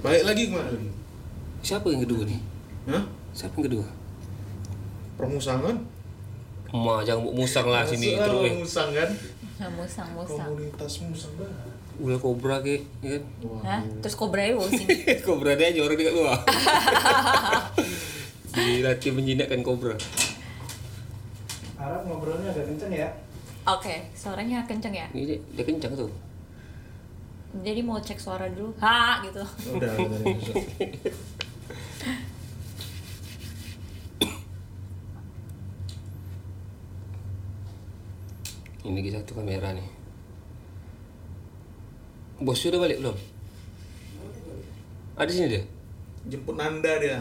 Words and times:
Balik 0.00 0.24
lagi 0.24 0.42
ke 0.48 0.52
mana 0.56 0.70
lagi? 0.72 0.88
Siapa 1.60 1.92
yang 1.92 2.00
kedua 2.08 2.24
nih? 2.24 2.40
Hah? 2.88 3.04
Siapa 3.36 3.52
yang 3.60 3.66
kedua? 3.68 3.86
Permusangan? 5.20 5.76
Ma, 6.72 7.04
jangan 7.04 7.28
mau 7.28 7.34
musang 7.34 7.66
lah 7.68 7.84
sini 7.84 8.16
terus 8.16 8.40
eh. 8.46 8.54
Musang 8.56 8.88
kan? 8.96 9.10
musang 9.76 10.08
musang 10.16 10.56
Komunitas 10.56 11.04
musang 11.04 11.32
banget. 11.36 11.68
Ulah 12.00 12.16
kobra 12.16 12.64
ke, 12.64 12.80
ya 13.04 13.20
kan? 13.20 13.22
Hah? 13.60 13.80
terus 14.00 14.16
kobra 14.16 14.40
itu 14.48 14.56
sini 14.72 15.04
kobra 15.28 15.52
dia 15.52 15.68
aja 15.68 15.84
orang 15.84 16.00
dekat 16.00 16.14
luar. 16.16 16.40
Dilatih 18.56 19.12
menjinakkan 19.12 19.60
kobra. 19.60 20.00
Arab 21.76 22.08
ngobrolnya 22.08 22.56
agak 22.56 22.72
kenceng 22.72 22.92
ya. 22.92 23.08
oke 23.64 23.94
suaranya 24.16 24.64
kenceng 24.64 24.96
ya 24.96 25.04
Ini 25.12 25.22
dia, 25.28 25.38
dia 25.60 25.64
kencang 25.68 25.92
tuh. 25.92 26.08
Jadi 27.50 27.80
mau 27.82 27.98
cek 27.98 28.18
suara 28.18 28.46
dulu 28.46 28.70
ha 28.78 29.20
gitu 29.26 29.42
Udah, 29.74 29.90
udah, 29.90 30.18
udah. 30.22 30.56
Ini 38.80 38.96
lagi 38.96 39.10
satu 39.12 39.32
kamera 39.36 39.76
nih. 39.76 39.88
Bos 42.40 42.56
sudah 42.56 42.80
balik 42.80 43.04
belum? 43.04 43.16
Ada 45.20 45.28
sini 45.28 45.48
dia? 45.52 45.62
Jemput 46.24 46.56
Nanda 46.56 46.96
dia. 46.96 47.20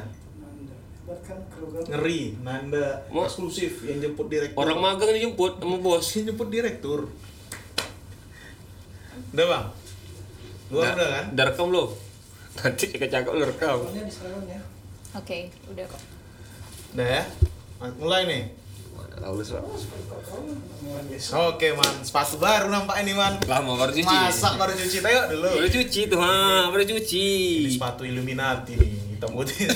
Ngeri, 1.90 2.40
Nanda 2.40 3.04
Ma- 3.12 3.28
eksklusif 3.28 3.84
yang 3.84 4.00
jemput 4.00 4.32
direktur. 4.32 4.56
Orang 4.56 4.80
magang 4.80 5.12
dijemput 5.12 5.60
sama 5.60 5.76
bos. 5.82 6.06
yang 6.16 6.32
jemput 6.32 6.48
direktur. 6.48 7.12
Udah 9.36 9.46
bang? 9.46 9.66
Dah- 10.70 10.94
udah 10.96 11.10
kan? 11.10 11.26
Dah 11.34 11.46
rekam 11.50 11.66
belum? 11.70 11.90
Nanti 12.60 12.84
cakap-cakap 12.92 13.32
lu 13.32 13.44
rekam. 13.46 13.78
Ya. 14.46 14.60
oke 15.16 15.38
udah 15.74 15.86
kok 15.88 16.02
Udah 16.94 17.08
ya? 17.08 17.24
Mulai 17.98 18.22
nih. 18.26 18.44
Oke 21.50 21.68
man, 21.76 21.96
sepatu 22.02 22.40
baru 22.40 22.72
nampak 22.72 23.04
ini 23.04 23.12
man. 23.12 23.36
Lama 23.44 23.76
baru 23.76 23.92
cuci. 23.92 24.08
Masak 24.08 24.56
baru 24.56 24.72
cuci, 24.72 24.98
tengok 25.00 25.26
dulu. 25.28 25.50
Baru 25.60 25.68
cuci 25.68 26.02
tuh, 26.08 26.20
ha, 26.24 26.72
baru 26.72 26.84
cuci. 26.88 27.28
Ini 27.68 27.72
sepatu 27.76 28.08
Illuminati 28.08 28.80
nih, 28.80 28.92
hitam 29.16 29.36
putih. 29.36 29.68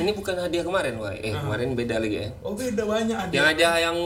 Ini 0.00 0.10
bukan 0.16 0.34
hadiah 0.40 0.64
kemarin, 0.64 0.96
Wak. 0.96 1.20
Eh, 1.20 1.32
kemarin 1.36 1.76
beda 1.76 2.00
lagi 2.00 2.24
ya. 2.24 2.28
oh 2.40 2.56
beda 2.56 2.82
banyak 2.88 3.16
ada. 3.16 3.32
Yang 3.32 3.46
ada 3.56 3.70
yang 3.78 3.96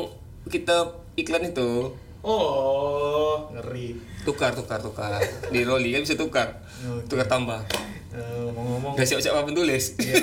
kita 0.51 0.77
iklan 1.14 1.55
itu 1.55 1.95
Oh, 2.29 3.48
ngeri. 3.51 3.97
tukar 4.21 4.53
tukar 4.53 4.77
tukar 4.79 5.17
di 5.48 5.65
roli 5.65 5.89
kan 5.91 6.05
bisa 6.05 6.12
tukar 6.15 6.48
Oke. 6.85 7.09
tukar 7.09 7.25
tambah 7.27 7.62
Eh, 8.09 8.25
Ngomong-ngomong, 8.41 8.97
udah 8.97 9.05
siap-siap 9.05 9.33
apa 9.33 9.45
penulis 9.47 9.93
Iya. 9.97 10.17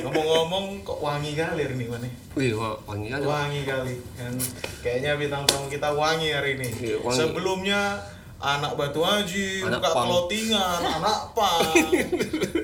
ngomong-ngomong 0.00 0.80
kok 0.82 1.00
wangi 1.00 1.32
kali 1.32 1.60
hari 1.62 1.74
ini 1.74 1.86
mana? 1.86 2.04
wih 2.32 2.52
wangi 2.84 3.08
kali. 3.10 3.24
Wangi 3.24 3.60
kali. 3.64 3.94
Kan 4.14 4.34
kayaknya 4.80 5.16
bintang 5.16 5.44
tamu 5.44 5.66
kita 5.66 5.88
wangi 5.90 6.28
hari 6.30 6.54
ini. 6.54 6.68
Iya, 6.78 6.96
wangi. 7.00 7.16
Sebelumnya 7.18 7.80
anak 8.44 8.72
batu 8.74 9.00
haji, 9.00 9.64
Anak 9.64 9.80
buka 9.80 9.88
pang. 9.90 10.04
clothingan, 10.04 10.80
anak 11.00 11.18
pang. 11.32 11.60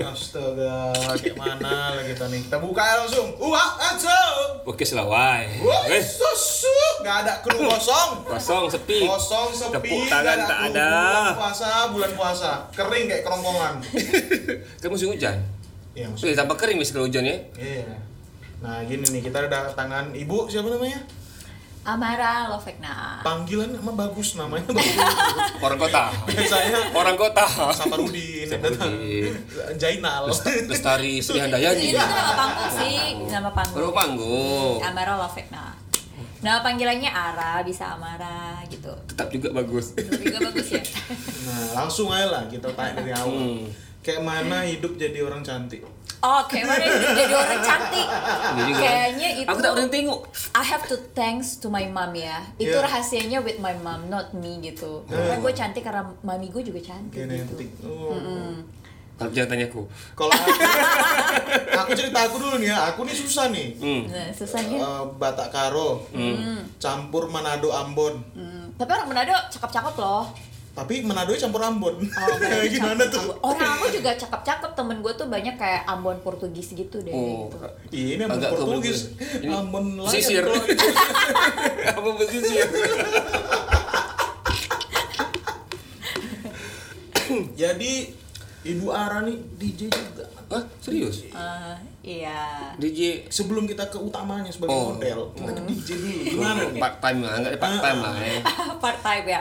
Astaga, 0.03 0.93
kayak 1.15 1.35
mana 1.35 1.97
lah 1.97 2.05
kita 2.05 2.25
nih? 2.27 2.41
Kita 2.43 2.59
buka 2.59 2.81
ya 2.81 2.95
langsung. 2.99 3.29
Uak 3.37 3.73
aja. 3.79 4.19
oke 4.63 4.81
selawai 4.81 5.45
Wah, 5.61 5.83
susu. 5.99 6.77
Nggak 7.01 7.17
ada 7.23 7.33
kru 7.41 7.57
kosong. 7.59 8.11
kosong 8.25 8.65
sepi 8.69 9.03
Kosong 9.03 9.49
sepi. 9.51 9.73
tepuk 9.75 10.03
tangan 10.07 10.39
tak 10.43 10.59
kru. 10.59 10.69
ada 10.71 10.89
Bulan 10.93 11.35
puasa, 11.35 11.69
bulan 11.89 12.13
puasa. 12.13 12.51
Kering 12.71 13.05
kayak 13.07 13.23
kerongkongan. 13.23 13.75
kan 14.81 14.89
musim 14.89 15.09
hujan 15.09 15.37
Iya, 15.91 16.07
maksudnya. 16.07 16.37
Tambah 16.39 16.57
kering 16.57 16.77
mis 16.77 16.91
kalau 16.91 17.05
hujan 17.05 17.25
ya 17.25 17.37
Iya. 17.57 17.97
Nah, 18.61 18.85
gini 18.85 19.09
nih, 19.09 19.23
kita 19.23 19.41
udah 19.43 19.73
tangan 19.73 20.13
ibu 20.13 20.45
siapa 20.45 20.69
namanya? 20.69 21.01
Amara 21.81 22.53
Lovekna. 22.53 23.25
Panggilan 23.25 23.73
emang 23.73 23.97
bagus 23.97 24.37
namanya 24.37 24.69
bagus. 24.77 24.93
orang 25.59 25.79
kota. 25.81 26.03
Biasanya 26.29 26.93
orang 26.93 27.17
kota. 27.17 27.45
Saparudin, 27.73 28.45
Saparudin. 28.53 29.33
Jainal. 29.81 30.29
lestari 30.69 31.25
Sri 31.25 31.41
Handayani. 31.41 31.89
Itu 31.89 31.97
nama 31.97 32.33
panggung 32.37 32.71
sih. 32.77 32.99
Nama 33.27 33.51
panggung. 33.51 33.77
Baru 33.81 33.91
panggung. 33.97 34.77
Amara 34.85 35.15
Lovekna. 35.17 35.65
Nama 36.41 36.61
panggilannya 36.61 37.09
Ara 37.09 37.61
bisa 37.61 37.97
Amara 37.97 38.61
gitu. 38.69 38.93
Tetap 39.09 39.29
juga 39.29 39.49
bagus. 39.53 39.97
Itu 39.97 40.21
juga 40.21 40.39
bagus 40.43 40.69
ya. 40.71 40.81
Nah, 41.45 41.85
langsung 41.85 42.09
aja 42.09 42.29
lah 42.29 42.43
kita 42.45 42.73
tanya 42.73 43.01
dari 43.01 43.13
awal. 43.13 43.29
Hmm. 43.29 43.65
Kayak 44.01 44.23
mana 44.23 44.65
hidup 44.65 44.95
jadi 44.95 45.21
orang 45.21 45.41
cantik? 45.41 45.85
oh 46.19 46.45
kayak 46.45 46.67
mana 46.67 46.85
hidup 46.85 47.13
jadi 47.15 47.33
orang 47.35 47.61
cantik 47.61 48.09
Iya 48.61 48.77
kayaknya 48.77 49.29
itu 49.39 49.49
aku 49.49 49.59
tak 49.59 49.73
pernah 49.73 49.89
tengok 49.91 50.21
I 50.53 50.63
have 50.63 50.85
to 50.85 50.97
thanks 51.13 51.57
to 51.57 51.67
my 51.67 51.85
mom 51.87 52.13
ya 52.13 52.45
itu 52.55 52.69
Yeah. 52.71 52.81
rahasianya 52.83 53.41
with 53.41 53.57
my 53.59 53.73
mom 53.75 54.05
not 54.07 54.29
me 54.33 54.61
gitu 54.61 55.01
karena 55.07 55.37
gue 55.39 55.53
cantik 55.55 55.81
karena 55.81 56.05
mami 56.21 56.49
gue 56.49 56.61
juga 56.63 56.81
cantik 56.83 57.25
Genetik. 57.25 57.73
gitu 57.73 57.89
Oh. 57.89 58.53
tapi 59.17 59.33
jangan 59.33 59.49
tanya 59.51 59.65
aku 59.67 59.85
Kalau 60.15 60.29
aku, 60.31 60.49
aku 61.81 61.91
cerita 61.95 62.19
aku 62.23 62.37
dulu 62.37 62.57
nih 62.57 62.69
ya. 62.69 62.79
Aku 62.91 63.05
nih 63.05 63.13
susah 63.13 63.49
nih. 63.49 63.69
hmm. 63.75 64.03
nah 64.07 64.29
susahnya 64.31 64.77
Eh, 64.77 65.03
Batak 65.15 65.49
Karo, 65.49 66.05
campur 66.77 67.29
Manado 67.29 67.69
Ambon. 67.71 68.17
Hmm, 68.33 68.73
tapi 68.77 68.91
orang 68.91 69.09
Manado 69.09 69.37
cakep-cakep 69.49 69.95
loh 69.95 70.25
Tapi 70.81 71.05
Manado 71.05 71.37
campur 71.37 71.61
Ambon. 71.61 71.93
Oh, 72.01 72.37
Gimana 72.73 73.05
tuh? 73.05 73.37
Orang 73.45 73.69
aku 73.77 73.93
juga 73.93 74.17
cakep-cakep 74.17 74.73
temen 74.73 75.05
gue 75.05 75.13
tuh 75.13 75.29
banyak 75.29 75.53
kayak 75.55 75.85
Ambon 75.85 76.17
Portugis 76.25 76.73
gitu 76.73 77.05
deh. 77.05 77.13
oh 77.13 77.53
gitu. 77.53 77.69
Ini 77.93 78.25
Ambon 78.25 78.41
Agak 78.41 78.57
Portugis. 78.57 79.13
Ini 79.45 79.53
Ambon 79.53 80.01
lain. 80.01 80.17
itu. 80.17 80.41
apa 82.01 82.09
pesisir 82.17 82.65
Jadi 87.55 87.93
Ibu 88.63 88.87
Ara 88.89 89.21
nih 89.23 89.37
DJ 89.57 89.89
juga. 89.89 90.25
Hah? 90.51 90.65
serius 90.81 91.23
Eh, 91.27 91.77
iya. 92.03 92.75
DJ 92.75 93.29
Sebelum 93.29 93.63
kita 93.65 93.87
ke 93.87 93.95
utamanya 93.97 94.49
sebagai 94.49 94.75
Oh. 94.75 94.91
model, 94.91 95.31
kita 95.31 95.51
ke 95.53 95.63
DJ 95.63 95.89
dulu. 95.95 96.21
Gimana 96.27 96.61
nih? 96.67 96.81
part 96.81 96.97
time 96.99 97.19
lah 97.21 97.33
nggak 97.37 97.53
ada 97.53 97.61
part 97.61 97.79
time 97.79 98.01
lah 98.01 98.15
ya 98.17 98.41
Part 98.81 98.99
time 99.01 99.27
ya. 99.29 99.41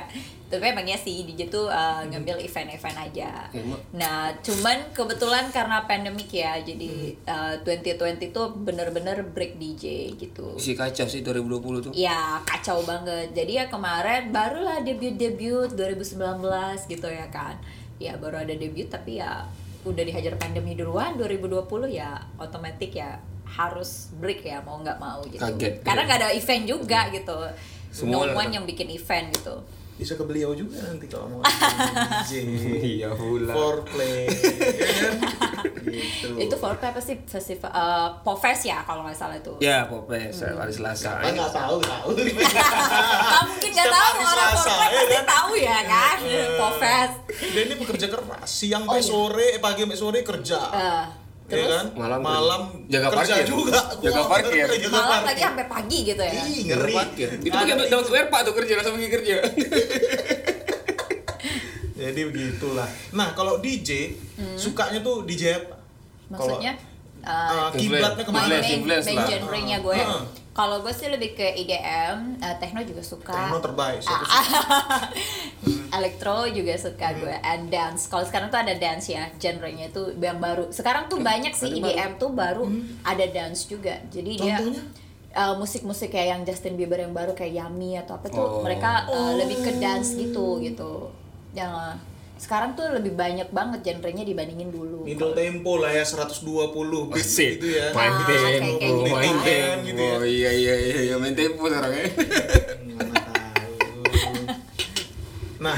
Tapi 0.50 0.66
emangnya 0.74 0.98
sih 0.98 1.22
DJ 1.30 1.46
tuh 1.46 1.70
uh, 1.70 2.02
ngambil 2.10 2.42
event-event 2.42 2.98
aja. 2.98 3.46
Nah, 3.94 4.34
cuman 4.42 4.90
kebetulan 4.98 5.54
karena 5.54 5.86
pandemik 5.86 6.34
ya, 6.34 6.58
jadi 6.58 7.14
uh, 7.30 7.54
2020 7.62 8.34
tuh 8.34 8.58
bener-bener 8.58 9.22
break 9.30 9.62
DJ 9.62 10.18
gitu. 10.18 10.58
si 10.58 10.74
kacau 10.74 11.06
sih 11.06 11.22
2020 11.22 11.86
tuh 11.86 11.92
Ya 11.94 12.42
kacau 12.50 12.82
banget. 12.82 13.30
Jadi 13.38 13.62
ya 13.62 13.70
kemarin 13.70 14.34
barulah 14.34 14.82
debut-debut 14.82 15.70
2019 15.78 16.18
gitu 16.90 17.08
ya 17.08 17.30
kan. 17.30 17.54
Ya 18.02 18.18
baru 18.18 18.42
ada 18.42 18.56
debut 18.58 18.90
tapi 18.90 19.22
ya 19.22 19.46
udah 19.86 20.04
dihajar 20.04 20.36
pandemi 20.36 20.76
duluan 20.76 21.16
2020 21.16 21.64
ya 21.94 22.20
otomatis 22.36 22.92
ya 22.92 23.16
harus 23.50 24.14
break 24.22 24.46
ya 24.46 24.62
mau 24.62 24.78
nggak 24.82 25.00
mau 25.02 25.22
gitu. 25.26 25.42
Kaget. 25.42 25.82
Karena 25.82 26.02
nggak 26.06 26.20
ada 26.26 26.30
event 26.34 26.64
juga 26.66 27.00
gitu. 27.10 27.38
Semua 27.90 28.30
no 28.30 28.38
one 28.38 28.52
yang 28.54 28.66
bikin 28.70 28.90
event 28.94 29.34
gitu. 29.34 29.56
Bisa 30.00 30.16
ke 30.16 30.24
beliau 30.24 30.56
juga 30.56 30.80
nanti 30.80 31.06
kalau 31.06 31.28
mau 31.28 31.44
DJ. 31.44 32.32
iya 32.96 33.12
pula 33.12 33.52
Foreplay, 33.52 34.32
ya 34.32 34.90
kan? 35.04 35.16
Gitu. 35.84 36.28
Itu 36.40 36.56
for 36.56 36.72
apa 36.72 36.96
sih 36.98 37.20
festival 37.22 37.68
uh, 37.70 38.08
Popfest 38.22 38.64
ya 38.64 38.80
kalau 38.82 39.04
nggak 39.04 39.12
salah 39.14 39.36
itu. 39.36 39.52
ya 39.60 39.84
popes 39.86 40.40
hari 40.40 40.72
selasa 40.72 41.20
Kan 41.20 41.36
nggak 41.36 41.52
tahu 41.52 41.84
tahu. 41.84 42.10
Mungkin 43.52 43.70
nggak 43.70 43.90
tahu 43.90 44.12
orang 44.16 44.52
Selasa, 44.56 44.56
Popfest 44.56 44.80
ya 44.80 44.88
pasti 44.96 45.12
kan? 45.12 45.26
tahu 45.28 45.52
ya 45.54 45.80
kan. 45.84 46.18
Popfest. 46.56 47.16
Dia 47.50 47.62
ini 47.68 47.76
bekerja 47.76 48.08
keras, 48.08 48.48
siang 48.48 48.84
Oh, 48.88 48.96
sampai 48.96 49.04
iya. 49.04 49.12
sore, 49.12 49.48
eh, 49.52 49.60
pagi 49.60 49.82
sampai 49.84 50.00
sore 50.00 50.20
kerja. 50.24 50.60
Eh, 51.50 51.58
ya 51.58 51.66
terus 51.66 51.82
kan? 51.82 51.88
Malam 51.98 52.20
malam 52.22 52.62
jaga 52.86 53.08
kerja 53.10 53.42
parkir. 53.42 53.50
juga. 53.50 53.82
Jaga 54.06 54.22
parkir. 54.30 54.66
jaga 54.70 54.88
malam 54.94 55.10
parkir. 55.10 55.26
lagi 55.34 55.42
sampai 55.42 55.66
pagi 55.66 56.00
gitu 56.06 56.22
ya. 56.22 56.32
Ih, 56.46 56.60
Ngeri. 56.70 56.94
parkir 56.94 57.30
itu 57.42 57.50
pakai 57.50 57.74
daun 57.90 58.06
werpa 58.06 58.38
tuh 58.46 58.54
kerja 58.54 58.74
langsung 58.78 58.94
pergi 59.02 59.10
kerja 59.10 59.36
Jadi 62.00 62.22
begitulah. 62.32 62.88
Nah, 63.12 63.36
kalau 63.36 63.60
DJ 63.60 64.16
sukanya 64.56 65.04
tuh 65.04 65.28
DJ 65.28 65.60
apa? 65.60 65.76
Maksudnya 66.32 66.74
Kalau, 67.20 67.28
uh, 67.28 67.68
uh, 67.68 67.70
kiblatnya 67.76 68.24
main 68.24 68.24
ke 68.24 68.32
mana? 68.32 68.56
Main, 68.64 68.80
main 68.88 69.18
lah. 69.20 69.28
genre-nya 69.28 69.78
gue. 69.84 69.98
Heeh. 70.00 70.22
Kalau 70.60 70.78
gue 70.78 70.92
sih 70.92 71.08
lebih 71.08 71.32
ke 71.34 71.56
IDM, 71.56 72.36
uh, 72.38 72.56
techno 72.58 72.84
juga 72.84 73.00
suka. 73.02 73.32
Techno 73.32 73.60
terbaik. 73.60 74.04
Ah, 74.04 74.20
suka. 74.20 74.44
Elektro 75.98 76.44
juga 76.46 76.76
suka 76.76 77.08
Hmm. 77.08 77.18
gue 77.18 77.36
and 77.42 77.66
dance. 77.68 78.06
Kalau 78.06 78.22
sekarang 78.22 78.48
tuh 78.48 78.60
ada 78.60 78.76
dance 78.76 79.08
ya, 79.08 79.32
genre-nya 79.34 79.88
tuh 79.90 80.12
yang 80.14 80.38
baru. 80.38 80.68
Sekarang 80.70 81.08
tuh 81.08 81.20
banyak 81.20 81.52
sih 81.52 81.72
Ada 81.72 81.80
baru. 81.80 81.90
IDM 81.90 82.12
tuh 82.18 82.30
baru 82.32 82.66
ada 83.04 83.26
dance 83.26 83.66
juga. 83.66 83.96
Jadi 84.08 84.32
dia 84.36 84.60
Hmm. 84.60 84.68
Contohnya? 84.68 84.84
uh, 85.32 85.56
musik-musik 85.56 86.10
kayak 86.10 86.28
yang 86.30 86.42
Justin 86.44 86.76
Bieber 86.76 87.00
yang 87.00 87.12
baru 87.12 87.32
kayak 87.32 87.56
Yummy 87.56 87.96
atau 87.96 88.16
apa 88.16 88.28
tuh 88.28 88.42
Oh. 88.42 88.62
mereka 88.62 89.08
uh, 89.08 89.34
lebih 89.34 89.64
ke 89.64 89.72
dance 89.76 90.12
gitu 90.14 90.60
gitu. 90.60 91.08
Yang 91.52 91.72
uh, 91.72 91.96
sekarang 92.40 92.72
tuh 92.72 92.88
lebih 92.90 93.14
banyak 93.14 93.50
banget 93.50 93.80
genrenya 93.84 94.24
dibandingin 94.24 94.70
dulu. 94.70 95.04
Middle 95.04 95.36
tempo 95.36 95.76
lah 95.76 95.92
ya 95.92 96.02
120 96.02 96.40
beat 97.06 97.28
gitu 97.28 97.68
ya. 97.68 97.92
Main 97.92 98.10
Ah, 98.10 98.24
tempo, 98.24 98.32
kayak- 98.32 98.62
kayak 98.80 98.94
gitu 98.96 99.12
main 99.12 99.36
kan. 99.36 99.46
tempo. 99.46 99.84
Gitu 99.86 100.02
ya. 100.02 100.16
Iya 100.22 100.52
iya 100.54 100.76
iya, 100.78 100.98
iya, 101.04 101.16
main 101.16 101.36
tempo 101.36 101.68
sekarang 101.68 101.94
ya. 101.94 102.06
Nah, 105.60 105.76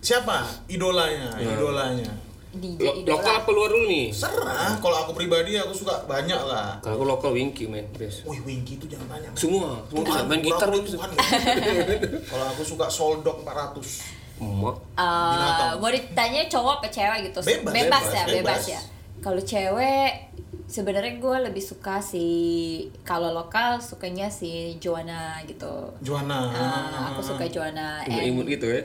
siapa 0.00 0.40
idolanya? 0.66 1.36
Idolanya. 1.36 2.08
DJ 2.50 2.80
Lo- 2.80 2.96
idola. 2.96 3.12
Lokal 3.12 3.34
apa 3.36 3.50
luar 3.52 3.68
dulu 3.68 3.84
nih? 3.84 4.08
Serah, 4.08 4.80
kalau 4.80 4.96
aku 4.96 5.12
pribadi 5.12 5.60
aku 5.60 5.76
suka 5.76 6.08
banyak 6.08 6.40
lah. 6.40 6.80
Kalau 6.80 6.96
aku 6.96 7.04
lokal 7.04 7.30
Winky 7.36 7.68
main 7.68 7.84
best. 7.92 8.24
Wih, 8.24 8.40
Winky 8.40 8.80
itu 8.80 8.88
jangan 8.88 9.12
tanya. 9.12 9.28
men. 9.28 9.36
Semua, 9.36 9.84
semua 9.84 10.00
bisa 10.00 10.16
Tuhan, 10.16 10.24
main 10.24 10.40
gitar 10.40 10.68
lu 10.72 10.80
men. 10.80 11.12
Kalau 12.32 12.46
aku 12.48 12.62
suka 12.64 12.88
Soldok 12.88 13.44
400. 13.44 14.15
Emak. 14.36 14.76
Eh, 14.94 15.32
Binatang. 15.32 15.74
mau 15.80 15.90
ditanya 15.90 16.40
cowok 16.46 16.72
apa 16.78 16.88
cewek 16.88 17.18
gitu 17.28 17.38
Bebas, 17.40 17.72
bebas, 17.72 17.72
bebas, 17.72 18.04
ya 18.10 18.24
bebas, 18.26 18.36
bebas. 18.36 18.62
ya 18.68 18.80
kalau 19.16 19.40
cewek 19.40 20.12
sebenarnya 20.66 21.22
gue 21.22 21.36
lebih 21.46 21.62
suka 21.62 22.02
si 22.02 22.26
kalau 23.00 23.30
lokal 23.30 23.78
sukanya 23.78 24.26
si 24.26 24.74
Joanna 24.76 25.38
gitu 25.46 25.94
Joanna. 26.02 26.50
Ah, 26.50 27.14
aku 27.14 27.22
suka 27.22 27.46
Joanna 27.46 28.02
Imut-imut 28.02 28.46
gitu 28.50 28.66
ya. 28.66 28.82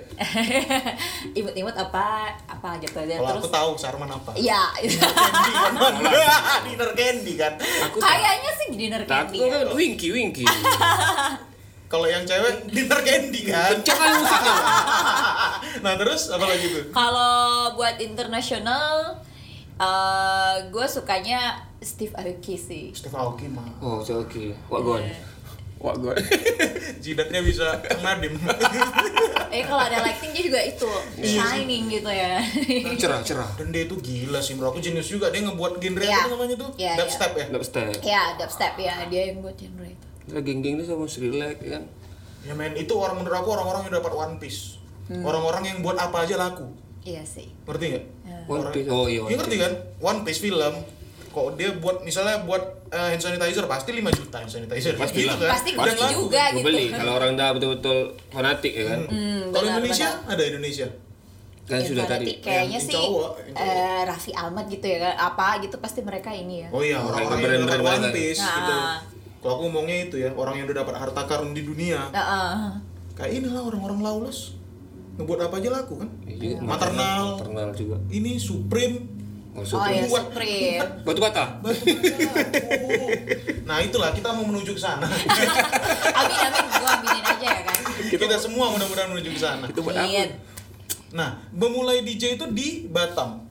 imut-imut 1.41 1.73
apa 1.73 2.37
apa 2.45 2.77
gitu 2.79 3.01
ya 3.01 3.17
Kalau 3.17 3.33
terus 3.33 3.41
aku 3.43 3.49
tahu 3.49 3.69
Sarman 3.81 4.09
apa. 4.09 4.29
ya 4.49 4.61
kan. 4.77 5.83
Dinner 6.69 6.91
candy 6.93 7.33
kan. 7.33 7.53
Aku 7.89 7.97
kayaknya 7.97 8.51
sih 8.55 8.67
dinner 8.77 9.03
candy 9.03 9.37
aku 9.41 9.45
ya. 9.49 9.51
kan 9.51 9.67
Winky 9.73 10.07
Winky. 10.13 10.45
Kalau 11.91 12.07
yang 12.07 12.23
cewek 12.23 12.71
dinner 12.71 13.03
candy 13.03 13.41
kan. 13.43 13.75
Kan 13.83 13.99
musiknya. 14.15 14.55
nah, 15.83 15.93
terus 15.99 16.31
apa 16.31 16.47
lagi 16.47 16.65
tuh? 16.71 16.83
kalau 16.95 17.75
buat 17.75 17.99
internasional 17.99 19.19
eh 19.75 20.55
gue 20.69 20.85
sukanya 20.85 21.57
Steve 21.81 22.13
Aoki 22.13 22.53
sih 22.53 22.95
Steve 22.95 23.11
Aoki 23.11 23.51
mah. 23.51 23.65
Oh, 23.83 23.99
oke 23.99 24.13
oke. 24.23 24.43
Wak 24.69 24.81
gon. 24.81 25.03
Wak 25.81 25.95
gon. 25.97 26.15
Jidatnya 27.03 27.41
bisa 27.41 27.65
nadim. 27.99 28.37
eh 29.55 29.65
kalau 29.65 29.81
ada 29.81 29.99
lighting 29.99 30.31
dia 30.31 30.43
juga 30.47 30.61
itu 30.61 30.89
shining 31.17 31.89
gitu 31.89 32.07
ya 32.07 32.39
cerah 32.95 33.19
cerah. 33.19 33.49
Dan 33.57 33.73
dia 33.73 33.83
itu 33.83 33.97
gila 33.97 34.37
sih, 34.39 34.53
bro. 34.53 34.69
Aku 34.69 34.77
jenius 34.79 35.09
juga. 35.09 35.33
Dia 35.33 35.43
ngebuat 35.43 35.81
genre 35.81 36.05
Iya. 36.05 36.23
apa 36.23 36.29
namanya 36.29 36.55
tuh? 36.61 36.69
Iya, 36.77 36.93
Dubstep 37.01 37.31
ya? 37.35 37.45
Dubstep. 37.49 37.85
ya 38.05 38.23
dubstep 38.37 38.73
ya 38.77 38.95
dia 39.09 39.33
yang 39.33 39.41
buat 39.41 39.57
genre 39.57 39.89
itu 39.89 40.10
Kita 40.23 40.39
geng-geng 40.39 40.75
ini 40.75 40.83
sama 40.83 41.05
Srilek 41.05 41.57
kan. 41.61 41.83
Ya 42.41 42.53
men, 42.53 42.73
itu 42.73 42.89
orang 42.91 43.17
menurut 43.17 43.37
aku 43.37 43.49
orang-orang 43.51 43.81
yang 43.85 43.93
dapat 43.95 44.13
One 44.13 44.35
Piece. 44.37 44.77
Orang-orang 45.11 45.63
yang 45.65 45.77
buat 45.79 45.95
apa 45.95 46.23
aja 46.23 46.39
laku. 46.39 46.65
iya 47.01 47.19
sih 47.21 47.49
Ngerti 47.65 47.85
nggak? 47.89 48.05
One 48.47 48.65
Piece. 48.69 48.87
Oh 48.87 49.05
iya. 49.05 49.21
Iya 49.23 49.35
ngerti 49.35 49.55
kan? 49.57 49.73
One 49.99 50.19
Piece 50.21 50.39
film. 50.39 50.73
Kok 51.27 51.55
dia 51.55 51.71
buat 51.73 52.01
misalnya 52.01 52.43
buat 52.43 52.59
eh, 52.89 53.07
hand 53.09 53.19
sanitizer 53.19 53.63
pasti 53.65 53.89
5 53.89 54.03
juta 54.11 54.37
hand 54.37 54.51
sanitizer. 54.51 54.93
Pasti 54.95 55.17
Gitu 55.17 55.27
lah. 55.27 55.37
kan? 55.37 55.49
Pasti 55.51 55.69
beli 55.73 55.95
laku. 55.95 56.13
juga 56.21 56.43
Gue 56.45 56.53
gitu 56.53 56.65
beli 56.67 56.85
kalau 56.91 57.11
orang 57.15 57.31
dah 57.33 57.49
betul-betul 57.51 57.97
fanatik 58.27 58.73
ya 58.73 58.85
kan. 58.87 59.01
Hmm, 59.05 59.47
Kalau 59.49 59.63
benar, 59.63 59.73
Indonesia 59.75 60.07
benar. 60.11 60.31
ada 60.31 60.43
Indonesia. 60.45 60.87
Kan 61.61 61.77
Yang 61.77 61.87
sudah 61.87 62.05
tadi. 62.05 62.25
kayaknya 62.39 62.79
sih 62.81 63.03
eh, 63.53 64.01
Raffi 64.03 64.31
Ahmad 64.33 64.65
gitu 64.67 64.85
ya 64.85 64.97
kan 65.01 65.13
apa 65.25 65.61
gitu 65.61 65.75
pasti 65.77 65.99
mereka 66.01 66.29
ini 66.29 66.63
ya 66.63 66.67
Oh 66.69 66.81
iya, 66.81 66.97
orang-orang 66.97 67.37
yang 67.53 67.63
dapat 67.63 67.79
brand-brand 67.79 68.03
One. 68.03 68.11
Piece 68.11 68.39
Nah. 68.39 68.51
gitu. 68.51 68.75
Kalau 69.41 69.57
aku 69.57 69.61
ngomongnya 69.67 69.97
itu 70.05 70.15
ya, 70.21 70.29
orang 70.37 70.61
yang 70.61 70.65
udah 70.69 70.85
dapat 70.85 70.95
harta 71.01 71.21
karun 71.25 71.57
di 71.57 71.65
dunia. 71.65 72.13
Nah, 72.13 72.23
eh. 72.23 72.71
Kayak 73.17 73.41
inilah 73.41 73.61
orang-orang 73.65 73.99
lawless. 73.99 74.53
Ngebuat 75.17 75.49
apa 75.49 75.55
aja 75.57 75.69
laku 75.73 75.97
kan? 75.97 76.09
Iya. 76.29 76.61
Maternal. 76.61 77.41
Maternal 77.41 77.69
juga. 77.73 77.97
Ini 78.13 78.37
Supreme. 78.37 79.19
Oh, 79.51 79.67
oh 79.67 79.83
ya 79.91 80.07
Buat- 80.07 80.31
Supreme 80.31 80.79
Batu 81.09 81.19
bata. 81.19 81.59
Batu 81.59 81.83
batu. 81.83 82.63
Nah 83.67 83.77
itulah 83.83 84.15
kita 84.15 84.31
mau 84.31 84.47
menuju 84.47 84.71
ke 84.71 84.81
sana. 84.81 85.03
amin 86.23 86.37
amin 86.39 86.65
gua 86.71 86.91
aminin 87.03 87.23
aja 87.27 87.47
ya 87.51 87.61
kan 87.67 87.75
kita 88.15 88.35
semua 88.39 88.71
mudah-mudahan 88.71 89.11
menuju 89.11 89.29
ke 89.35 89.41
sana. 89.43 89.67
Itu 89.67 89.83
buat 89.83 89.95
apa? 89.99 90.07
Nah, 91.11 91.43
memulai 91.51 91.99
DJ 92.07 92.39
itu 92.39 92.47
di 92.47 92.87
Batam. 92.87 93.50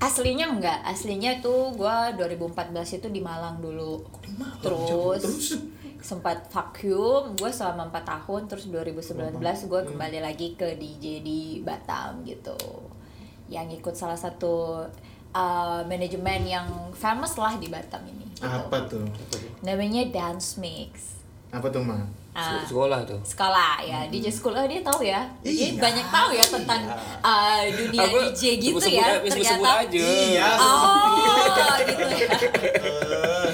Aslinya 0.00 0.48
enggak 0.48 0.80
aslinya 0.82 1.44
tuh 1.44 1.76
gua 1.76 2.10
2014 2.16 2.98
itu 2.98 3.08
di 3.12 3.20
Malang 3.20 3.60
dulu 3.60 4.00
Di 4.24 4.32
Malang, 4.34 4.60
terus, 4.64 5.20
terus. 5.20 5.48
sempat 6.00 6.48
vacuum 6.48 7.36
gue 7.36 7.50
selama 7.52 7.92
4 7.92 8.08
tahun 8.08 8.48
terus 8.48 8.72
2019 8.72 9.36
gue 9.44 9.80
kembali 9.92 10.18
lagi 10.24 10.56
ke 10.56 10.80
DJ 10.80 11.20
di 11.20 11.60
Batam 11.60 12.24
gitu 12.24 12.56
yang 13.52 13.68
ikut 13.68 13.92
salah 13.92 14.16
satu 14.16 14.80
uh, 15.36 15.82
manajemen 15.84 16.48
yang 16.48 16.66
famous 16.96 17.36
lah 17.36 17.60
di 17.60 17.68
Batam 17.68 18.00
ini 18.08 18.24
gitu. 18.32 18.48
Apa 18.48 18.88
tuh? 18.88 19.04
namanya 19.60 20.08
Dance 20.08 20.56
Mix 20.56 21.20
Apa 21.52 21.68
tuh, 21.68 21.82
Ma? 21.84 21.98
Ah, 22.30 22.62
Sekolah 22.62 23.02
tuh. 23.02 23.18
sekolah 23.20 23.82
ya 23.82 24.06
DJ 24.06 24.30
school 24.30 24.52
oh, 24.52 24.62
dia 24.62 24.78
tahu 24.80 25.02
ya 25.02 25.26
dia 25.42 25.66
Iya. 25.66 25.76
banyak 25.76 26.06
tahu 26.08 26.30
ya 26.30 26.44
tentang 26.44 26.82
uh, 27.20 27.62
dunia 27.68 28.00
Apa? 28.00 28.18
DJ 28.30 28.42
gitu 28.56 28.78
Sebut-sebut 28.78 28.94
ya 28.94 29.06
sebut-sebut 29.18 29.44
ternyata 29.50 29.70
aja. 29.82 29.98
Iya. 29.98 30.48
oh 30.56 31.74
gitu 31.82 32.04
ya 32.06 32.28
Eh, 32.80 33.48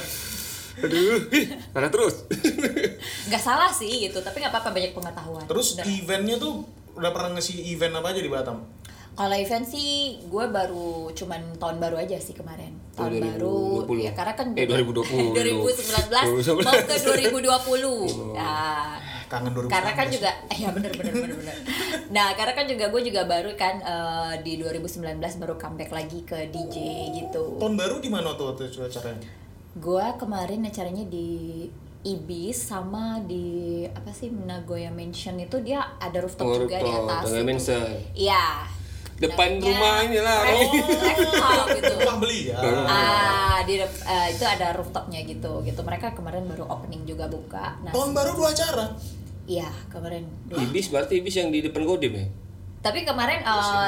Aduh, 0.85 1.17
karena 1.73 1.89
terus. 1.89 2.29
nggak 3.29 3.41
salah 3.41 3.73
sih 3.73 3.89
gitu 3.89 4.21
tapi 4.21 4.39
nggak 4.39 4.53
apa-apa 4.53 4.71
banyak 4.71 4.93
pengetahuan 4.93 5.45
terus 5.45 5.73
Bener. 5.73 5.89
eventnya 5.91 6.37
tuh 6.37 6.69
udah 6.93 7.11
pernah 7.11 7.33
ngisi 7.33 7.65
event 7.67 7.97
apa 7.97 8.13
aja 8.13 8.21
di 8.21 8.29
Batam? 8.29 8.61
Kalau 9.17 9.33
event 9.33 9.65
sih 9.65 9.89
gue 10.23 10.45
baru 10.47 11.09
cuman 11.11 11.57
tahun 11.57 11.81
baru 11.81 11.97
aja 11.97 12.21
sih 12.21 12.37
kemarin. 12.37 12.69
Oh, 12.95 13.09
Tahun 13.09 13.17
baru 13.17 13.57
2020. 13.89 14.05
ya 14.05 14.13
karena 14.13 14.33
kan 14.33 14.47
Eh, 14.53 14.69
2020. 14.69 15.33
2019 15.33 16.13
mau 16.61 16.77
ke 16.85 16.97
2020. 17.01 18.37
Nah, 18.37 19.01
Kangen 19.33 19.51
2019. 19.51 19.73
karena 19.73 19.93
kan 19.93 20.07
juga 20.07 20.31
ya 20.63 20.69
bener 20.69 20.93
bener 20.93 21.13
bener 21.17 21.33
bener. 21.35 21.57
Nah, 22.13 22.37
karena 22.37 22.53
kan 22.53 22.69
juga 22.69 22.85
gue 22.87 23.03
juga 23.03 23.25
baru 23.25 23.57
kan 23.57 23.75
eh, 23.81 24.35
di 24.45 24.61
2019 24.61 25.01
baru 25.41 25.55
comeback 25.57 25.91
lagi 25.91 26.21
ke 26.23 26.53
DJ 26.53 26.77
gitu. 27.17 27.57
Tahun 27.57 27.73
baru 27.73 27.97
di 27.99 28.13
mana 28.13 28.37
tuh 28.37 28.53
tuh 28.53 28.69
acaranya? 28.85 29.25
Gue 29.75 30.05
kemarin 30.17 30.61
acaranya 30.63 31.05
di 31.05 31.65
Ibis 32.03 32.69
sama 32.69 33.19
di 33.19 33.83
apa 33.83 34.13
sih 34.13 34.29
Nagoya 34.29 34.93
Mansion 34.93 35.35
itu 35.37 35.57
dia 35.59 35.97
ada 35.97 36.21
rooftop 36.21 36.47
Oh, 36.47 36.55
juga 36.55 36.79
di 36.79 36.85
rooftop, 36.85 37.09
atas. 37.11 37.25
Nagoya. 37.27 37.45
Mansion. 37.45 37.83
Iya. 38.13 38.45
Depan 39.17 39.49
Namanya 39.57 39.65
rumah 39.67 39.95
inilah, 40.03 40.37
Roy. 40.43 40.67
Rooftop 41.17 41.67
gitu. 41.73 41.93
Rumah 41.97 42.17
beli 42.19 42.41
ya. 42.47 42.57
Ah, 42.85 43.59
di 43.65 43.75
dep- 43.77 44.05
eh, 44.05 44.27
itu 44.29 44.45
ada 44.45 44.67
rooftopnya 44.73 45.21
gitu. 45.23 45.65
Gitu 45.65 45.81
mereka 45.81 46.13
kemarin 46.13 46.45
baru 46.45 46.69
opening 46.69 47.03
juga 47.03 47.25
buka. 47.27 47.81
Nah, 47.81 47.91
Tahun 47.91 48.13
baru 48.13 48.33
dua 48.35 48.53
acara. 48.53 48.93
iya 49.47 49.71
kemarin. 49.89 50.27
dua. 50.45 50.59
Ibis 50.61 50.91
berarti 50.91 51.17
Ibis 51.17 51.35
yang 51.35 51.49
di 51.49 51.63
depan 51.63 51.83
Godim 51.83 52.13
ya? 52.13 52.27
Tapi 52.87 53.03
kemarin 53.03 53.43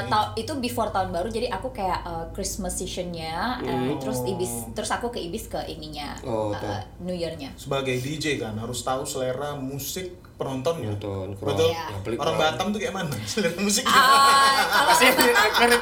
tau- 0.09 0.33
itu 0.35 0.53
before 0.57 0.91
tahun 0.91 1.09
baru 1.09 1.29
jadi 1.29 1.47
aku 1.49 1.71
kayak 1.71 2.01
eh, 2.03 2.27
Christmas 2.33 2.75
seasonnya, 2.75 3.63
eh, 3.63 3.95
terus 3.97 4.27
ibis 4.27 4.51
terus 4.73 4.91
aku 4.91 5.09
ke 5.09 5.21
ibis 5.21 5.47
ke 5.47 5.63
ininya 5.65 6.19
Oh, 6.21 6.51
eh, 6.51 6.59
tahu. 6.59 7.07
New 7.07 7.15
Year-nya. 7.15 7.55
Sebagai 7.55 7.95
DJ 7.95 8.37
kan 8.37 8.55
harus 8.55 8.81
tahu 8.81 9.03
selera 9.03 9.55
musik 9.55 10.11
penontonnya. 10.35 10.95
Nonton, 10.95 11.35
Betul. 11.35 11.69
Iya. 11.69 11.99
pelik 12.01 12.19
Orang. 12.19 12.39
Batam 12.39 12.67
tuh 12.71 12.79
kayak 12.79 12.95
mana? 12.95 13.15
Selera 13.31 13.55
musiknya. 13.57 13.91
Ah, 13.91 14.55
kalau 14.67 14.89
Masih 14.89 15.09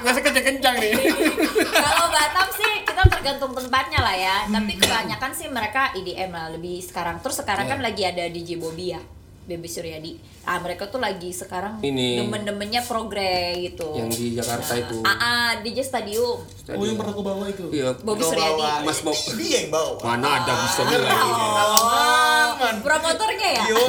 masih 0.02 0.23
kencang-kencang 0.23 0.75
nih. 0.76 0.92
kalau 1.85 2.06
Batam 2.08 2.46
sih 2.52 2.73
kita 2.82 3.02
tergantung 3.06 3.52
tempatnya 3.52 4.00
lah 4.00 4.16
ya. 4.16 4.37
Tapi 4.49 4.73
kebanyakan 4.76 5.30
sih 5.32 5.49
mereka 5.49 5.92
EDM 5.92 6.30
lah 6.30 6.49
lebih 6.50 6.80
sekarang. 6.80 7.20
Terus 7.20 7.37
sekarang 7.37 7.64
kan 7.66 7.80
lagi 7.80 8.02
ada 8.02 8.28
DJ 8.28 8.56
Bobby 8.56 8.92
ya. 8.92 9.00
Baby 9.47 9.71
Suryadi. 9.71 10.19
Ah 10.43 10.59
mereka 10.59 10.91
tuh 10.91 10.99
lagi 10.99 11.31
sekarang 11.31 11.79
Ini. 11.79 12.19
demen-demennya 12.26 12.83
progre 12.83 13.55
gitu. 13.62 13.95
Yang 13.95 14.11
di 14.19 14.26
Jakarta 14.35 14.75
itu. 14.75 14.99
Ah, 15.07 15.15
ah, 15.15 15.49
DJ 15.62 15.87
Stadium. 15.87 16.43
Oh 16.75 16.83
yang 16.83 16.99
pernah 16.99 17.15
aku 17.15 17.23
bawa 17.23 17.47
itu. 17.47 17.71
Iya. 17.71 17.95
Bobby 18.03 18.26
Kau 18.26 18.35
Suryadi. 18.35 18.59
bawa. 18.59 18.83
Mas 18.83 19.00
Bob. 19.07 19.15
Dia 19.38 19.50
yang 19.62 19.71
bawa. 19.71 19.95
Mana 20.03 20.29
ada 20.43 20.53
bisa 20.67 20.83
bilang 20.83 21.07
ini. 21.07 21.47
Pengalaman. 21.47 22.75
Promotornya 22.83 23.49
ya? 23.55 23.65
Yo, 23.71 23.83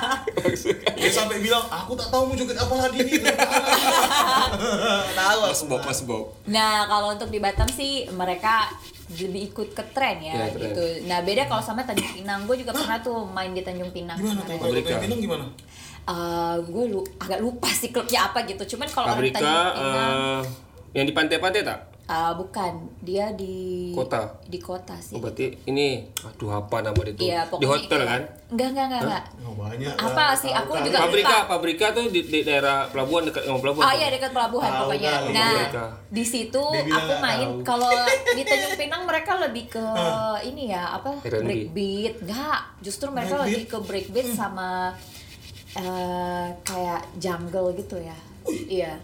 dia 0.98 1.10
sampai 1.12 1.36
bilang, 1.40 1.64
aku 1.68 1.92
tak 1.92 2.08
tahu 2.08 2.32
mau 2.32 2.36
joget 2.36 2.56
apa 2.56 2.74
lagi 2.78 2.98
nih. 3.04 3.20
tahu 5.18 5.38
Mas. 5.44 5.60
Bob, 5.68 5.80
Mas 5.84 6.00
Bob. 6.04 6.24
Nah, 6.48 6.88
kalau 6.88 7.12
untuk 7.12 7.28
di 7.28 7.38
Batam 7.38 7.68
sih 7.68 8.08
mereka 8.08 8.72
lebih 9.08 9.52
ikut 9.52 9.68
ke 9.72 9.82
tren 9.96 10.20
ya, 10.20 10.52
tren. 10.52 10.68
gitu. 10.68 10.84
Nah, 11.08 11.24
beda 11.24 11.48
kalau 11.48 11.64
sama 11.64 11.80
Tanjung 11.84 12.12
Pinang. 12.12 12.44
Gue 12.44 12.60
juga 12.60 12.76
pernah 12.76 13.00
tuh 13.00 13.24
main 13.32 13.50
di 13.56 13.64
Tanjung 13.64 13.88
Pinang. 13.88 14.20
Gimana. 14.20 14.44
Kalau 14.44 14.72
pengen 14.76 15.00
Pinang 15.08 15.20
gimana? 15.24 15.44
Eh, 16.08 16.56
gue 16.64 16.84
lu 16.88 17.00
agak 17.20 17.40
lupa 17.40 17.68
sih 17.72 17.88
klubnya 17.88 18.28
apa 18.28 18.44
gitu. 18.44 18.76
Cuman 18.76 18.88
kalau 18.92 19.16
orang 19.16 19.32
Tanjung 19.32 19.64
Pinang 19.72 20.12
eh, 20.12 20.40
yang 20.96 21.06
di 21.08 21.12
pantai-pantai 21.16 21.60
tak? 21.64 21.97
Ah, 22.08 22.32
bukan, 22.32 22.72
dia 23.04 23.28
di 23.30 23.92
Kota? 23.92 24.40
Di 24.42 24.56
kota 24.56 24.96
sih. 24.96 25.12
Oh, 25.12 25.20
berarti 25.20 25.52
ini 25.68 26.08
aduh 26.18 26.56
apa 26.56 26.80
nama 26.80 26.96
itu? 27.04 27.20
Iya, 27.20 27.44
di 27.52 27.66
hotel 27.68 27.84
kayak- 27.94 28.08
kan? 28.08 28.22
Enggak, 28.48 28.68
enggak, 28.72 28.84
enggak, 28.86 29.00
enggak. 29.02 29.24
Oh, 29.44 29.52
banyak. 29.54 29.92
Apa 29.92 30.08
lah. 30.24 30.30
sih? 30.32 30.48
Aku 30.50 30.72
juga- 30.80 31.04
Pabrika, 31.04 31.36
lupa. 31.36 31.50
pabrika 31.50 31.86
tuh 31.92 32.08
di, 32.08 32.20
di 32.22 32.40
daerah 32.40 32.88
pelabuhan 32.88 33.28
dekat 33.28 33.44
dengan 33.44 33.60
pelabuhan. 33.60 33.84
Oh 33.84 33.92
iya 33.92 34.08
dekat 34.08 34.32
pelabuhan 34.32 34.70
Tahu 34.70 34.80
pokoknya. 34.82 35.10
kali, 35.12 35.28
Nah, 35.30 35.52
mereka. 35.52 35.84
di 36.08 36.24
situ 36.24 36.64
aku 36.88 37.12
main 37.20 37.48
kalau 37.60 37.92
di 38.08 38.42
Tanjung 38.42 38.74
Pinang 38.74 39.02
mereka 39.04 39.32
lebih 39.38 39.64
ke 39.68 39.84
ini 40.42 40.62
ya, 40.66 40.96
apa? 40.96 41.12
R&B. 41.20 41.44
Breakbeat. 41.44 42.14
Enggak, 42.24 42.60
justru 42.80 43.12
mereka 43.12 43.36
Breakbeat? 43.36 43.52
lebih 43.52 43.64
ke 43.68 43.78
breakbeat 43.84 44.28
sama 44.32 44.96
eh, 45.70 46.46
kayak 46.62 47.04
jungle 47.14 47.68
gitu 47.74 48.00
ya. 48.00 48.16
Iya. 48.48 48.96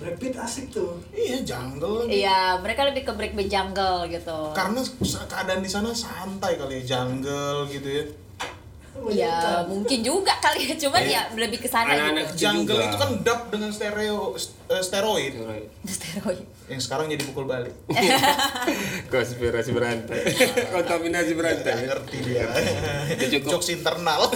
Brad 0.00 0.16
asik 0.18 0.72
tuh. 0.72 0.96
Iya, 1.12 1.44
jungle. 1.44 2.08
Iya, 2.08 2.56
mereka 2.64 2.88
lebih 2.88 3.04
ke 3.04 3.12
breakbeat 3.12 3.48
jungle 3.52 4.08
gitu. 4.08 4.38
Karena 4.56 4.80
keadaan 5.28 5.60
di 5.60 5.68
sana 5.68 5.92
santai 5.92 6.56
kali 6.56 6.80
ya, 6.80 6.96
jungle 6.96 7.68
gitu 7.68 7.88
ya. 7.88 8.04
Ya, 9.08 9.64
mungkin 9.64 10.04
juga 10.04 10.36
kali 10.36 10.68
ya, 10.68 10.76
cuman 10.76 11.02
ya 11.02 11.22
lebih 11.32 11.64
ke 11.64 11.66
sana 11.66 11.90
Anak-anak 11.96 12.36
gitu. 12.36 12.44
Jungle 12.44 12.76
juga. 12.76 12.86
itu 12.92 12.96
kan 13.00 13.10
dub 13.24 13.40
dengan 13.48 13.70
stereo 13.72 14.36
eh, 14.68 14.82
steroid 14.84 15.32
Alright. 15.32 15.68
Steroid. 15.88 16.44
yang 16.68 16.76
sekarang 16.80 17.08
jadi 17.08 17.24
pukul 17.24 17.48
balik. 17.48 17.72
Konspirasi 19.12 19.72
berantai. 19.72 20.20
Kontaminasi 20.76 21.32
berantai. 21.32 21.72
Nggak 21.72 21.88
ngerti 21.88 22.16
dia. 22.20 22.46
Itu 23.16 23.24
cukup. 23.40 23.50
Jokes 23.58 23.72
internal. 23.74 24.28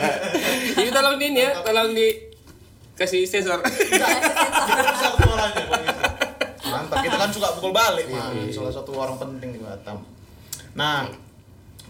Ini 0.80 0.90
tolong 0.94 1.18
di 1.18 1.26
ini 1.26 1.42
ya, 1.42 1.60
tolong 1.60 1.90
di 1.90 2.29
kasih 3.00 3.24
sensor. 3.24 3.56
Suaranya. 5.16 5.64
Mantap, 6.60 6.98
kita 7.00 7.16
kan 7.16 7.30
suka 7.30 7.48
pukul 7.56 7.72
balik, 7.72 8.06
Mas. 8.06 8.52
Salah 8.52 8.70
satu 8.70 8.92
orang 8.94 9.16
penting 9.16 9.56
di 9.56 9.60
Batam. 9.60 10.04
Nah, 10.72 11.08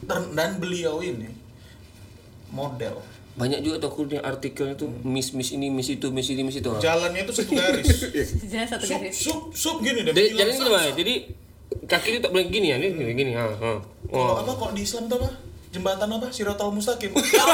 ter- 0.00 0.30
dan 0.32 0.56
beliau 0.56 1.02
ini 1.02 1.28
model. 2.48 3.02
Banyak 3.30 3.60
juga 3.60 3.76
tuh 3.80 3.90
artikelnya 4.18 4.74
tuh 4.74 4.90
miss 5.02 5.32
miss 5.32 5.50
ini 5.50 5.70
miss 5.70 5.86
itu 5.88 6.10
miss 6.10 6.28
ini 6.28 6.42
miss 6.42 6.58
itu. 6.58 6.70
Jalannya 6.72 7.22
itu 7.22 7.32
satu 7.32 7.52
garis. 7.52 7.88
Jangan 8.52 8.68
satu 8.68 8.84
Sup, 8.84 8.94
garis. 8.96 9.14
sup, 9.14 9.40
sup 9.52 9.76
gini 9.80 10.02
deh. 10.02 10.12
Jadi 10.12 10.28
jalan. 10.34 10.92
Jadi 10.92 11.14
kaki 11.86 12.08
itu 12.10 12.20
tak 12.20 12.30
boleh 12.30 12.46
gini 12.46 12.70
ya, 12.70 12.76
ini 12.76 12.90
gini 12.92 13.12
gini. 13.14 13.32
Ha, 13.34 13.44
ha. 13.46 13.72
Kalau 14.06 14.32
Oh. 14.32 14.42
apa 14.42 14.50
kok 14.52 14.70
di 14.74 14.82
Islam 14.82 15.06
tuh 15.06 15.22
apa? 15.22 15.30
Jembatan 15.70 16.10
apa? 16.10 16.26
Sirotol 16.30 16.74
Mustaqim. 16.74 17.14
Ya. 17.30 17.46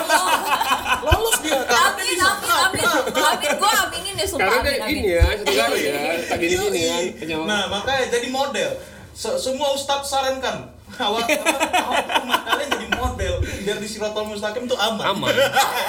Lolos 1.05 1.37
dia. 1.45 1.61
Amin, 1.61 2.17
amin, 2.17 2.49
amin, 2.49 2.83
amin. 2.83 3.51
Gue 3.61 3.71
aminin 3.77 4.15
deh, 4.17 4.25
sumpah. 4.25 4.49
Karena 4.49 4.59
Amin, 4.59 4.73
dia 4.73 4.81
amin. 4.81 4.97
gini 4.97 5.11
ya, 5.13 5.25
kali 5.61 5.81
ya, 5.85 5.97
tak 6.25 6.37
gini 6.41 6.55
gini 6.57 6.81
Yoi. 6.81 7.07
kan. 7.29 7.45
Nah, 7.45 7.63
makanya 7.69 8.05
jadi 8.09 8.29
model. 8.29 8.71
Se- 9.13 9.37
semua 9.37 9.73
ustadz 9.73 10.09
sarankan 10.09 10.69
awak 10.97 11.25
awak 11.73 12.05
umat 12.21 12.41
kalian 12.47 12.69
jadi 12.69 12.87
model 12.95 13.35
biar 13.67 13.83
di 13.83 13.91
Sirotol 13.91 14.31
Mustaqim 14.31 14.71
tuh 14.71 14.79
aman. 14.79 15.11
aman. 15.11 15.35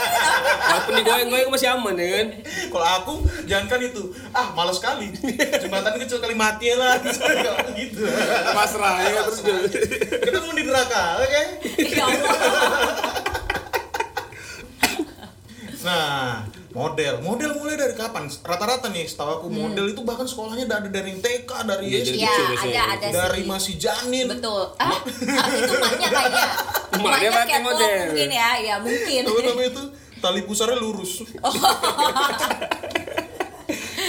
Walaupun 0.68 0.94
digoyang-goyang 0.98 1.50
masih 1.54 1.70
aman 1.78 1.94
ya 1.94 2.08
kan. 2.10 2.28
Kalau 2.74 2.88
aku 2.98 3.14
jangankan 3.46 3.80
itu, 3.86 4.02
ah 4.34 4.50
malas 4.58 4.82
sekali. 4.82 5.14
Jembatan 5.62 5.94
kecil 6.02 6.18
kali 6.18 6.34
mati 6.34 6.74
lah 6.74 6.98
gitu. 7.78 8.02
Pasrah 8.50 8.98
ya 9.06 9.22
terus. 9.30 9.46
Kita 10.10 10.38
mau 10.42 10.58
di 10.58 10.66
neraka, 10.66 11.22
oke? 11.22 11.42
Ya 11.86 12.04
Allah. 12.10 12.34
Nah, 15.86 16.44
model, 16.74 17.24
model 17.24 17.52
mulai 17.56 17.76
dari 17.80 17.96
kapan? 17.96 18.28
Rata-rata 18.28 18.92
nih, 18.92 19.08
setahu 19.08 19.40
aku 19.40 19.48
model 19.48 19.88
itu 19.92 20.02
bahkan 20.04 20.28
sekolahnya 20.28 20.68
dari 20.68 20.90
dari 20.92 21.12
TK, 21.20 21.52
dari 21.64 21.88
SD, 22.04 22.20
Ya, 22.20 22.32
biasanya. 22.52 22.68
ada, 22.68 22.84
ada 23.00 23.08
dari 23.28 23.42
sih. 23.44 23.48
masih 23.48 23.74
janin. 23.80 24.28
Betul. 24.28 24.64
Ah, 24.76 24.92
ah, 24.92 25.00
itu 25.52 25.76
maknya 25.80 26.08
kayaknya. 26.12 26.48
Maknya 27.38 27.62
model. 27.62 28.10
Mungkin 28.10 28.30
ya, 28.34 28.50
ya 28.58 28.76
mungkin. 28.82 29.22
Apa 29.30 29.40
namanya 29.46 29.70
itu? 29.70 29.84
Tali 30.18 30.42
pusarnya 30.50 30.82
lurus. 30.82 31.22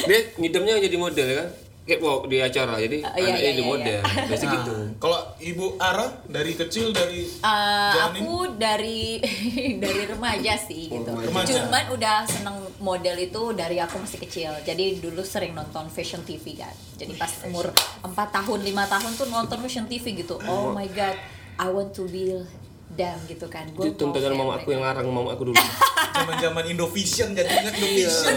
Dia 0.09 0.19
ngidamnya 0.41 0.81
jadi 0.81 0.97
model 0.97 1.27
ya 1.29 1.37
kan. 1.45 1.49
Catwalk 1.89 2.29
di 2.29 2.37
acara, 2.39 2.77
jadi 2.77 3.01
Oh, 3.01 3.17
iya, 3.17 3.33
iya, 3.33 3.51
iya, 3.57 3.65
model. 3.65 4.01
Biasa 4.05 4.45
Nah, 4.45 4.53
gitu. 4.61 4.73
Kalau 5.01 5.21
Ibu 5.41 5.67
Ara 5.81 6.07
dari 6.29 6.53
kecil 6.53 6.93
dari 6.93 7.25
janin 7.97 8.21
aku 8.21 8.53
dari 8.61 9.17
dari 9.85 10.03
remaja 10.05 10.55
sih 10.61 10.93
gitu. 10.93 11.09
remaja. 11.09 11.65
Cuman 11.65 11.85
udah 11.97 12.17
seneng 12.29 12.57
model 12.79 13.17
itu 13.17 13.43
dari 13.57 13.81
aku 13.81 13.97
masih 14.05 14.21
kecil. 14.21 14.53
Jadi 14.63 15.01
dulu 15.01 15.25
sering 15.25 15.57
nonton 15.57 15.89
fashion 15.89 16.21
TV 16.23 16.61
kan. 16.61 16.75
Jadi 17.01 17.17
pas 17.17 17.33
umur 17.49 17.73
4 18.05 18.13
tahun, 18.13 18.59
5 18.61 18.93
tahun 18.93 19.11
tuh 19.17 19.27
nonton 19.33 19.59
fashion 19.65 19.89
TV 19.89 20.13
gitu. 20.21 20.37
Oh 20.45 20.77
my 20.77 20.85
god, 20.93 21.17
I 21.57 21.73
want 21.73 21.97
to 21.97 22.05
be 22.07 22.37
them 22.91 23.19
gitu 23.25 23.47
kan. 23.47 23.69
Gua 23.73 23.85
Itu 23.85 24.05
mau 24.05 24.13
kayak 24.13 24.33
mama 24.35 24.53
aku 24.57 24.69
yang 24.71 24.81
larang 24.81 25.07
mama 25.07 25.31
aku 25.33 25.51
dulu. 25.51 25.57
zaman-zaman 26.19 26.65
Indovision 26.67 27.31
jadi 27.31 27.47
ingat 27.47 27.75
Iya. 27.75 28.09
Indovision. 28.09 28.35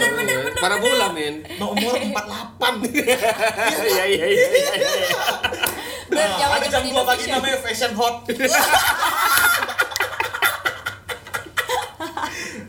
Para 0.56 0.76
bola 0.78 1.10
men. 1.10 1.42
Nomor 1.56 1.94
48. 1.98 2.92
Iya 3.88 4.04
iya 4.06 4.26
iya. 4.28 4.46
iya. 4.52 5.20
Bener, 6.06 6.28
Nah, 6.28 6.36
zaman-zaman 6.38 6.52
ada 6.52 6.66
jam 6.68 6.82
2 6.82 6.92
pagi 6.92 6.98
Indovision. 7.24 7.32
namanya 7.32 7.56
Fashion 7.58 7.92
Hot. 7.94 8.14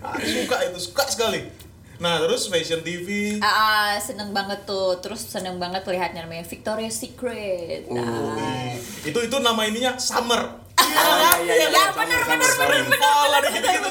Ah, 0.03 0.19
suka 0.19 0.57
itu, 0.67 0.79
suka 0.81 1.03
sekali. 1.07 1.39
Nah, 1.95 2.19
terus 2.19 2.51
Fashion 2.51 2.83
TV. 2.83 3.39
Ah, 3.39 3.47
ah, 3.47 3.91
seneng 3.95 4.35
banget 4.35 4.67
tuh. 4.67 4.99
Terus 4.99 5.23
seneng 5.23 5.55
banget 5.55 5.85
lihatnya 5.85 6.21
namanya 6.21 6.43
Victoria's 6.43 6.99
Secret. 6.99 7.87
Oh, 7.87 7.95
Nah, 7.95 8.75
Itu 9.01 9.19
itu 9.21 9.37
nama 9.39 9.63
ininya 9.63 9.95
Summer. 9.95 10.62
Iya, 10.89 11.31
iya, 11.43 11.53
iya. 11.55 11.67
Ya, 11.71 11.85
benar, 11.93 12.21
benar, 12.27 12.51
benar, 12.57 12.83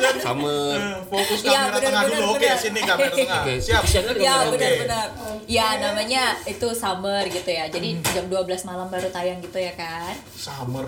kan. 0.02 0.14
Sama. 0.20 0.56
Nah, 0.76 0.98
Fokus 1.08 1.40
kamera 1.40 1.76
benar, 1.76 1.80
tengah 1.80 2.02
benar, 2.04 2.18
dulu. 2.18 2.26
Oke, 2.36 2.46
benar. 2.46 2.58
sini 2.58 2.80
kamera 2.82 3.14
tengah. 3.14 3.42
Siap. 3.58 3.82
siap 3.86 4.04
kan 4.06 4.14
Ya 4.18 4.34
kamera? 4.34 4.42
Oke. 4.42 4.52
benar-benar. 4.58 5.08
Ya 5.48 5.68
namanya 5.78 6.22
itu 6.44 6.68
summer 6.76 7.22
gitu 7.28 7.50
ya. 7.50 7.64
Jadi 7.68 7.88
jam 8.12 8.24
12 8.28 8.68
malam 8.68 8.86
baru 8.90 9.08
tayang 9.08 9.38
gitu 9.40 9.58
ya 9.58 9.72
kan. 9.74 10.14
Summer. 10.36 10.86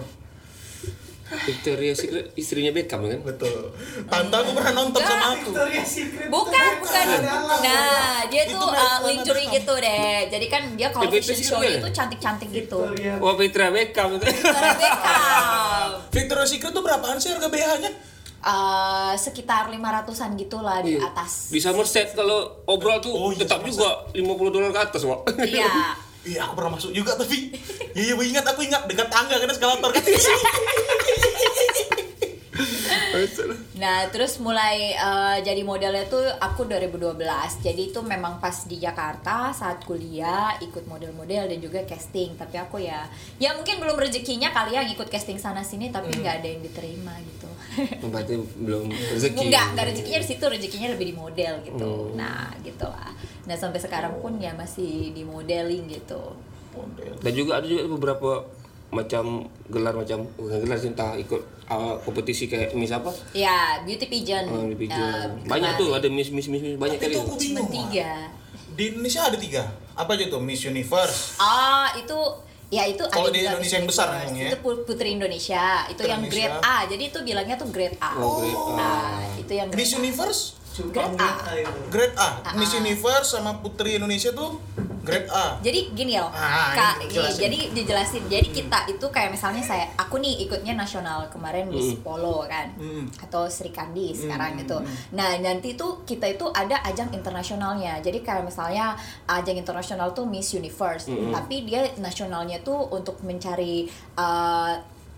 Victoria 1.40 1.92
Secret 1.92 2.26
istrinya 2.34 2.70
Beckham 2.70 3.02
kan? 3.02 3.20
Betul. 3.20 3.74
Tante 4.04 4.34
aku 4.34 4.50
pernah 4.52 4.72
nonton 4.74 4.96
Enggak. 4.96 5.12
sama 5.12 5.26
aku. 5.32 5.50
Victoria's 5.50 5.88
Secret. 5.88 6.28
Bukan, 6.28 6.70
bukan. 6.78 7.04
Nah, 7.60 8.18
dia 8.26 8.42
Itu 8.44 8.54
tuh 8.54 8.68
uh, 8.68 8.98
lingerie 9.02 9.48
gitu 9.50 9.74
deh. 9.74 10.18
Jadi 10.28 10.46
kan 10.46 10.62
dia 10.74 10.88
kalau 10.88 11.04
Ya, 11.04 11.10
fashion 11.12 11.34
Secret 11.34 11.46
show 11.46 11.58
kan? 11.58 11.72
itu 11.76 11.88
cantik-cantik 11.90 12.48
gitu. 12.50 12.78
Victoria. 12.80 13.14
Wah 13.18 13.34
Victoria 13.34 13.70
Beckham 13.70 14.08
itu. 14.14 14.24
Victoria 14.24 14.74
Beckham. 14.74 15.88
Victoria's 16.10 16.48
Secret 16.48 16.70
tuh 16.70 16.82
berapaan 16.82 17.16
sih 17.16 17.28
harga 17.28 17.46
BH-nya? 17.46 17.92
Uh, 18.40 19.16
sekitar 19.16 19.72
500-an 19.72 20.36
gitu 20.36 20.60
lah 20.60 20.78
di 20.78 20.94
Iya. 20.94 21.08
atas. 21.08 21.48
Di 21.48 21.56
Somerset 21.58 22.12
kalau 22.12 22.44
obrol 22.64 23.00
tuh 23.00 23.08
Oh, 23.08 23.28
iya, 23.30 23.40
tetap 23.40 23.58
Somerset. 23.58 23.80
juga 23.80 23.90
50 24.12 24.52
dolar 24.52 24.70
ke 24.70 24.80
atas, 24.82 25.02
Wak. 25.02 25.20
Iya. 25.40 25.68
Iya, 26.24 26.40
aku 26.40 26.56
pernah 26.56 26.72
masuk 26.72 26.88
juga 26.90 27.12
tapi. 27.14 27.52
Iya, 27.92 28.16
iya, 28.16 28.24
ingat 28.24 28.48
aku 28.48 28.64
ingat 28.64 28.88
dekat 28.88 29.12
tangga 29.12 29.36
kan 29.36 29.44
eskalator 29.44 29.92
kan. 29.92 30.00
Nah, 33.78 34.06
terus 34.10 34.38
mulai 34.38 34.94
eh, 34.94 35.38
jadi 35.42 35.62
modelnya 35.62 36.06
tuh 36.06 36.22
aku 36.40 36.66
2012. 36.66 37.18
Jadi 37.62 37.94
itu 37.94 38.00
memang 38.02 38.38
pas 38.38 38.54
di 38.66 38.78
Jakarta 38.78 39.50
saat 39.54 39.82
kuliah 39.86 40.56
ikut 40.62 40.86
model-model 40.86 41.50
dan 41.50 41.58
juga 41.58 41.82
casting. 41.84 42.34
Tapi 42.34 42.56
aku 42.58 42.82
ya 42.82 43.06
ya 43.38 43.54
mungkin 43.54 43.82
belum 43.82 43.96
rezekinya 43.98 44.50
kali 44.54 44.76
ya 44.76 44.82
ngikut 44.86 45.08
casting 45.10 45.38
sana 45.38 45.62
sini 45.62 45.90
tapi 45.90 46.14
nggak 46.14 46.42
ada 46.42 46.48
yang 46.48 46.62
diterima 46.62 47.14
gitu. 47.22 47.48
Berarti 48.10 48.34
belum 48.38 48.86
rezeki. 48.90 49.50
Enggak, 49.50 49.64
enggak 49.74 49.86
rezekinya 49.90 50.20
di 50.22 50.28
situ, 50.28 50.44
rezekinya 50.46 50.88
lebih 50.94 51.06
di 51.10 51.14
model 51.14 51.54
gitu. 51.66 51.90
Hmm. 52.10 52.14
Nah, 52.18 52.46
gitu 52.62 52.86
lah. 52.86 53.10
Nah, 53.44 53.56
sampai 53.58 53.80
sekarang 53.82 54.22
pun 54.22 54.38
ya 54.38 54.54
masih 54.54 55.12
di 55.12 55.22
modeling 55.26 55.90
gitu. 55.90 56.38
Model. 56.74 57.14
Dan 57.22 57.32
juga 57.34 57.62
ada 57.62 57.66
juga 57.66 57.82
beberapa 57.86 58.30
macam 58.94 59.24
gelar 59.66 59.90
macam 59.92 60.22
bukan 60.38 60.62
gelar 60.62 60.78
sih 60.78 60.94
entah 60.94 61.18
ikut 61.18 61.42
uh, 61.66 61.98
kompetisi 62.00 62.46
kayak 62.46 62.70
Miss 62.72 62.94
apa? 62.94 63.10
Ya, 63.34 63.82
beauty 63.82 64.06
pageant. 64.06 64.46
Oh, 64.46 64.70
di 64.70 64.78
pigeon. 64.78 65.02
eh, 65.02 65.50
banyak 65.50 65.74
kemarin. 65.74 65.82
tuh 65.82 65.90
ada 65.98 66.06
Miss 66.06 66.30
Miss 66.30 66.46
Miss, 66.46 66.62
miss 66.62 66.78
banyak 66.78 67.02
Tapi 67.02 67.10
kali. 67.10 67.14
itu 67.14 67.20
aku 67.20 67.34
bingung. 67.34 67.66
Cuma 67.66 67.74
tiga. 67.74 68.10
Di 68.74 68.82
Indonesia 68.90 69.20
ada 69.26 69.38
tiga. 69.38 69.62
Apa 69.94 70.14
aja 70.14 70.24
tuh? 70.30 70.38
Miss 70.38 70.62
Universe. 70.62 71.38
Ah, 71.38 71.90
itu 71.94 72.18
ya 72.70 72.86
itu 72.86 73.02
Kalau 73.06 73.30
ada 73.30 73.34
di 73.34 73.42
Indonesia 73.42 73.76
yang 73.76 73.86
Miss 73.86 73.94
besar 73.94 74.06
namanya 74.10 74.40
ya? 74.40 74.50
Itu 74.54 74.58
pu- 74.62 74.82
Putri 74.86 75.08
Indonesia. 75.14 75.64
Itu 75.90 76.00
Putri 76.00 76.10
yang 76.10 76.22
grade 76.26 76.54
Indonesia. 76.54 76.78
A. 76.78 76.86
Jadi 76.86 77.02
itu 77.10 77.18
bilangnya 77.22 77.56
tuh 77.58 77.68
grade 77.74 77.98
A. 77.98 78.10
Oh, 78.18 78.38
grade 78.38 78.54
A. 78.54 78.74
Nah, 78.74 79.18
itu 79.34 79.52
yang 79.52 79.68
grade 79.70 79.82
Miss 79.82 79.90
A. 79.90 79.98
Universe 79.98 80.42
Cuma 80.74 80.90
Grade 80.90 81.14
A. 81.22 81.30
grade 81.86 82.14
A. 82.18 82.28
Ah, 82.42 82.52
Miss 82.58 82.74
ah. 82.74 82.82
Universe 82.82 83.28
sama 83.30 83.62
Putri 83.62 83.94
Indonesia 83.94 84.34
tuh 84.34 84.58
Grade 85.04 85.28
A. 85.28 85.60
Jadi 85.60 85.92
gini 85.92 86.16
loh, 86.16 86.26
Ah, 86.28 86.72
Kak, 86.72 86.94
ini 86.98 87.06
iya, 87.06 87.20
jelasin. 87.20 87.40
jadi 87.44 87.58
dijelasin. 87.70 88.22
Jadi 88.24 88.48
kita 88.50 88.78
itu 88.88 89.06
kayak 89.06 89.30
misalnya 89.30 89.60
saya, 89.60 89.84
aku 89.94 90.16
nih 90.16 90.42
ikutnya 90.42 90.72
nasional 90.72 91.28
kemarin 91.28 91.68
Miss 91.68 91.92
Hmm. 91.92 92.00
Polo 92.00 92.42
kan, 92.44 92.72
atau 93.18 93.44
Sri 93.46 93.68
Kandi 93.68 94.10
sekarang 94.10 94.56
gitu. 94.56 94.80
Nah 95.12 95.36
nanti 95.38 95.72
tuh 95.74 96.02
kita 96.02 96.24
itu 96.26 96.48
ada 96.50 96.80
ajang 96.82 97.12
internasionalnya. 97.12 98.00
Jadi 98.00 98.18
kayak 98.18 98.42
misalnya 98.42 98.96
ajang 99.26 99.54
internasional 99.54 100.10
tuh 100.10 100.24
Miss 100.24 100.50
Universe, 100.50 101.06
Hmm. 101.06 101.30
tapi 101.30 101.62
dia 101.62 101.84
nasionalnya 101.96 102.58
tuh 102.60 102.88
untuk 102.88 103.20
mencari 103.20 103.84
uh, 104.16 104.72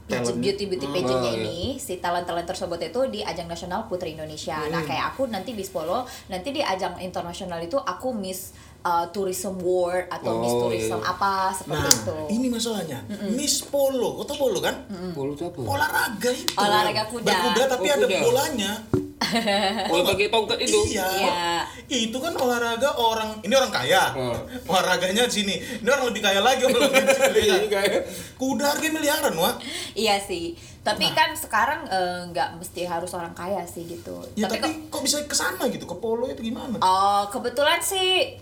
Talent. 0.06 0.38
beauty 0.38 0.66
beauty 0.66 0.86
pageantnya 0.86 1.18
Oh, 1.18 1.34
iya. 1.34 1.42
ini 1.42 1.58
si 1.76 1.98
talent 1.98 2.22
talent 2.22 2.46
tersebut 2.46 2.78
itu 2.80 3.00
di 3.08 3.20
ajang 3.20 3.46
nasional 3.46 3.86
Putri 3.86 4.14
Indonesia. 4.14 4.54
Nah 4.64 4.78
Hmm. 4.78 4.86
kayak 4.86 5.04
aku 5.10 5.26
nanti 5.26 5.50
Miss 5.50 5.66
Polo, 5.68 6.02
nanti 6.26 6.50
di 6.50 6.62
ajang 6.62 6.94
internasional 7.00 7.58
itu 7.58 7.74
aku 7.76 8.14
Miss 8.14 8.54
uh, 8.86 9.04
Tourism 9.10 9.58
World 9.58 10.06
atau 10.08 10.32
Miss 10.38 10.54
Oh, 10.54 10.60
Tourism 10.62 10.98
iya. 10.98 11.10
apa 11.10 11.30
seperti 11.50 11.82
Nah, 11.82 11.90
itu. 11.92 12.16
ini 12.32 12.46
masalahnya. 12.46 12.98
Miss 13.28 13.60
Polo, 13.62 14.14
kau 14.16 14.24
tau 14.24 14.38
polo 14.38 14.58
kan? 14.60 14.86
Polo 15.10 15.34
itu 15.34 15.42
apa? 15.42 15.58
Olahraga 15.58 16.30
itu. 16.30 16.54
Olahraga 16.54 17.02
kuda. 17.06 17.26
Berkuda 17.26 17.62
tapi 17.66 17.84
Oh, 17.84 17.92
ada 17.92 18.06
kuda. 18.06 18.18
bolanya. 18.22 18.72
Oh, 19.90 20.04
pakai 20.06 20.28
tongkat 20.28 20.58
itu. 20.60 20.78
Iya. 20.92 21.02
Iya. 21.08 21.56
Itu 21.88 22.20
kan 22.20 22.36
olahraga 22.36 22.94
orang 22.94 23.42
ini 23.42 23.50
orang 23.50 23.72
kaya. 23.72 24.12
Oh. 24.14 24.36
Olahraganya 24.68 25.26
sini. 25.26 25.56
Ini 25.56 25.88
orang 25.88 26.06
lebih 26.06 26.22
kaya 26.22 26.38
lagi 26.38 26.62
orang 26.62 26.78
lebih 26.84 27.02
ya 27.02 27.10
kan? 27.10 27.58
Ini 27.58 27.66
kayak 27.66 28.02
Kuda 28.36 28.64
harga 28.68 28.86
miliaran, 28.86 29.34
wah. 29.34 29.56
Iya 29.94 30.20
sih. 30.20 30.54
Tapi 30.78 31.10
Nah. 31.10 31.14
kan 31.16 31.30
sekarang 31.34 31.80
eh, 31.88 32.20
nggak 32.30 32.60
mesti 32.60 32.86
harus 32.86 33.10
orang 33.10 33.34
kaya 33.34 33.66
sih 33.66 33.82
gitu. 33.84 34.14
Ya 34.36 34.46
tapi, 34.46 34.62
tapi, 34.62 34.86
kok 34.86 35.02
bisa 35.02 35.18
ke 35.20 35.34
sana 35.34 35.64
gitu 35.66 35.82
ke 35.82 35.96
polo 35.96 36.28
itu 36.28 36.44
gimana? 36.44 36.78
Oh, 36.78 37.26
kebetulan 37.26 37.82
sih 37.82 38.36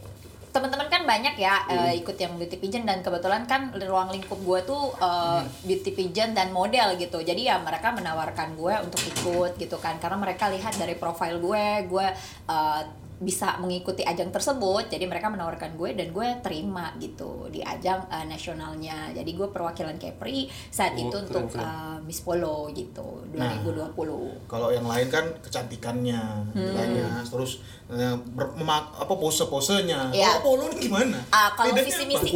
teman-teman 0.55 0.87
kan 0.87 1.03
banyak 1.03 1.35
ya 1.35 1.67
Hmm. 1.67 1.91
eh, 1.91 1.99
ikut 1.99 2.15
yang 2.15 2.39
beauty 2.39 2.57
pageant 2.57 2.87
dan 2.87 3.03
kebetulan 3.03 3.43
kan 3.45 3.75
ruang 3.75 4.15
lingkup 4.15 4.39
gue 4.39 4.61
tuh 4.63 4.95
eh, 4.97 5.41
Hmm. 5.43 5.51
beauty 5.67 5.91
pageant 5.91 6.33
dan 6.33 6.55
model 6.55 6.95
gitu. 6.95 7.19
Jadi 7.19 7.51
ya 7.51 7.59
mereka 7.59 7.91
menawarkan 7.91 8.55
gue 8.55 8.75
untuk 8.79 9.03
ikut 9.03 9.59
gitu 9.59 9.77
kan 9.77 9.99
karena 9.99 10.15
mereka 10.15 10.47
lihat 10.47 10.79
dari 10.79 10.95
profil 10.95 11.43
gue, 11.43 11.67
gue 11.91 12.07
eh, 12.47 12.81
bisa 13.17 13.57
mengikuti 13.57 14.03
ajang 14.03 14.29
tersebut. 14.29 14.87
Jadi 14.87 15.05
mereka 15.05 15.27
menawarkan 15.27 15.75
gue 15.75 15.91
dan 15.93 16.09
gue 16.09 16.29
terima 16.41 16.91
gitu 16.97 17.47
di 17.47 17.61
ajang 17.61 18.05
eh, 18.07 18.25
nasionalnya. 18.25 19.11
Jadi 19.11 19.31
gue 19.31 19.49
perwakilan 19.49 19.97
Kepri 19.97 20.45
saat 20.69 20.93
Oh, 20.93 21.01
itu 21.01 21.11
keren, 21.13 21.25
untuk 21.25 21.45
keren. 21.51 21.65
eh, 21.65 21.99
Miss 22.03 22.21
Polo 22.21 22.69
gitu 22.71 23.23
Nah. 23.33 23.55
2020. 23.57 24.45
Kalau 24.45 24.69
yang 24.69 24.85
lain 24.85 25.09
kan 25.09 25.25
kecantikannya, 25.41 26.23
Hmm. 26.51 26.75
nilainya, 26.75 27.23
terus 27.25 27.63
memak- 28.55 28.95
apa 28.97 29.15
pose-posenya. 29.15 30.11
Iya. 30.11 30.39
Kalau 30.39 30.43
polo 30.43 30.65
ini 30.69 30.77
gimana? 30.83 31.19
Ah, 31.29 31.53
kalau 31.53 31.71
Bedanya 31.71 31.87
visi 31.87 32.05
misi 32.05 32.29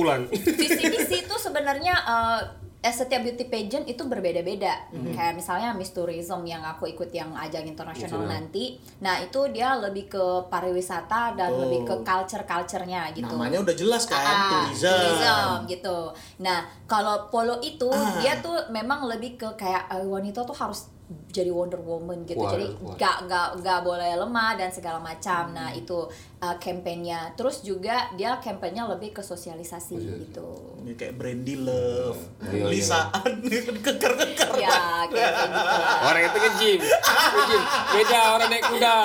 visi 0.55 0.83
misi 0.85 1.17
itu 1.21 1.35
sebenarnya 1.37 1.95
eh, 1.99 2.41
eh, 2.79 2.95
setiap 2.95 3.21
beauty 3.21 3.47
pageant 3.47 3.83
itu 3.85 4.03
berbeda-beda. 4.05 4.87
Kayak 5.11 5.35
misalnya 5.35 5.75
Miss 5.75 5.91
Tourism 5.91 6.47
yang 6.47 6.63
aku 6.63 6.87
ikut 6.87 7.11
yang 7.11 7.35
ajang 7.35 7.67
internasional 7.67 8.23
Internasional. 8.23 8.31
nanti. 8.31 8.65
Nah, 8.99 9.19
itu 9.19 9.41
dia 9.51 9.75
lebih 9.75 10.07
ke 10.07 10.25
pariwisata 10.47 11.35
dan 11.35 11.51
Oh. 11.51 11.67
lebih 11.67 11.83
ke 11.83 11.95
culture-culture-nya 12.03 13.11
gitu. 13.13 13.27
Namanya 13.29 13.59
udah 13.61 13.75
jelas 13.75 14.07
kan, 14.07 14.23
Ah, 14.23 14.51
tourism. 14.71 14.95
tourism 14.95 15.51
gitu. 15.67 15.99
Nah, 16.39 16.59
kalau 16.87 17.27
polo 17.27 17.59
itu 17.61 17.91
Ah. 17.91 18.15
dia 18.17 18.39
tuh 18.39 18.71
memang 18.71 19.05
lebih 19.05 19.35
ke 19.35 19.49
kayak 19.55 19.91
eh, 19.91 20.07
wanita 20.07 20.45
tuh 20.45 20.55
harus 20.55 20.87
jadi 21.33 21.49
Wonder 21.49 21.81
Woman 21.81 22.29
gitu. 22.29 22.37
Wah, 22.37 22.53
jadi 22.53 22.69
nggak 22.69 23.17
nggak 23.25 23.49
nggak 23.59 23.81
boleh 23.81 24.13
lemah 24.15 24.55
dan 24.55 24.69
segala 24.69 25.01
macam. 25.01 25.57
Nah, 25.57 25.73
itu 25.73 26.05
uh, 26.39 26.57
kampanyenya. 26.57 27.35
Terus 27.35 27.61
juga 27.61 28.11
dia 28.15 28.39
kampanyenya 28.39 28.89
lebih 28.89 29.13
ke 29.13 29.23
sosialisasi 29.23 29.95
gitu. 29.97 30.49
Ini 30.79 30.95
kayak 30.95 31.15
Brandy 31.15 31.57
Love, 31.57 32.21
Iya, 32.41 32.55
iya. 32.55 32.65
Lisa 32.67 33.01
keker-keker. 33.87 34.51
Ya, 34.57 35.05
kayak 35.05 35.31
kayak 35.31 35.49
gitu. 35.51 35.81
Orang 36.01 36.23
itu 36.23 36.39
nge-gym. 36.39 36.81
Nge-gym. 36.81 37.63
Beda 37.93 38.19
orang 38.33 38.49
naik 38.49 38.65
kuda. 38.65 38.97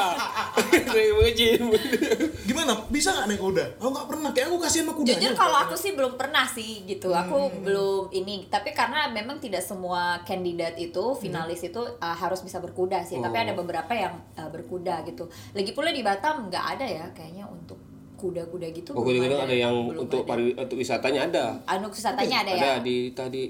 Nge-gym. 0.87 1.61
Gimana? 2.47 2.71
Bisa 2.87 3.09
nggak 3.11 3.27
naik 3.27 3.41
kuda? 3.41 3.65
Aku 3.79 3.89
nggak 3.89 4.07
pernah. 4.07 4.29
Kayak 4.31 4.47
aku 4.47 4.57
kasihan 4.59 4.85
sama 4.85 4.93
kudanya. 4.95 5.19
Jujur 5.19 5.33
kalau 5.35 5.57
aku 5.59 5.75
sih 5.75 5.91
belum 5.93 6.13
pernah 6.15 6.45
sih 6.45 6.85
gitu. 6.85 7.09
Aku 7.11 7.35
Hmm. 7.43 7.59
belum 7.65 8.03
ini. 8.13 8.47
Tapi 8.47 8.71
karena 8.71 9.09
memang 9.09 9.37
tidak 9.37 9.61
semua 9.61 10.21
kandidat 10.23 10.77
itu 10.77 11.03
finalis 11.15 11.59
Hmm. 11.59 11.69
itu 11.69 11.81
uh, 11.99 12.15
harus 12.15 12.39
bisa 12.39 12.57
berkuda 12.59 13.03
sih. 13.03 13.17
Tapi 13.17 13.33
Oh. 13.33 13.43
ada 13.43 13.53
beberapa 13.53 13.91
yang 13.91 14.15
uh, 14.35 14.47
berkuda 14.47 15.03
gitu. 15.03 15.27
Lagi 15.51 15.71
pula 15.71 15.89
di 15.89 15.99
Batam 15.99 16.47
nggak 16.47 16.65
ada 16.77 16.85
ya 16.85 17.05
kayaknya 17.24 17.48
untuk 17.48 17.80
kuda-kuda 18.13 18.68
gitu. 18.72 18.92
Oh, 18.92 19.03
belum 19.03 19.24
kadang 19.24 19.42
ada 19.42 19.56
yang 19.56 19.75
Belum 19.88 20.03
untuk 20.03 20.24
ada. 20.24 20.30
pari 20.30 20.51
untuk 20.51 20.75
wisatanya 20.75 21.22
ada. 21.27 21.46
anu 21.65 21.88
wisatanya 21.88 22.44
ada, 22.44 22.51
ya. 22.51 22.60
Ada 22.60 22.72
di 22.80 23.12
tadi 23.12 23.44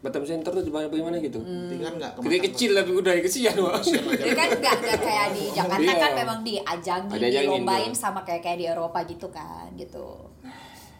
Batam 0.00 0.20
Center 0.20 0.52
tuh 0.52 0.60
di 0.60 0.68
mana 0.68 0.84
bagaimana 0.88 1.16
gitu. 1.16 1.40
Nanti 1.40 1.80
kan 1.80 1.96
nggak 1.96 2.12
Gede 2.20 2.38
kecil 2.44 2.70
tapi 2.72 2.90
kuda 2.92 3.10
kesian 3.20 3.56
wah. 3.56 3.80
Jadi 3.80 4.32
kan 4.32 4.48
nggak 4.52 4.76
nggak 4.76 4.98
kayak 5.00 5.28
di 5.32 5.44
Jakarta 5.48 5.80
Iya. 5.82 5.94
kan 5.96 6.12
memang 6.14 6.38
diajangin, 6.44 7.08
Ada 7.10 7.26
ajangin, 7.26 7.48
dilombain 7.48 7.88
iya. 7.88 7.96
sama 7.96 8.20
kayak 8.20 8.44
kayak 8.44 8.58
di 8.60 8.66
Eropa 8.68 9.00
gitu 9.04 9.28
kan 9.28 9.68
gitu. 9.74 10.04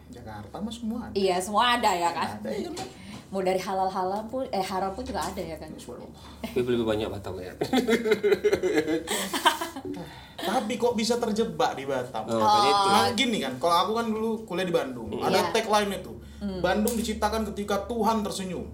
Jakarta 0.09 0.57
mah 0.57 0.73
semua 0.73 0.99
ada. 1.05 1.13
Iya 1.13 1.37
semua 1.37 1.77
ada 1.77 1.91
ya 1.93 2.09
kan. 2.09 2.29
Ada 2.41 2.49
ya 2.49 2.73
kan? 2.73 2.89
Mau 3.29 3.43
dari 3.43 3.59
halal 3.59 3.91
halal 3.91 4.25
pun 4.25 4.49
eh 4.49 4.63
haram 4.63 4.97
pun 4.97 5.05
juga 5.05 5.21
ada 5.21 5.43
ya 5.43 5.57
kan. 5.59 5.69
Tapi 5.69 6.65
lebih 6.65 6.87
banyak 6.87 7.13
Batam 7.13 7.37
ya. 7.37 7.53
Tapi 10.45 10.73
kok 10.75 10.93
bisa 10.93 11.17
terjebak 11.17 11.73
di 11.73 11.85
Batam? 11.85 12.25
Oh, 12.27 12.37
itu. 12.39 12.87
Nah 12.87 13.09
gini 13.13 13.39
kan, 13.41 13.57
kalau 13.57 13.77
aku 13.79 13.93
kan 13.95 14.07
dulu 14.07 14.31
kuliah 14.45 14.65
di 14.65 14.73
Bandung, 14.73 15.09
ada 15.17 15.41
Iya. 15.41 15.51
tagline 15.51 15.93
itu. 15.95 16.13
Bandung 16.61 16.95
diciptakan 16.95 17.49
ketika 17.49 17.85
Tuhan 17.85 18.21
tersenyum. 18.21 18.69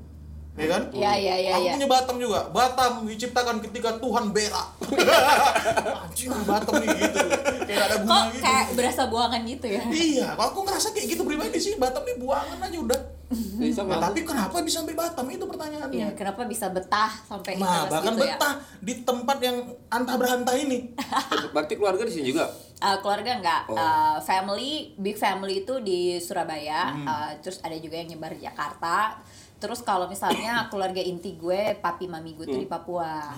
Ya 0.59 0.67
kan? 0.67 0.83
Iya 0.91 1.13
iya 1.15 1.35
iya 1.39 1.51
aku 1.55 1.63
iya. 1.63 1.73
punya 1.73 1.89
Batam 1.89 2.17
juga. 2.19 2.41
Batam 2.51 3.07
diciptakan 3.07 3.63
ketika 3.63 3.97
Tuhan 3.97 4.35
berak. 4.35 4.69
Anjing 6.05 6.31
Batam 6.43 6.75
nih 6.83 6.89
gitu. 6.91 7.19
Kayak 7.65 7.85
ada 7.87 7.97
Kok 7.97 8.05
bunga 8.05 8.23
gitu. 8.29 8.43
kayak 8.43 8.67
berasa 8.75 9.03
buangan 9.07 9.41
gitu 9.47 9.67
ya? 9.71 9.83
Iya, 9.87 10.27
kalau 10.35 10.49
aku 10.51 10.61
ngerasa 10.67 10.89
kayak 10.91 11.07
gitu 11.09 11.23
pribadi 11.23 11.57
sih, 11.57 11.79
Batam 11.79 12.03
nih 12.03 12.19
buangan 12.19 12.59
aja 12.61 12.79
udah. 12.79 13.01
Jadi 13.31 13.71
sama. 13.71 13.95
Nah, 13.95 14.11
tapi 14.11 14.27
kenapa 14.27 14.59
bisa 14.67 14.83
sampai 14.83 14.99
Batam 14.99 15.23
itu 15.31 15.47
pertanyaannya? 15.47 15.95
Iya, 15.95 16.09
kenapa 16.19 16.51
bisa 16.51 16.67
betah 16.75 17.15
sampai 17.23 17.63
Nah, 17.63 17.87
bahkan 17.87 18.19
gitu 18.19 18.27
ya? 18.27 18.35
betah 18.35 18.55
di 18.83 18.95
tempat 19.07 19.39
yang 19.39 19.57
antah 19.87 20.19
berantah 20.19 20.55
ini. 20.59 20.91
Berarti 21.55 21.79
keluarga 21.79 22.03
di 22.03 22.11
sini 22.11 22.35
juga. 22.35 22.51
Uh, 22.83 22.99
keluarga 22.99 23.39
enggak, 23.39 23.63
Oh. 23.71 23.79
Uh, 23.79 24.19
family, 24.19 24.99
big 24.99 25.15
family 25.15 25.63
itu 25.63 25.79
di 25.79 26.19
Surabaya, 26.19 26.91
Hmm. 26.91 27.07
uh, 27.07 27.31
terus 27.39 27.63
ada 27.63 27.79
juga 27.79 28.03
yang 28.03 28.11
nyebar 28.11 28.35
di 28.35 28.43
Jakarta. 28.43 29.15
Terus 29.63 29.85
kalau 29.87 30.11
misalnya 30.11 30.65
keluarga 30.73 30.99
inti 30.99 31.39
gue, 31.39 31.79
papi 31.79 32.11
mami 32.11 32.35
gue 32.35 32.51
tuh 32.51 32.59
di 32.59 32.67
Papua. 32.67 33.31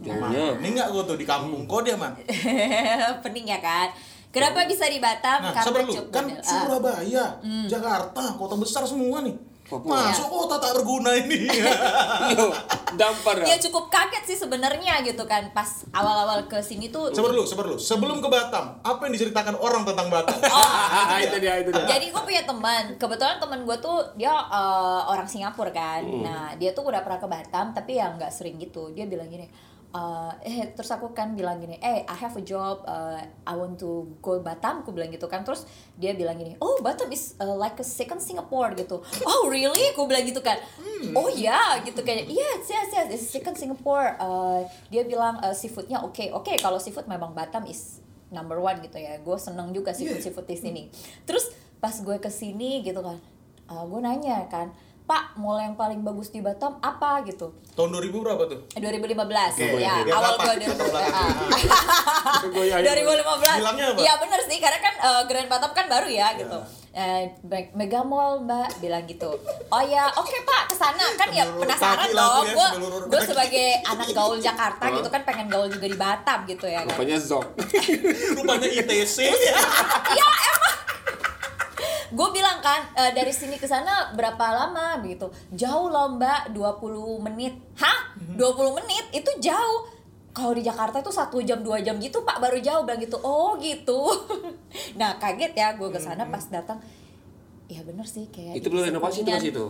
Jauhnya. 0.00 0.58
Ini 0.58 0.68
enggak 0.76 0.88
gua 0.90 1.02
tuh 1.04 1.14
di 1.14 1.22
kampung 1.22 1.62
kok 1.64 1.86
dia, 1.86 1.94
Man. 1.94 2.10
Pening 3.22 3.46
ya 3.46 3.60
kan? 3.62 3.88
Kenapa 4.36 4.68
bisa 4.68 4.84
di 4.84 5.00
Batam? 5.00 5.38
Nah, 5.40 5.52
Karena 5.56 5.80
lu, 5.80 5.92
cukup 5.96 6.12
kan 6.12 6.24
model. 6.28 6.44
Ah, 6.44 6.44
Surabaya, 6.44 7.24
Jakarta, 7.64 8.22
kota 8.36 8.54
besar 8.60 8.84
semua 8.84 9.24
nih. 9.24 9.56
Papua. 9.66 10.14
Masuk 10.14 10.30
kota 10.30 10.62
tak 10.62 10.78
berguna 10.78 11.10
ini. 11.18 11.50
Yo, 12.38 12.54
dampar 12.94 13.42
ya 13.42 13.50
ya. 13.50 13.56
cukup 13.58 13.90
kaget 13.90 14.22
sih 14.22 14.38
sebenarnya 14.38 15.02
gitu 15.02 15.26
kan 15.26 15.50
pas 15.50 15.82
awal-awal 15.90 16.46
ke 16.46 16.62
sini 16.62 16.86
tuh 16.86 17.10
sabar 17.10 17.34
lu. 17.34 17.42
Sebelum 17.74 18.22
ke 18.22 18.28
Batam, 18.30 18.78
apa 18.78 19.00
yang 19.10 19.12
diceritakan 19.18 19.58
orang 19.58 19.82
tentang 19.82 20.06
Batam? 20.06 20.38
Oh, 20.38 21.18
itu 21.26 21.36
dia 21.42 21.58
itu 21.66 21.74
dia. 21.74 21.82
Jadi 21.82 22.14
gue 22.14 22.22
punya 22.22 22.46
teman, 22.46 22.94
kebetulan 22.94 23.42
teman 23.42 23.66
gue 23.66 23.76
tuh 23.82 24.06
dia 24.14 24.30
eh, 24.30 25.02
orang 25.10 25.26
Singapura 25.26 25.74
kan. 25.74 26.06
Hmm. 26.06 26.22
Nah 26.22 26.54
dia 26.54 26.70
tuh 26.70 26.86
udah 26.86 27.02
pernah 27.02 27.18
ke 27.18 27.26
Batam 27.26 27.74
tapi 27.74 27.98
ya 27.98 28.14
nggak 28.14 28.30
sering 28.30 28.62
gitu. 28.62 28.94
Dia 28.94 29.10
bilang 29.10 29.26
gini, 29.26 29.50
eh 29.92 30.32
eh, 30.42 30.66
terus 30.74 30.90
aku 30.92 31.14
kan 31.14 31.32
bilang 31.38 31.62
gini, 31.62 31.78
eh 31.78 32.02
I 32.04 32.16
have 32.18 32.34
a 32.36 32.44
job, 32.44 32.82
eh, 32.84 33.22
I 33.46 33.54
want 33.54 33.78
to 33.80 34.18
go 34.18 34.42
Batam. 34.42 34.82
Aku 34.82 34.90
bilang 34.90 35.12
gitu 35.14 35.30
kan. 35.30 35.46
Terus 35.46 35.64
dia 35.96 36.12
bilang 36.12 36.36
gini, 36.36 36.58
oh 36.58 36.82
Batam 36.82 37.08
is 37.12 37.38
eh, 37.38 37.56
like 37.56 37.78
a 37.78 37.86
second 37.86 38.18
Singapore 38.18 38.74
gitu. 38.74 39.00
Oh 39.30 39.48
really? 39.48 39.94
Aku 39.94 40.08
bilang 40.10 40.26
gitu 40.26 40.42
kan. 40.42 40.58
Oh 41.12 41.28
ya 41.28 41.80
gitu 41.84 42.00
kayak, 42.00 42.26
yes 42.28 42.66
yes 42.66 42.88
yes, 42.92 43.08
it's 43.12 43.26
second 43.28 43.54
Singapore. 43.54 44.16
Eh, 44.16 44.60
dia 44.90 45.02
bilang 45.06 45.38
eh, 45.40 45.54
seafoodnya 45.54 46.02
oke 46.02 46.32
oke. 46.34 46.56
Kalau 46.58 46.80
seafood 46.80 47.08
memang 47.08 47.32
Batam 47.36 47.64
is 47.68 48.04
number 48.30 48.58
one 48.58 48.82
gitu 48.82 48.98
ya 48.98 49.22
gue 49.22 49.36
seneng 49.38 49.70
juga 49.70 49.94
seafood 49.94 50.18
seafood 50.18 50.46
di 50.50 50.58
sini 50.58 50.82
terus 51.22 51.54
pas 51.78 51.94
gue 51.94 52.18
ke 52.18 52.26
sini 52.26 52.82
gitu 52.82 52.98
kan 52.98 53.18
gue 53.66 54.00
nanya 54.02 54.50
kan 54.50 54.74
pak 55.06 55.34
mall 55.34 55.54
yang 55.56 55.72
paling 55.72 56.02
bagus 56.02 56.28
di 56.28 56.40
Batam 56.40 56.76
apa 56.80 57.22
gitu? 57.22 57.54
Tahun 57.72 57.88
2000 57.88 58.10
berapa 58.12 58.42
tuh? 58.44 58.58
Eh, 58.74 58.80
2015 58.80 59.14
Oke, 59.54 59.78
ya. 59.78 60.02
biar 60.02 60.10
awal 60.12 60.34
gue 60.34 60.66
Latar 60.66 60.82
belakang. 60.82 61.30
2015 62.42 62.50
Goyah. 62.50 62.78
2015 62.82 63.56
Bilangnya 63.56 63.86
apa? 63.88 63.98
iya 63.98 64.12
bener 64.16 64.40
sih. 64.42 64.58
Karena 64.58 64.78
kan 64.80 64.94
eh, 64.98 65.22
Grand 65.24 65.46
Batam 65.46 65.70
kan 65.70 65.86
baru 65.86 66.08
ya 66.08 66.34
gitu. 66.34 66.58
Eh, 66.90 67.22
Me- 67.44 67.70
Mega 67.76 68.00
Mall 68.00 68.40
mbak 68.42 68.80
bilang 68.80 69.04
gitu. 69.04 69.30
Oh 69.68 69.82
ya 69.84 70.08
oke 70.10 70.32
pak 70.42 70.62
ke 70.66 70.74
sana 70.74 71.04
kan 71.14 71.28
ya 71.30 71.44
penasaran 71.46 72.08
dong. 72.08 72.42
tuh 72.42 72.46
ya, 72.46 72.54
gue 72.56 72.68
gue 73.06 73.20
sebagai 73.22 73.66
anak 73.84 74.08
gaul 74.10 74.38
Jakarta 74.38 74.84
gitu 74.90 75.06
kan 75.06 75.22
pengen 75.22 75.46
gaul 75.46 75.68
juga 75.68 75.86
di 75.86 75.94
Batam 75.94 76.42
gitu 76.44 76.66
ya 76.66 76.82
kan. 76.82 76.90
Rupanya 76.90 77.16
Zok. 77.16 77.46
Rupanya 78.34 78.68
ITC. 78.74 79.16
ya 80.10 80.26
emang 80.26 80.55
gue 82.08 82.28
bilang 82.30 82.58
kan 82.58 82.82
eh, 82.92 83.10
dari 83.10 83.30
sini 83.30 83.54
ke 83.54 83.64
sana 83.64 84.12
berapa 84.12 84.44
lama 84.48 84.98
begitu? 84.98 85.26
Jauh 85.50 85.86
loh 85.86 86.12
mbak. 86.12 86.50
20 86.50 86.86
menit. 87.22 87.54
Hah? 87.74 88.12
20 88.34 88.38
menit? 88.74 89.04
Itu 89.12 89.30
jauh. 89.38 89.88
Kalau 90.30 90.52
di 90.52 90.60
Jakarta 90.60 91.00
itu 91.00 91.08
satu 91.08 91.40
jam 91.40 91.60
dua 91.60 91.80
jam 91.80 91.96
gitu 91.96 92.20
pak. 92.20 92.38
Baru 92.38 92.58
jauh 92.58 92.84
bilang 92.84 93.00
gitu. 93.00 93.16
Oh 93.18 93.56
gitu. 93.56 94.00
Nah 95.00 95.16
kaget 95.16 95.52
ya 95.52 95.72
gue 95.72 95.88
ke 95.88 95.96
sana 95.96 96.26
pas 96.26 96.44
datang. 96.46 96.76
Ya 97.66 97.80
bener 97.82 98.04
sih 98.04 98.28
kayak 98.28 98.54
Itu 98.54 98.68
belum 98.68 98.86
renovasi 98.86 99.22
tuh 99.22 99.32
masih 99.32 99.50
itu. 99.50 99.66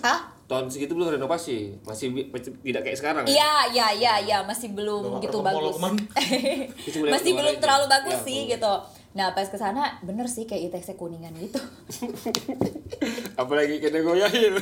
hah? 0.00 0.20
Tahun 0.44 0.68
segitu 0.68 0.92
belum 0.92 1.08
renovasi, 1.10 1.80
masih 1.82 2.12
tidak 2.60 2.84
kayak 2.84 2.98
sekarang. 3.00 3.24
ya? 3.24 3.32
Iya, 3.32 3.52
iya, 3.72 3.86
iya, 3.90 4.14
iya, 4.20 4.38
masih 4.44 4.70
belum 4.70 5.16
gitu 5.18 5.40
bagus. 5.40 5.80
masih 7.16 7.32
belum 7.32 7.54
terlalu 7.58 7.84
bagus 7.88 8.12
Ya, 8.14 8.24
sih 8.24 8.38
gitu. 8.46 8.74
Nah, 9.14 9.30
pas 9.30 9.46
ke 9.46 9.54
sana 9.54 10.02
bener 10.02 10.26
sih 10.26 10.42
kayak 10.42 10.74
ITC 10.74 10.98
Kuningan 10.98 11.30
gitu. 11.38 11.62
Apalagi 13.40 13.78
kena 13.78 14.02
goyahin. 14.02 14.58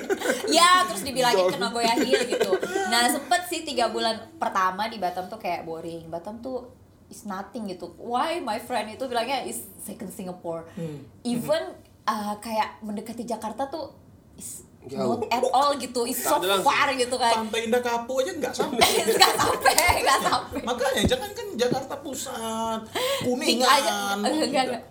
ya, 0.56 0.86
terus 0.86 1.02
dibilangin 1.02 1.50
kena 1.50 1.74
goyahil 1.74 2.14
gitu. 2.30 2.54
Nah, 2.86 3.10
sempet 3.10 3.50
sih 3.50 3.66
tiga 3.66 3.90
bulan 3.90 4.30
pertama 4.38 4.86
di 4.86 5.02
Batam 5.02 5.26
tuh 5.26 5.42
kayak 5.42 5.66
boring. 5.66 6.06
Batam 6.06 6.38
tuh 6.38 6.70
is 7.10 7.26
nothing 7.26 7.66
gitu. 7.66 7.98
Why 7.98 8.38
my 8.38 8.62
friend 8.62 8.94
itu 8.94 9.10
bilangnya 9.10 9.42
is 9.42 9.66
second 9.82 10.14
Singapore. 10.14 10.70
Hmm. 10.78 11.02
Even 11.26 11.74
uh, 12.06 12.38
kayak 12.38 12.78
mendekati 12.86 13.26
Jakarta 13.26 13.66
tuh 13.66 13.90
is 14.38 14.65
Jauh. 14.86 15.18
not 15.18 15.26
at 15.34 15.44
all 15.50 15.74
gitu. 15.74 16.06
Is 16.06 16.22
so 16.22 16.38
far 16.62 16.88
gitu 16.94 17.16
kan. 17.18 17.42
Pantai 17.42 17.66
Indah 17.66 17.82
Kapuk 17.82 18.22
aja 18.22 18.32
nggak 18.38 18.54
sampai. 18.54 18.86
Gak 19.18 19.34
sampai, 19.34 19.74
gak 20.06 20.20
sampai. 20.22 20.60
Makanya 20.62 21.02
jangan 21.04 21.30
kan 21.34 21.46
Jakarta 21.58 21.94
Pusat, 21.98 22.80
Kuningan. 23.26 23.66
aja 23.66 23.92
enggak 24.14 24.32
gitu. 24.46 24.62
enggak. 24.62 24.82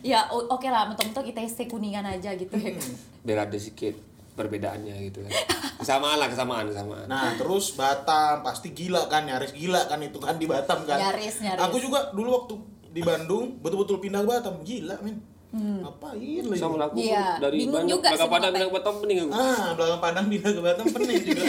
Ya 0.00 0.24
oke 0.32 0.66
lah 0.72 0.88
mentok-mentok 0.88 1.28
ITC 1.30 1.68
Kuningan 1.68 2.08
aja 2.08 2.32
gitu 2.32 2.54
ya. 2.56 2.72
Biar 3.20 3.44
ada 3.44 3.56
sedikit 3.60 3.94
perbedaannya 4.32 5.12
gitu 5.12 5.20
kan. 5.28 5.32
Kesamaan 5.76 6.16
lah, 6.16 6.28
kesamaan, 6.32 6.64
kesamaan. 6.72 7.06
Nah 7.06 7.36
terus 7.36 7.76
Batam 7.76 8.40
pasti 8.40 8.72
gila 8.72 9.04
kan, 9.12 9.28
nyaris 9.28 9.52
gila 9.52 9.84
kan 9.84 10.00
itu 10.00 10.16
kan 10.16 10.40
di 10.40 10.48
Batam 10.48 10.88
kan. 10.88 10.96
Nyaris, 10.96 11.44
nyaris. 11.44 11.60
Aku 11.68 11.76
juga 11.76 12.08
dulu 12.16 12.28
waktu 12.32 12.54
di 12.92 13.00
Bandung 13.04 13.60
betul-betul 13.60 14.00
pindah 14.00 14.24
ke 14.24 14.28
Batam, 14.28 14.54
gila 14.64 14.96
men. 15.04 15.31
Ngapain 15.52 16.44
lagi? 16.48 16.56
Sama 16.56 16.80
aku 16.80 16.96
Iya, 16.96 17.36
dari 17.36 17.56
bingung 17.60 17.76
Bandung 17.84 18.00
juga 18.00 18.08
belakang 18.08 18.30
Padang 18.32 18.52
bilang 18.56 18.72
Batam 18.72 18.94
pening 19.04 19.18
aku. 19.20 19.32
Ah, 19.36 19.70
belakang 19.76 20.00
Padang 20.00 20.24
ke 20.32 20.62
Batam 20.64 20.86
pening 20.88 21.20
juga. 21.20 21.44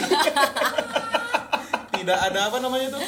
Tidak 1.96 2.18
ada 2.20 2.40
apa 2.52 2.56
namanya 2.60 2.88
tuh? 2.92 3.02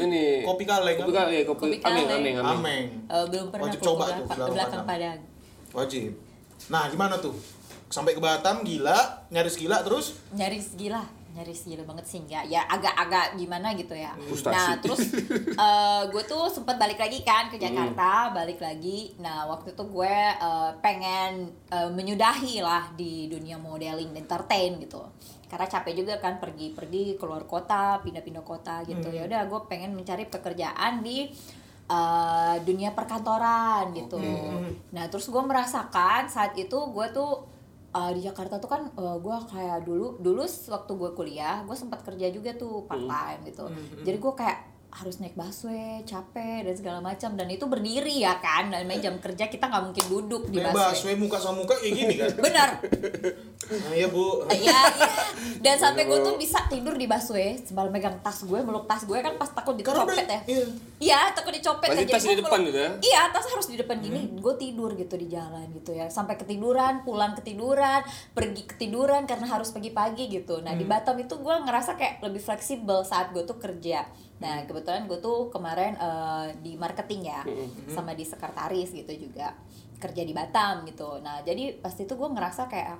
Ini 0.00 0.48
Kopi 0.48 0.64
kaleng, 0.64 0.96
Kopi 0.96 1.12
kaleng, 1.12 1.34
ya, 1.36 1.44
kopi, 1.44 1.60
Kopi 1.60 1.76
ameng, 1.84 2.06
kaleng. 2.08 2.08
ameng, 2.08 2.36
ameng. 2.40 2.56
Ameng. 2.56 2.84
Eh, 3.04 3.24
belum 3.28 3.46
pernah 3.52 3.64
Wajib 3.68 3.80
coba 3.84 4.04
tuh, 4.08 4.26
belakang 4.32 4.52
belakang 4.56 4.82
Padang. 4.88 4.88
Padang. 4.88 5.18
Wajib. 5.76 6.10
Nah, 6.72 6.84
gimana 6.88 7.14
tuh? 7.20 7.34
Sampai 7.92 8.16
ke 8.16 8.20
Batam 8.22 8.64
gila, 8.64 8.96
nyaris 9.28 9.60
gila 9.60 9.82
terus 9.84 10.16
Nyaris 10.32 10.72
gila, 10.72 11.04
nyaris 11.30 11.62
gila 11.66 11.84
banget 11.86 12.06
sih 12.06 12.20
ya. 12.26 12.42
Ya 12.42 12.66
agak-agak 12.66 13.38
gimana 13.38 13.72
gitu 13.78 13.94
ya. 13.94 14.14
Frustasi. 14.18 14.54
Nah, 14.54 14.74
terus 14.82 15.00
gue 16.12 16.22
tuh 16.26 16.50
sempat 16.50 16.76
balik 16.76 16.98
lagi 16.98 17.22
kan 17.22 17.46
ke 17.46 17.56
Jakarta, 17.56 18.34
balik 18.34 18.58
lagi. 18.58 19.14
Nah, 19.22 19.46
waktu 19.46 19.72
itu 19.72 19.84
gue 19.86 20.16
eh, 20.34 20.70
pengen 20.82 21.50
eh, 21.70 21.90
menyudahi 21.90 22.62
lah 22.62 22.90
di 22.98 23.30
dunia 23.30 23.56
modeling 23.56 24.10
dan 24.10 24.26
entertain 24.26 24.78
gitu. 24.82 25.02
Karena 25.50 25.66
capek 25.66 25.94
juga 25.98 26.14
kan 26.22 26.38
pergi-pergi 26.38 27.18
keluar 27.18 27.42
kota, 27.46 27.98
pindah-pindah 28.02 28.44
kota 28.46 28.82
gitu. 28.86 29.10
Ya 29.10 29.26
udah 29.26 29.46
gue 29.46 29.60
pengen 29.70 29.94
mencari 29.94 30.26
pekerjaan 30.26 31.02
di 31.02 31.30
eh, 31.86 32.56
dunia 32.66 32.90
perkantoran 32.90 33.94
gitu. 33.94 34.18
Nah, 34.94 35.04
terus 35.06 35.30
gue 35.30 35.42
merasakan 35.42 36.26
saat 36.26 36.58
itu 36.58 36.78
gue 36.90 37.06
tuh 37.14 37.59
uh, 37.94 38.10
di 38.14 38.20
Jakarta 38.22 38.58
tuh 38.62 38.70
kan 38.70 38.82
gue 38.94 39.36
kayak 39.50 39.86
dulu 39.86 40.18
dulu 40.22 40.42
waktu 40.46 40.92
gue 40.94 41.10
kuliah 41.14 41.62
gue 41.66 41.76
sempat 41.76 42.02
kerja 42.06 42.30
juga 42.30 42.54
tuh 42.54 42.86
part 42.86 43.02
time 43.02 43.40
gitu. 43.50 43.64
Jadi 44.06 44.16
gue 44.18 44.32
kayak 44.34 44.58
harus 44.90 45.22
naik 45.22 45.38
busway 45.38 46.02
capek 46.02 46.66
dan 46.66 46.74
segala 46.74 46.98
macam 46.98 47.38
dan 47.38 47.46
itu 47.46 47.64
berdiri 47.70 48.26
ya 48.26 48.42
kan 48.42 48.74
dan 48.74 48.82
main 48.84 48.98
jam 48.98 49.16
kerja 49.22 49.46
kita 49.46 49.70
nggak 49.70 49.84
mungkin 49.86 50.04
duduk 50.10 50.42
di 50.50 50.58
busway 50.58 51.14
we 51.14 51.22
muka 51.22 51.38
sama 51.38 51.62
muka 51.62 51.78
kayak 51.78 51.94
gini 51.94 52.14
kan. 52.18 52.30
benar 52.42 52.70
Nah, 53.70 53.94
iya 53.94 54.08
Bu. 54.10 54.42
Iya, 54.50 54.80
iya. 54.98 55.12
Dan 55.62 55.76
sampai 55.78 56.08
gue 56.10 56.18
tuh 56.26 56.34
bisa 56.34 56.66
tidur 56.66 56.98
di 56.98 57.06
busway 57.06 57.54
sambil 57.62 57.86
megang 57.92 58.18
tas 58.18 58.42
gue, 58.42 58.58
meluk 58.58 58.90
tas 58.90 59.06
gue 59.06 59.14
kan 59.22 59.38
pas 59.38 59.46
takut 59.46 59.78
dicopet 59.78 60.26
ya. 60.26 60.40
iya. 60.48 60.64
Iya, 60.98 61.20
takut 61.32 61.54
dicopet 61.54 61.94
Pasti 61.94 62.02
aja. 62.02 62.12
tas 62.18 62.24
di 62.26 62.38
depan 62.42 62.58
gitu 62.66 62.78
ya? 62.78 62.90
Iya, 62.98 63.22
tas 63.30 63.46
harus 63.46 63.66
di 63.70 63.76
depan 63.78 63.96
gini. 64.02 64.20
Gue 64.42 64.58
tidur 64.58 64.98
gitu 64.98 65.14
di 65.14 65.30
jalan 65.30 65.70
gitu 65.70 65.94
ya. 65.94 66.10
Sampai 66.10 66.34
ketiduran, 66.34 67.06
pulang 67.06 67.38
ketiduran, 67.38 68.02
pergi 68.34 68.66
ketiduran 68.66 69.28
karena 69.30 69.46
harus 69.46 69.70
pagi-pagi 69.70 70.26
gitu. 70.26 70.58
Nah, 70.64 70.74
di 70.74 70.82
Batam 70.82 71.14
itu 71.22 71.38
gue 71.38 71.54
ngerasa 71.62 71.94
kayak 71.94 72.26
lebih 72.26 72.42
fleksibel 72.42 73.06
saat 73.06 73.30
gue 73.30 73.46
tuh 73.46 73.60
kerja. 73.60 74.08
Nah, 74.40 74.64
kebetulan 74.64 75.04
gue 75.04 75.20
tuh 75.20 75.48
kemarin 75.48 75.92
eh, 75.94 76.56
di 76.58 76.72
marketing 76.74 77.28
ya, 77.28 77.44
sama 77.86 78.12
di 78.12 78.24
sekretaris 78.24 78.88
gitu 78.90 79.12
juga 79.12 79.52
kerja 80.00 80.24
di 80.24 80.32
Batam 80.32 80.88
gitu. 80.88 81.20
Nah, 81.20 81.44
jadi 81.44 81.76
pas 81.76 81.92
itu 81.92 82.08
gue 82.08 82.28
ngerasa 82.30 82.64
kayak 82.66 82.96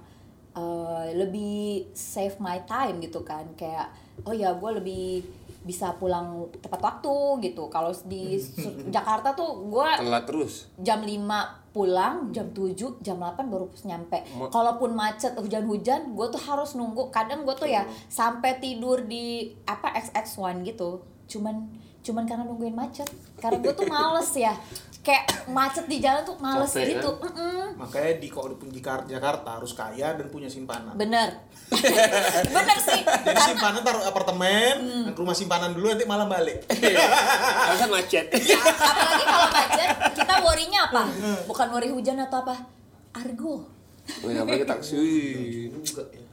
eh, 0.53 1.07
lebih 1.17 1.89
save 1.93 2.37
my 2.39 2.61
time 2.65 3.01
gitu 3.01 3.25
kan. 3.25 3.49
Kayak 3.57 3.89
oh 4.29 4.37
ya 4.37 4.53
gue 4.53 4.71
lebih 4.77 5.25
bisa 5.61 5.97
pulang 5.97 6.49
tepat 6.61 6.81
waktu 6.81 7.17
gitu. 7.49 7.69
Kalau 7.69 7.89
di 8.05 8.37
Jakarta 8.95 9.33
tuh 9.33 9.65
gue 9.69 9.89
Telat 9.97 10.25
terus. 10.29 10.69
jam 10.77 11.01
5 11.01 11.25
pulang 11.71 12.35
jam 12.35 12.51
7 12.51 12.75
jam 13.01 13.17
8 13.17 13.49
baru 13.49 13.69
nyampe. 13.85 14.19
Ma- 14.37 14.51
kalaupun 14.51 14.93
macet 14.93 15.33
hujan-hujan 15.37 16.13
gue 16.13 16.27
tuh 16.29 16.43
harus 16.45 16.77
nunggu. 16.77 17.09
Kadang 17.09 17.49
gue 17.49 17.57
tuh 17.57 17.69
ya 17.69 17.85
sampai 18.09 18.61
tidur 18.61 19.05
di 19.05 19.57
apa 19.65 19.97
XX1 19.97 20.69
gitu 20.69 21.01
cuman 21.31 21.57
cuman 22.01 22.25
karena 22.25 22.43
nungguin 22.43 22.75
macet 22.75 23.07
karena 23.39 23.61
gue 23.61 23.73
tuh 23.73 23.87
males 23.87 24.31
ya 24.35 24.51
kayak 25.01 25.25
macet 25.49 25.87
di 25.87 25.97
jalan 25.97 26.21
tuh 26.21 26.37
males 26.37 26.69
Capek, 26.69 26.93
gitu 26.93 27.09
kan? 27.17 27.33
Mm-mm. 27.33 27.65
Makanya 27.79 28.13
di 28.19 28.29
kalau 28.29 28.53
di 28.53 28.69
Jakar- 28.75 29.07
Jakarta 29.07 29.49
harus 29.57 29.73
kaya 29.73 30.13
dan 30.13 30.29
punya 30.29 30.45
simpanan. 30.45 30.93
bener 30.93 31.41
bener 32.53 32.79
sih 32.79 33.01
Jadi 33.01 33.25
karena 33.25 33.47
simpanan 33.47 33.81
taruh 33.81 34.03
apartemen, 34.03 34.77
ke 35.09 35.17
rumah 35.17 35.33
simpanan 35.33 35.71
dulu 35.73 35.89
nanti 35.89 36.05
malam 36.05 36.27
balik. 36.27 36.67
Alasan 37.65 37.89
macet. 37.89 38.27
Ya, 38.35 38.59
apalagi 38.61 39.25
kalau 39.25 39.49
macet 39.49 39.89
kita 40.13 40.35
worry-nya 40.43 40.81
apa 40.91 41.03
bukan 41.47 41.67
worry 41.71 41.89
hujan 41.89 42.19
atau 42.19 42.43
apa 42.43 42.57
argo 43.15 43.65
Wih, 44.21 44.35
apalagi 44.35 44.67
taksi. 44.67 44.99
Ya. 45.71 46.25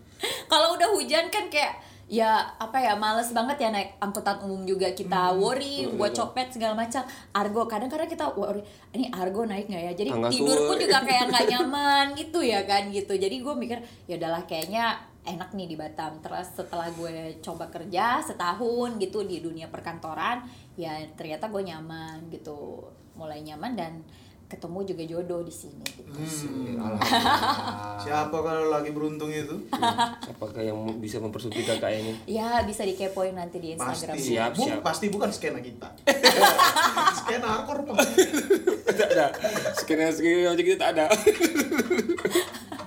kalau 0.50 0.74
udah 0.74 0.90
hujan 0.90 1.30
kan 1.30 1.46
kayak 1.48 1.78
ya 2.08 2.56
apa 2.56 2.80
ya 2.80 2.96
males 2.96 3.36
banget 3.36 3.68
ya 3.68 3.70
naik 3.70 4.00
angkutan 4.00 4.40
umum 4.48 4.64
juga. 4.64 4.88
Kita 4.96 5.36
worry 5.36 5.92
buat 5.92 6.16
copet 6.16 6.56
segala 6.56 6.74
macam. 6.74 7.04
Argo 7.36 7.68
kadang-kadang 7.68 8.08
kita 8.08 8.32
worry 8.34 8.64
ini 8.96 9.12
argo 9.12 9.44
naik 9.44 9.68
nggak 9.68 9.84
ya? 9.92 9.94
Jadi 9.94 10.10
Angga 10.16 10.32
tidur 10.32 10.58
pun 10.72 10.78
juga 10.80 11.04
kayak 11.04 11.24
nggak 11.30 11.46
nyaman 11.54 12.06
gitu 12.16 12.40
ya 12.40 12.64
kan 12.64 12.88
gitu. 12.90 13.14
Jadi 13.14 13.44
gue 13.44 13.54
mikir 13.54 13.80
ya 14.08 14.16
udahlah 14.16 14.48
kayaknya 14.48 14.96
enak 15.28 15.52
nih 15.52 15.68
di 15.68 15.76
Batam. 15.76 16.24
Terus 16.24 16.48
setelah 16.56 16.88
gue 16.96 17.44
coba 17.44 17.68
kerja 17.68 18.24
setahun 18.24 18.96
gitu 19.04 19.28
di 19.28 19.44
dunia 19.44 19.68
perkantoran 19.68 20.48
ya 20.80 20.96
ternyata 21.20 21.52
gue 21.52 21.62
nyaman 21.68 22.32
gitu. 22.32 22.88
Mulai 23.20 23.44
nyaman 23.44 23.76
dan 23.76 23.94
ketemu 24.48 24.80
juga 24.88 25.04
jodoh 25.04 25.42
di 25.44 25.52
sini 25.52 25.84
gitu. 25.84 26.08
Hmm. 26.08 26.96
Siapa 28.00 28.32
kalau 28.32 28.72
lagi 28.72 28.96
beruntung 28.96 29.28
itu? 29.28 29.68
Apakah 30.24 30.64
yang 30.64 30.80
bisa 31.04 31.20
mempersulit 31.20 31.68
kakak 31.68 31.92
ini? 32.00 32.16
Ya 32.32 32.64
bisa 32.64 32.88
dikepoin 32.88 33.36
nanti 33.36 33.60
di 33.60 33.76
Instagram. 33.76 34.16
Pasti. 34.16 34.32
Siap, 34.32 34.52
Bu, 34.56 34.64
siap. 34.64 34.80
pasti 34.80 35.06
bukan 35.12 35.30
skena 35.36 35.60
kita. 35.60 35.92
skena 37.20 37.48
hardcore 37.60 37.92
mah. 37.92 38.00
tak 38.88 39.10
ada. 39.20 39.28
Skenario 39.84 40.16
skenario 40.16 40.48
macam 40.56 40.64
kita 40.64 40.80
tak 40.80 40.92
ada. 40.96 41.06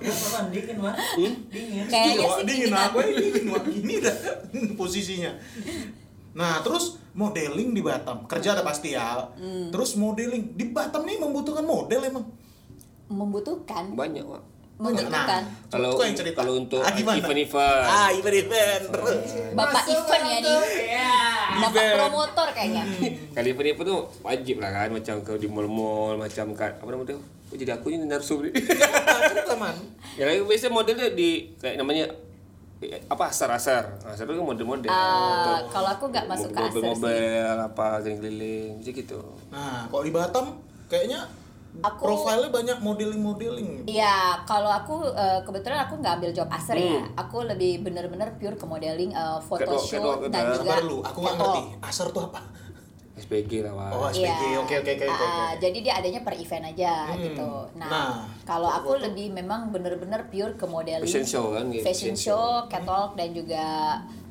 Kenapa 0.01 0.39
dingin 0.49 0.77
mah? 0.81 0.95
Hmm? 0.97 1.33
Dingin. 1.53 1.85
Kayaknya 1.85 2.25
sih 2.25 2.43
dingin 2.49 2.73
aku 2.73 2.97
ini 3.05 3.29
dingin 3.69 3.99
dah 4.01 4.17
posisinya. 4.73 5.31
Nah, 6.33 6.65
terus 6.65 7.00
modeling 7.13 7.71
di 7.71 7.81
Batam. 7.81 8.23
Kerja 8.25 8.53
ada 8.53 8.63
pasti 8.63 8.91
ya. 8.91 9.19
Hmm. 9.31 9.69
Terus 9.69 9.95
modeling 9.95 10.53
di 10.53 10.65
Batam 10.67 11.03
nih 11.03 11.17
membutuhkan 11.17 11.63
model 11.63 12.01
emang. 12.03 12.25
membutuhkan 13.07 13.91
Banyak, 13.91 14.23
Wak. 14.23 14.39
membutuhkan 14.79 15.43
Nah, 15.43 15.67
Kalau 15.67 15.93
kok 15.93 16.05
yang 16.07 16.15
cerita? 16.15 16.37
kalau 16.39 16.53
untuk 16.55 16.79
Ah, 16.79 16.95
event-event. 16.95 17.83
Ah, 17.83 18.09
event-event. 18.09 18.81
Bapak 19.51 19.83
event 19.85 20.23
ya 20.25 20.37
di 20.39 20.53
bapak 21.51 21.75
Event. 21.75 21.95
promotor 21.99 22.47
kayaknya 22.55 22.83
Kali 23.35 23.47
event-event 23.51 23.83
tuh 23.85 23.99
wajib 24.21 24.55
lah 24.57 24.71
kan 24.71 24.89
macam 24.89 25.15
kau 25.21 25.35
di 25.35 25.45
mall-mall 25.45 26.15
macam 26.15 26.55
kan 26.55 26.71
apa 26.73 26.87
namanya 26.87 27.13
tuh? 27.13 27.21
Oh, 27.51 27.57
jadi 27.59 27.75
aku 27.75 27.91
ini 27.91 28.07
narsum 28.07 28.39
ni. 28.41 28.49
teman. 29.43 29.75
ya 30.15 30.23
lagi 30.23 30.39
biasa 30.39 30.71
modelnya 30.71 31.11
di 31.11 31.51
kayak 31.59 31.75
namanya 31.75 32.07
apa 32.81 33.23
asar-asar. 33.29 33.83
Asar 34.01 34.25
itu 34.25 34.41
model-model. 34.41 34.89
Ah, 34.89 35.61
Untuk 35.61 35.69
kalau 35.69 35.89
aku 35.91 36.05
nggak 36.09 36.25
masuk 36.25 36.49
ke 36.49 36.57
asar 36.57 36.65
sih 36.65 36.81
mobil-mobil 36.81 37.45
apa 37.61 37.85
keliling-keliling 38.01 38.71
gitu. 38.81 39.19
Nah, 39.53 39.85
kalau 39.85 40.01
di 40.01 40.09
Batam 40.09 40.45
kayaknya 40.89 41.21
Aku- 41.79 42.03
profilnya 42.03 42.51
banyak 42.51 42.77
modeling-modeling. 42.83 43.87
Iya, 43.87 44.43
kalau 44.43 44.67
aku 44.67 45.07
eh, 45.07 45.39
kebetulan 45.41 45.87
aku 45.87 46.03
nggak 46.03 46.13
ambil 46.19 46.31
job 46.33 46.49
aser 46.51 46.75
ya. 46.75 46.99
Hmm. 46.99 47.21
Aku 47.21 47.47
lebih 47.47 47.79
bener-bener 47.79 48.27
pure 48.35 48.57
ke 48.57 48.65
modeling, 48.65 49.15
Catwalk, 49.15 49.39
photoshoot 49.47 50.27
dan 50.27 50.51
catwalk. 50.51 50.57
juga 50.57 50.67
Sabar 50.67 50.83
lu, 50.83 50.97
aku 50.99 51.17
nggak 51.21 51.35
ngerti. 51.37 51.61
Asar 51.79 52.07
tuh 52.11 52.27
apa? 52.27 52.41
SPG 53.31 53.63
lah. 53.63 53.87
Oh, 53.89 54.11
SPG. 54.11 54.59
Oke, 54.59 54.75
oke, 54.75 54.91
oke, 54.91 54.91
oke, 54.91 55.05
ah, 55.07 55.15
oke. 55.15 55.63
Jadi 55.63 55.77
dia 55.79 55.93
adanya 55.95 56.19
per 56.19 56.35
event 56.35 56.67
aja 56.67 56.93
Hmm. 57.07 57.23
gitu. 57.23 57.51
Nah, 57.77 57.87
Nah, 57.87 58.09
kalau 58.43 58.67
aku 58.67 58.91
foto. 58.93 59.07
lebih 59.07 59.31
memang 59.31 59.71
bener-bener 59.71 60.27
pure 60.27 60.51
ke 60.53 60.65
modeling, 60.67 60.99
Fashion 61.01 61.23
show 61.23 61.55
kan, 61.55 61.71
gitu. 61.71 61.79
fashion 61.81 62.11
Fashion 62.11 62.15
show, 62.27 62.67
catwalk 62.67 63.15
dan 63.15 63.31
juga 63.31 63.63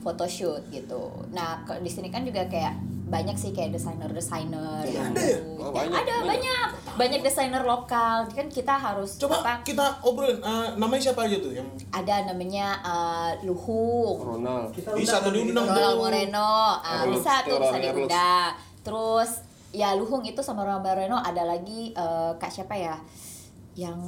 photoshoot 0.00 0.68
gitu. 0.68 1.00
Nah, 1.30 1.48
di 1.74 1.88
sini 1.88 2.08
kan 2.08 2.20
juga 2.22 2.44
kayak 2.44 2.76
banyak 3.10 3.34
sih 3.34 3.50
kayak 3.50 3.74
desainer-desainer 3.74 4.86
yang 4.86 5.10
ada 5.10 5.18
ya? 5.18 5.34
baru. 5.34 5.50
Oh, 5.58 5.66
Ya, 5.66 5.70
banyak, 5.72 5.98
ada 5.98 6.14
banyak. 6.20 6.28
banyak 6.28 6.68
banyak 6.92 7.20
desainer 7.22 7.62
lokal 7.64 8.22
kan 8.28 8.46
kita 8.46 8.70
harus 8.72 9.16
Coba 9.16 9.40
apa 9.40 9.52
kita 9.62 9.98
obrolin. 10.00 10.38
eh, 10.38 10.68
namanya 10.76 11.10
siapa 11.10 11.24
aja 11.24 11.36
tuh 11.36 11.50
yang 11.50 11.66
ada 11.90 12.14
namanya 12.24 12.78
eh, 12.78 13.30
Luhung 13.42 14.14
Ronald. 14.16 14.70
Kita 14.70 14.94
Bisa 14.94 15.18
undang 15.18 15.22
tuh 15.24 15.32
diundang. 15.34 15.66
Ronald 15.66 15.96
Moreno 15.98 16.50
Erlus, 16.80 17.18
bisa 17.18 17.32
tuh 17.42 17.58
bisa 17.58 17.76
diundang 17.80 18.50
terus 18.80 19.42
ya 19.70 19.92
Luhung 19.92 20.22
itu 20.22 20.40
sama 20.40 20.62
Ronald 20.62 20.82
Moreno 20.82 21.16
ada 21.16 21.44
lagi 21.44 21.90
eh, 21.90 22.32
kak 22.34 22.48
siapa 22.48 22.74
ya 22.74 22.96
yang 23.72 24.00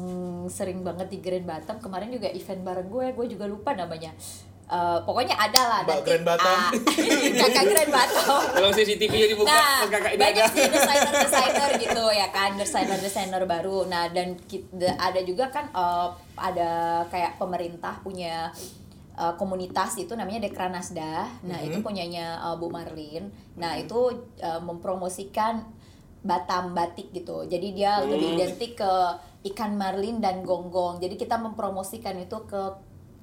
sering 0.48 0.82
banget 0.82 1.06
di 1.08 1.18
Grand 1.18 1.44
Batam. 1.44 1.78
Kemarin 1.78 2.10
juga 2.10 2.26
event 2.28 2.62
bareng 2.62 2.88
gue 2.88 3.06
gue 3.12 3.26
juga 3.28 3.46
lupa 3.46 3.72
namanya. 3.72 4.10
Eh, 4.64 4.98
pokoknya 5.02 5.36
ada 5.36 5.60
lah 5.62 5.78
Mbak 5.82 6.00
Grand 6.02 6.24
Batam. 6.24 6.58
ah, 6.58 6.70
kakak 7.40 7.64
Grand 7.68 7.92
Batam. 7.92 8.40
Kalau 8.52 8.70
CCTV-nya 8.70 9.28
dibuka, 9.28 9.48
nah 9.48 9.84
kakak 9.86 10.12
ini 10.12 10.20
banyak 10.20 10.44
ada. 10.44 10.50
sih 10.50 10.64
desainer 10.66 11.14
desainer 11.14 11.70
gitu 11.78 12.04
ya 12.10 12.28
kan 12.28 12.50
desainer 12.56 12.98
desainer 12.98 13.42
baru. 13.44 13.84
Nah 13.84 14.08
dan 14.08 14.34
ki- 14.42 14.66
de- 14.72 14.96
ada 14.98 15.20
juga 15.20 15.46
kan 15.46 15.68
eh, 15.68 16.08
ada 16.34 16.70
kayak 17.06 17.36
pemerintah 17.36 18.00
punya 18.00 18.48
eh, 19.12 19.34
komunitas 19.36 19.96
itu 19.96 20.12
namanya 20.14 20.40
Dekranasda 20.42 21.28
nah 21.44 21.58
itu 21.60 21.78
Mhm. 21.78 21.84
punyanya 21.84 22.26
eh, 22.40 22.56
Bu 22.56 22.68
Marlin. 22.68 23.28
Nah 23.56 23.76
itu 23.76 24.10
eh, 24.38 24.60
mempromosikan 24.60 25.64
Batam 26.22 26.70
batik 26.70 27.10
gitu. 27.10 27.42
Jadi 27.50 27.74
dia 27.74 27.98
Hmm. 27.98 28.14
lebih 28.14 28.38
identik 28.38 28.78
ke 28.78 28.92
ikan 29.50 29.74
marlin 29.74 30.22
dan 30.22 30.46
gonggong. 30.46 31.02
Jadi 31.02 31.18
kita 31.18 31.34
mempromosikan 31.34 32.14
itu 32.14 32.38
ke 32.46 32.62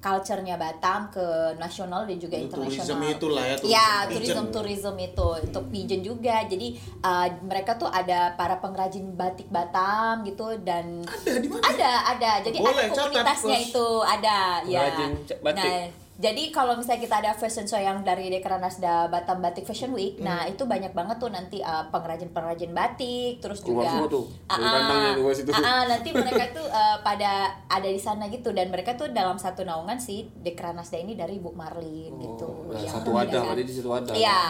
culture-nya 0.00 0.56
Batam 0.56 1.12
ke 1.12 1.22
nasional 1.54 2.08
dan 2.08 2.16
juga 2.16 2.34
Itu 2.34 2.56
internasional. 2.56 2.96
tourism 2.96 3.16
itulah 3.20 3.44
ya, 3.44 3.54
tourism 3.54 3.68
Iya, 3.70 3.88
pigeon. 4.00 4.08
tourism 4.10 4.44
tourism 4.50 4.94
itu 4.98 5.28
untuk 5.44 5.64
pigeon 5.68 6.00
juga. 6.00 6.36
Jadi 6.44 6.68
uh, 7.00 7.28
mereka 7.44 7.76
tuh 7.76 7.86
ada 7.86 8.32
para 8.34 8.56
pengrajin 8.58 9.12
batik 9.12 9.46
Batam 9.46 10.24
gitu 10.24 10.56
dan 10.64 11.04
Ada 11.04 11.36
di 11.36 11.48
mana? 11.48 11.62
ada 11.62 11.90
ada. 12.16 12.30
Jadi 12.40 12.56
Boleh, 12.58 12.72
ada 12.72 12.88
catat, 12.88 12.96
komunitasnya 12.96 13.56
Bos. 13.56 13.68
itu 13.68 13.86
ada 14.02 14.36
ya. 14.64 14.80
Pengrajin 14.82 15.10
batik. 15.38 15.68
Nah, 15.68 15.84
jadi 16.20 16.52
kalau 16.52 16.76
misalnya 16.76 17.00
kita 17.00 17.16
ada 17.16 17.32
fashion 17.32 17.64
show 17.64 17.80
yang 17.80 18.04
dari 18.04 18.28
Dekranasda 18.28 19.08
Batam 19.08 19.40
Batik 19.40 19.64
Fashion 19.64 19.90
Week, 19.90 20.20
nah 20.20 20.44
Hmm. 20.44 20.52
itu 20.52 20.62
banyak 20.64 20.92
banget 20.92 21.16
tuh 21.16 21.28
nanti 21.28 21.58
uh, 21.58 21.88
pengrajin-pengrajin 21.88 22.70
batik, 22.70 23.40
terus 23.40 23.64
Keluar 23.64 23.82
juga 23.82 23.96
semua 23.96 24.08
tuh, 24.10 24.24
Ah, 24.44 24.60
ah, 24.60 25.12
keluar 25.16 25.32
situ. 25.32 25.48
ah, 25.48 25.58
ah, 25.58 25.82
nanti 25.88 26.12
mereka 26.12 26.44
tuh 26.52 26.66
uh, 26.66 27.00
pada 27.00 27.32
ada 27.66 27.88
di 27.88 27.96
sana 27.96 28.28
gitu 28.28 28.52
dan 28.52 28.68
mereka 28.68 28.92
tuh 28.94 29.08
dalam 29.08 29.34
satu 29.34 29.64
naungan 29.64 29.96
si 29.96 30.28
Dekranasda 30.36 31.00
ini 31.00 31.16
dari 31.16 31.40
Bu 31.40 31.50
Marlin 31.50 32.12
gitu. 32.12 32.68
nah, 32.68 32.76
Ya, 32.76 32.86
satu 32.86 33.10
wadah, 33.10 33.40
kan? 33.40 33.48
berarti 33.50 33.64
di 33.64 33.74
satu 33.74 33.88
wadah. 33.88 34.12
Iya. 34.12 34.40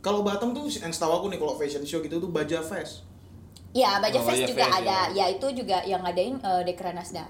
Kalau 0.00 0.24
Batam 0.24 0.50
tuh 0.50 0.64
yang 0.64 0.88
setahu 0.88 1.12
aku 1.14 1.26
nih 1.28 1.36
kalau 1.36 1.54
fashion 1.54 1.84
show 1.84 2.00
gitu 2.00 2.16
tuh 2.16 2.32
Baja 2.32 2.56
Fest. 2.58 3.04
Iya, 3.70 4.00
Baja 4.00 4.16
Oh, 4.16 4.24
Fest 4.24 4.40
Baja 4.40 4.48
juga 4.48 4.64
Fest, 4.64 4.78
ada. 4.80 4.98
ya. 5.12 5.14
Ya 5.14 5.24
itu 5.28 5.46
juga 5.52 5.84
yang 5.84 6.00
ngadain 6.00 6.40
uh, 6.40 6.64
Dekranasda. 6.64 7.28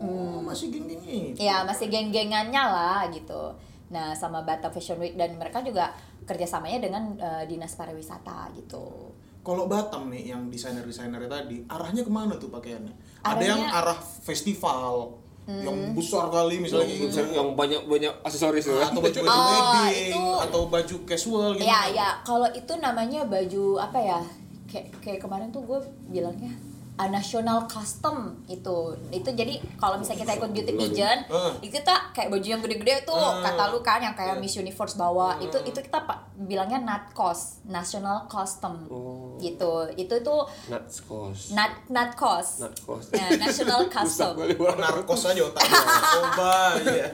Oh, 0.00 0.38
masih 0.40 0.68
geng-geng 0.68 1.02
ini. 1.02 1.34
Ya 1.34 1.62
masih 1.62 1.86
geng-gengannya 1.86 2.62
lah 2.62 3.06
gitu. 3.08 3.52
Nah 3.88 4.12
sama 4.12 4.42
Batam 4.42 4.68
Fashion 4.68 4.96
Week 4.96 5.14
dan 5.14 5.34
mereka 5.34 5.58
juga 5.60 5.90
kerjasamanya 6.22 6.78
dengan 6.78 7.02
uh, 7.16 7.42
dinas 7.42 7.72
pariwisata 7.72 8.52
gitu. 8.54 9.10
Kalau 9.40 9.64
Batam 9.64 10.08
nih 10.08 10.28
yang 10.28 10.46
desainer-desainer 10.46 11.24
tadi, 11.24 11.64
arahnya 11.66 12.02
ke 12.02 12.12
mana 12.12 12.36
tuh 12.36 12.48
pakaiannya? 12.48 12.92
Ada 13.20 13.32
Arahnya- 13.32 13.48
yang 13.48 13.62
arah 13.64 13.96
festival, 13.98 15.16
yang 15.48 15.96
besar 15.96 16.28
kali 16.28 16.60
misalnya 16.60 16.84
kayak 16.84 17.00
gitu. 17.02 17.16
Yang, 17.18 17.30
yang 17.32 17.48
banyak 17.54 17.82
banyak 17.82 18.12
aksesoris 18.20 18.62
tuh. 18.62 18.76
atau 18.76 19.00
baju-baju 19.00 19.32
Oh, 19.32 19.48
wedding 19.48 20.12
itu- 20.12 20.38
atau 20.38 20.60
baju 20.68 20.96
casual 21.04 21.48
gitu. 21.56 21.64
Ya 21.64 21.80
ya 21.88 22.08
kalau 22.22 22.46
itu 22.52 22.72
namanya 22.76 23.24
baju 23.24 23.80
apa 23.80 23.98
ya? 23.98 24.20
Kayak 24.68 24.92
kayak 25.00 25.18
kemarin 25.18 25.48
tuh 25.48 25.64
gue 25.64 25.80
bilangnya 26.06 26.52
a 26.98 27.06
national 27.06 27.62
custom 27.64 28.16
itu 28.46 28.76
itu 29.08 29.30
jadi 29.30 29.54
kalau 29.76 29.96
misalnya 29.96 30.20
kita 30.20 30.32
ikut 30.36 30.50
beauty 30.50 30.72
pageant 30.74 31.22
Eh. 31.24 31.52
itu 31.62 31.78
kita 31.78 31.94
kayak 32.10 32.26
baju 32.28 32.42
yang 32.44 32.58
gede-gede 32.58 32.94
tuh 33.04 33.14
Eh. 33.14 33.38
kata 33.40 33.62
lu 33.68 33.78
kan 33.80 33.98
yang 33.98 34.12
kayak 34.12 34.34
Iya. 34.34 34.40
Miss 34.40 34.54
Universe 34.54 34.94
bawa 34.94 35.38
itu 35.38 35.54
itu 35.60 35.78
kita 35.78 35.98
pak 36.00 36.18
bilangnya 36.36 36.78
nat 36.80 37.10
cost 37.12 37.62
national 37.64 38.26
custom 38.26 38.82
Oh. 38.88 39.38
gitu 39.38 39.86
itu 39.94 40.10
tuh 40.18 40.42
Nuts 40.66 41.02
cost. 41.02 41.50
nat 41.52 41.70
nat 41.88 42.12
cost 42.12 42.60
Nut 42.60 42.74
cost. 42.80 43.10
Nah, 43.10 43.30
national 43.36 43.86
custom 43.94 44.34
narkos 44.76 45.22
aja 45.24 45.40
otaknya. 45.40 45.78
Narkoba 45.78 46.54
ya. 46.84 47.06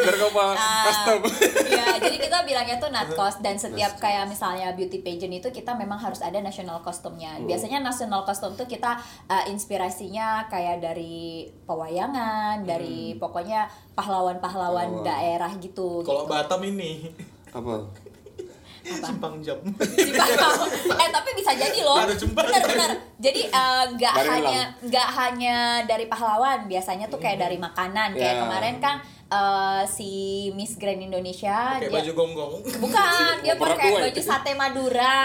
Narkoba 0.00 0.42
Ah, 0.54 0.84
custom. 0.84 1.20
ya 1.68 1.98
jadi 1.98 2.16
kita 2.20 2.38
bilangnya 2.42 2.76
tuh 2.78 2.88
nat 2.88 3.10
cost 3.10 3.38
dan 3.40 3.56
setiap 3.56 3.98
kayak 3.98 4.26
misalnya 4.26 4.70
beauty 4.72 5.00
pageant 5.00 5.34
itu 5.34 5.48
kita 5.50 5.72
memang 5.72 5.98
harus 5.98 6.20
ada 6.20 6.38
national 6.38 6.78
costumnya 6.80 7.34
Hmm. 7.34 7.46
biasanya 7.46 7.80
national 7.80 8.22
costume 8.22 8.54
tuh 8.54 8.64
kita 8.64 8.91
uh, 8.94 9.44
inspirasinya 9.46 10.26
kayak 10.46 10.80
dari 10.80 11.46
pewayangan 11.62 12.62
dari 12.62 13.14
pokoknya 13.14 13.64
pahlawan-pahlawan 13.92 14.50
Hmm. 14.84 14.96
Pahlawan. 14.96 15.06
daerah 15.06 15.52
gitu 15.56 16.00
Kalau 16.00 16.24
gitu. 16.24 16.32
Batam 16.32 16.60
ini 16.62 17.12
Apa? 17.50 17.84
simpang 18.82 19.38
jam. 19.38 19.54
Di 19.78 20.10
Batam. 20.10 20.66
eh 20.92 21.08
tapi 21.08 21.30
bisa 21.32 21.54
jadi 21.54 21.80
loh 21.80 22.02
jembatan. 22.08 22.50
bener-bener 22.50 22.90
jadi 23.16 23.42
eh, 23.46 23.84
nggak 23.92 24.14
Barelang. 24.16 24.34
hanya 24.42 24.62
nggak 24.80 25.08
hanya 25.12 25.56
dari 25.84 26.06
pahlawan 26.06 26.66
biasanya 26.66 27.06
tuh 27.06 27.16
kayak 27.16 27.38
dari 27.40 27.56
makanan 27.56 28.10
kayak 28.12 28.34
Ya. 28.34 28.42
kemarin 28.42 28.76
kan 28.78 28.96
eh, 29.32 29.82
si 29.86 30.10
Miss 30.52 30.76
Grand 30.76 30.98
Indonesia 30.98 31.78
Pakai 31.78 31.88
dia 31.88 31.90
baju 31.90 32.12
gonggong. 32.14 32.52
bukan 32.78 33.34
dia 33.40 33.54
pakai 33.56 33.88
baju 33.90 34.08
itu. 34.10 34.20
sate 34.20 34.52
Madura 34.52 35.16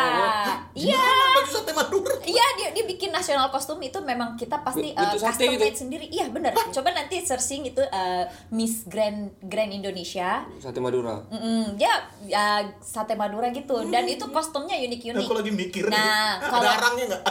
iya 0.72 0.96
Gimana 0.96 1.36
baju 1.36 1.50
sate 1.52 1.72
Madura? 1.72 2.16
Iya 2.24 2.46
dia 2.56 2.68
dia 2.72 2.84
bikin 2.86 3.10
nasional 3.10 3.48
kostum 3.48 3.80
itu 3.80 3.98
memang 4.02 4.36
kita 4.36 4.60
pasti 4.60 4.92
uh, 4.92 5.12
custom 5.12 5.48
gitu? 5.48 5.60
made 5.60 5.78
sendiri. 5.78 6.06
Iya 6.08 6.28
bener. 6.28 6.52
Coba 6.52 6.92
nanti 6.92 7.22
searching 7.22 7.66
itu 7.66 7.80
uh, 7.82 8.24
Miss 8.50 8.84
Grand 8.84 9.32
Grand 9.42 9.70
Indonesia. 9.70 10.44
Sate 10.58 10.78
Madura. 10.78 11.24
Mm, 11.30 11.76
dia 11.76 11.94
ya, 12.24 12.46
sate 12.78 13.16
Madura 13.16 13.50
gitu 13.50 13.88
dan 13.88 14.06
itu 14.06 14.28
kostumnya 14.28 14.76
unik-unik. 14.78 15.24
Aku 15.24 15.34
lagi 15.34 15.52
mikir. 15.52 15.84
Nah, 15.88 16.38
nih, 16.38 16.46
kalau- 16.46 16.64
ada 16.64 16.72
arangnya 16.78 17.04
nggak? 17.08 17.22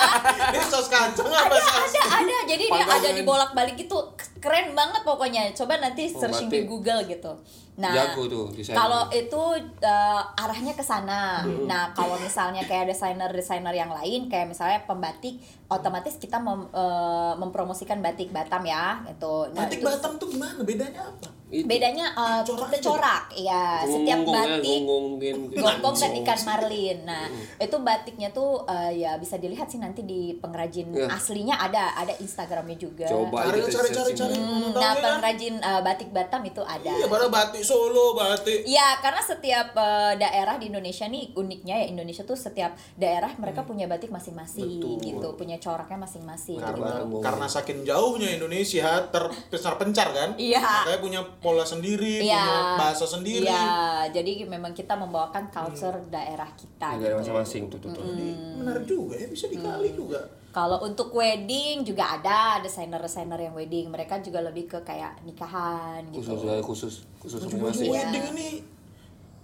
Ini 0.56 0.64
saus 0.66 0.88
kacang 0.88 1.26
apa 1.26 1.46
ada 1.46 1.58
saus? 1.58 1.92
ada 1.92 2.16
ada 2.16 2.36
jadi 2.46 2.64
dia 2.66 2.84
ada 2.86 3.10
di 3.12 3.22
bolak-balik 3.22 3.76
gitu 3.76 3.98
keren 4.38 4.72
banget 4.72 5.02
pokoknya 5.02 5.50
coba 5.52 5.78
nanti 5.78 6.06
Oh, 6.06 6.20
searching 6.28 6.48
di 6.48 6.60
Google 6.64 7.00
gitu 7.04 7.32
nah 7.76 7.92
Jago 7.92 8.24
tuh 8.24 8.44
kalau 8.72 9.04
itu 9.12 9.42
uh, 9.84 10.22
arahnya 10.32 10.72
ke 10.72 10.80
sana 10.80 11.44
Hmm. 11.44 11.68
nah 11.68 11.92
kalau 11.92 12.16
misalnya 12.16 12.64
kayak 12.64 12.88
desainer 12.88 13.28
desainer 13.28 13.70
yang 13.70 13.92
lain 13.92 14.32
kayak 14.32 14.48
misalnya 14.48 14.80
pembatik 14.82 15.36
otomatis 15.68 16.16
kita 16.16 16.40
mem- 16.40 16.72
uh, 16.72 17.36
mempromosikan 17.36 18.00
batik 18.00 18.32
Batam 18.32 18.64
ya 18.64 19.04
gitu 19.04 19.52
nah 19.52 19.68
Batik 19.68 19.80
itu 19.80 19.86
Batam 19.86 20.16
tuh 20.16 20.32
gimana? 20.32 20.64
Bedanya 20.64 21.04
apa? 21.04 21.28
Itu. 21.56 21.66
bedanya 21.66 22.06
uh, 22.12 22.40
Corak 22.42 22.72
corak 22.78 23.24
ya 23.32 23.80
setiap 23.82 24.18
Gonggong 24.20 24.36
ya, 24.36 24.56
batik 24.56 24.80
gonggong 24.82 25.04
mungkin. 25.08 25.34
gonggong 25.80 25.96
ikan 26.16 26.40
marlin. 26.44 26.98
Nah, 27.04 27.24
Hmm. 27.26 27.42
itu 27.58 27.76
batiknya 27.78 28.28
tuh 28.30 28.62
eh, 28.66 28.92
ya 28.98 29.16
bisa 29.16 29.36
dilihat 29.36 29.66
sih 29.66 29.78
nanti 29.78 30.02
di 30.02 30.36
pengrajin 30.36 30.88
Ya. 30.90 31.08
aslinya 31.08 31.56
ada, 31.56 31.92
ada 31.94 32.12
Instagramnya 32.16 32.76
juga. 32.76 33.06
Coba 33.06 33.46
Cari 33.46 33.60
cari 33.64 33.88
cari 33.90 34.12
cari. 34.12 34.34
Hmm, 34.34 34.72
nah, 34.72 34.92
ya? 34.92 35.00
pengrajin 35.00 35.54
eh, 35.58 35.80
batik 35.82 36.08
Batam 36.10 36.42
itu 36.42 36.62
ada. 36.62 36.88
Iya, 36.88 37.06
pada 37.06 37.26
batik 37.26 37.62
Solo, 37.62 38.14
batik. 38.14 38.64
Iya, 38.64 39.00
karena 39.00 39.20
setiap 39.20 39.68
eh, 39.72 40.12
daerah 40.16 40.56
di 40.56 40.68
Indonesia 40.68 41.06
nih 41.06 41.34
uniknya 41.34 41.74
ya 41.76 41.86
Indonesia 41.88 42.22
tuh 42.22 42.36
setiap 42.36 42.74
daerah 42.94 43.30
mereka 43.36 43.62
punya 43.62 43.86
batik 43.86 44.08
masing-masing 44.08 44.80
Betul. 44.80 45.02
gitu, 45.02 45.28
punya 45.34 45.56
coraknya 45.56 45.98
masing-masing 45.98 46.58
Karena 46.58 47.02
gitu. 47.02 47.20
karena 47.20 47.46
saking 47.46 47.80
jauhnya 47.82 48.30
Indonesia 48.32 48.88
terpencar 49.08 49.74
pencar 49.76 50.08
kan? 50.10 50.30
Iya. 50.36 50.60
Makanya 50.62 51.00
punya 51.00 51.20
pola 51.46 51.62
sendiri, 51.62 52.18
Iya. 52.18 52.42
punya 52.42 52.74
bahasa 52.74 53.06
sendiri. 53.06 53.46
Iya, 53.46 53.70
jadi 54.10 54.50
memang 54.50 54.74
kita 54.74 54.98
membawakan 54.98 55.46
culture 55.46 55.94
daerah 56.10 56.50
kita 56.58 56.98
Negara 56.98 57.14
gitu. 57.14 57.18
masing-masing 57.22 57.62
tuh 57.70 57.78
tuh. 57.78 57.94
tuh. 57.94 58.02
Jadi 58.02 58.28
menarik 58.58 58.82
juga 58.82 59.14
ya, 59.14 59.30
bisa 59.30 59.46
dikali 59.46 59.94
Hmm. 59.94 59.98
juga. 60.02 60.20
Kalau 60.50 60.82
untuk 60.82 61.14
wedding 61.14 61.84
juga 61.84 62.18
ada 62.18 62.58
desainer-desainer 62.58 63.38
yang 63.38 63.54
wedding. 63.54 63.86
Mereka 63.86 64.18
juga 64.18 64.42
lebih 64.42 64.66
ke 64.66 64.82
kayak 64.82 65.22
nikahan 65.22 66.02
gitu. 66.10 66.34
Khusus 66.34 66.40
ya, 66.42 66.54
khusus 66.58 66.94
khusus 67.22 67.38
masing-masing. 67.44 67.86
Iya. 67.86 67.94
wedding 67.94 68.24
ini 68.34 68.48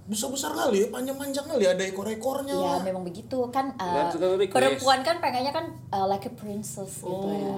besar-besar 0.02 0.50
kali 0.50 0.82
ya, 0.82 0.88
panjang-panjang 0.90 1.46
kali 1.46 1.62
ada 1.62 1.84
ekor-ekornya. 1.86 2.50
Ya 2.50 2.66
lah. 2.74 2.82
memang 2.82 3.06
begitu 3.06 3.38
kan 3.54 3.70
uh, 3.78 4.10
perempuan 4.50 5.06
kan 5.06 5.22
pengennya 5.22 5.54
kan 5.54 5.70
uh, 5.94 6.10
like 6.10 6.26
a 6.26 6.32
princess 6.34 7.06
gitu 7.06 7.28
ya. 7.30 7.54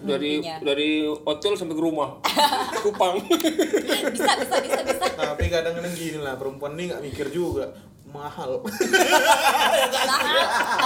Dari 0.00 0.38
Intinya. 0.38 0.58
dari 0.62 0.90
hotel 1.06 1.52
sampai 1.54 1.74
ke 1.74 1.82
rumah 1.82 2.08
Kupang 2.84 3.18
Bisa 3.18 4.32
bisa 4.38 4.56
bisa 4.62 4.80
bisa. 4.86 5.04
Tapi 5.18 5.44
kadang-kadang 5.50 5.94
gini 5.94 6.18
lah, 6.22 6.38
perempuan 6.38 6.78
ini 6.78 6.94
nggak 6.94 7.02
mikir 7.02 7.26
juga 7.30 7.74
mahal. 8.08 8.60
Mahal. 10.08 10.40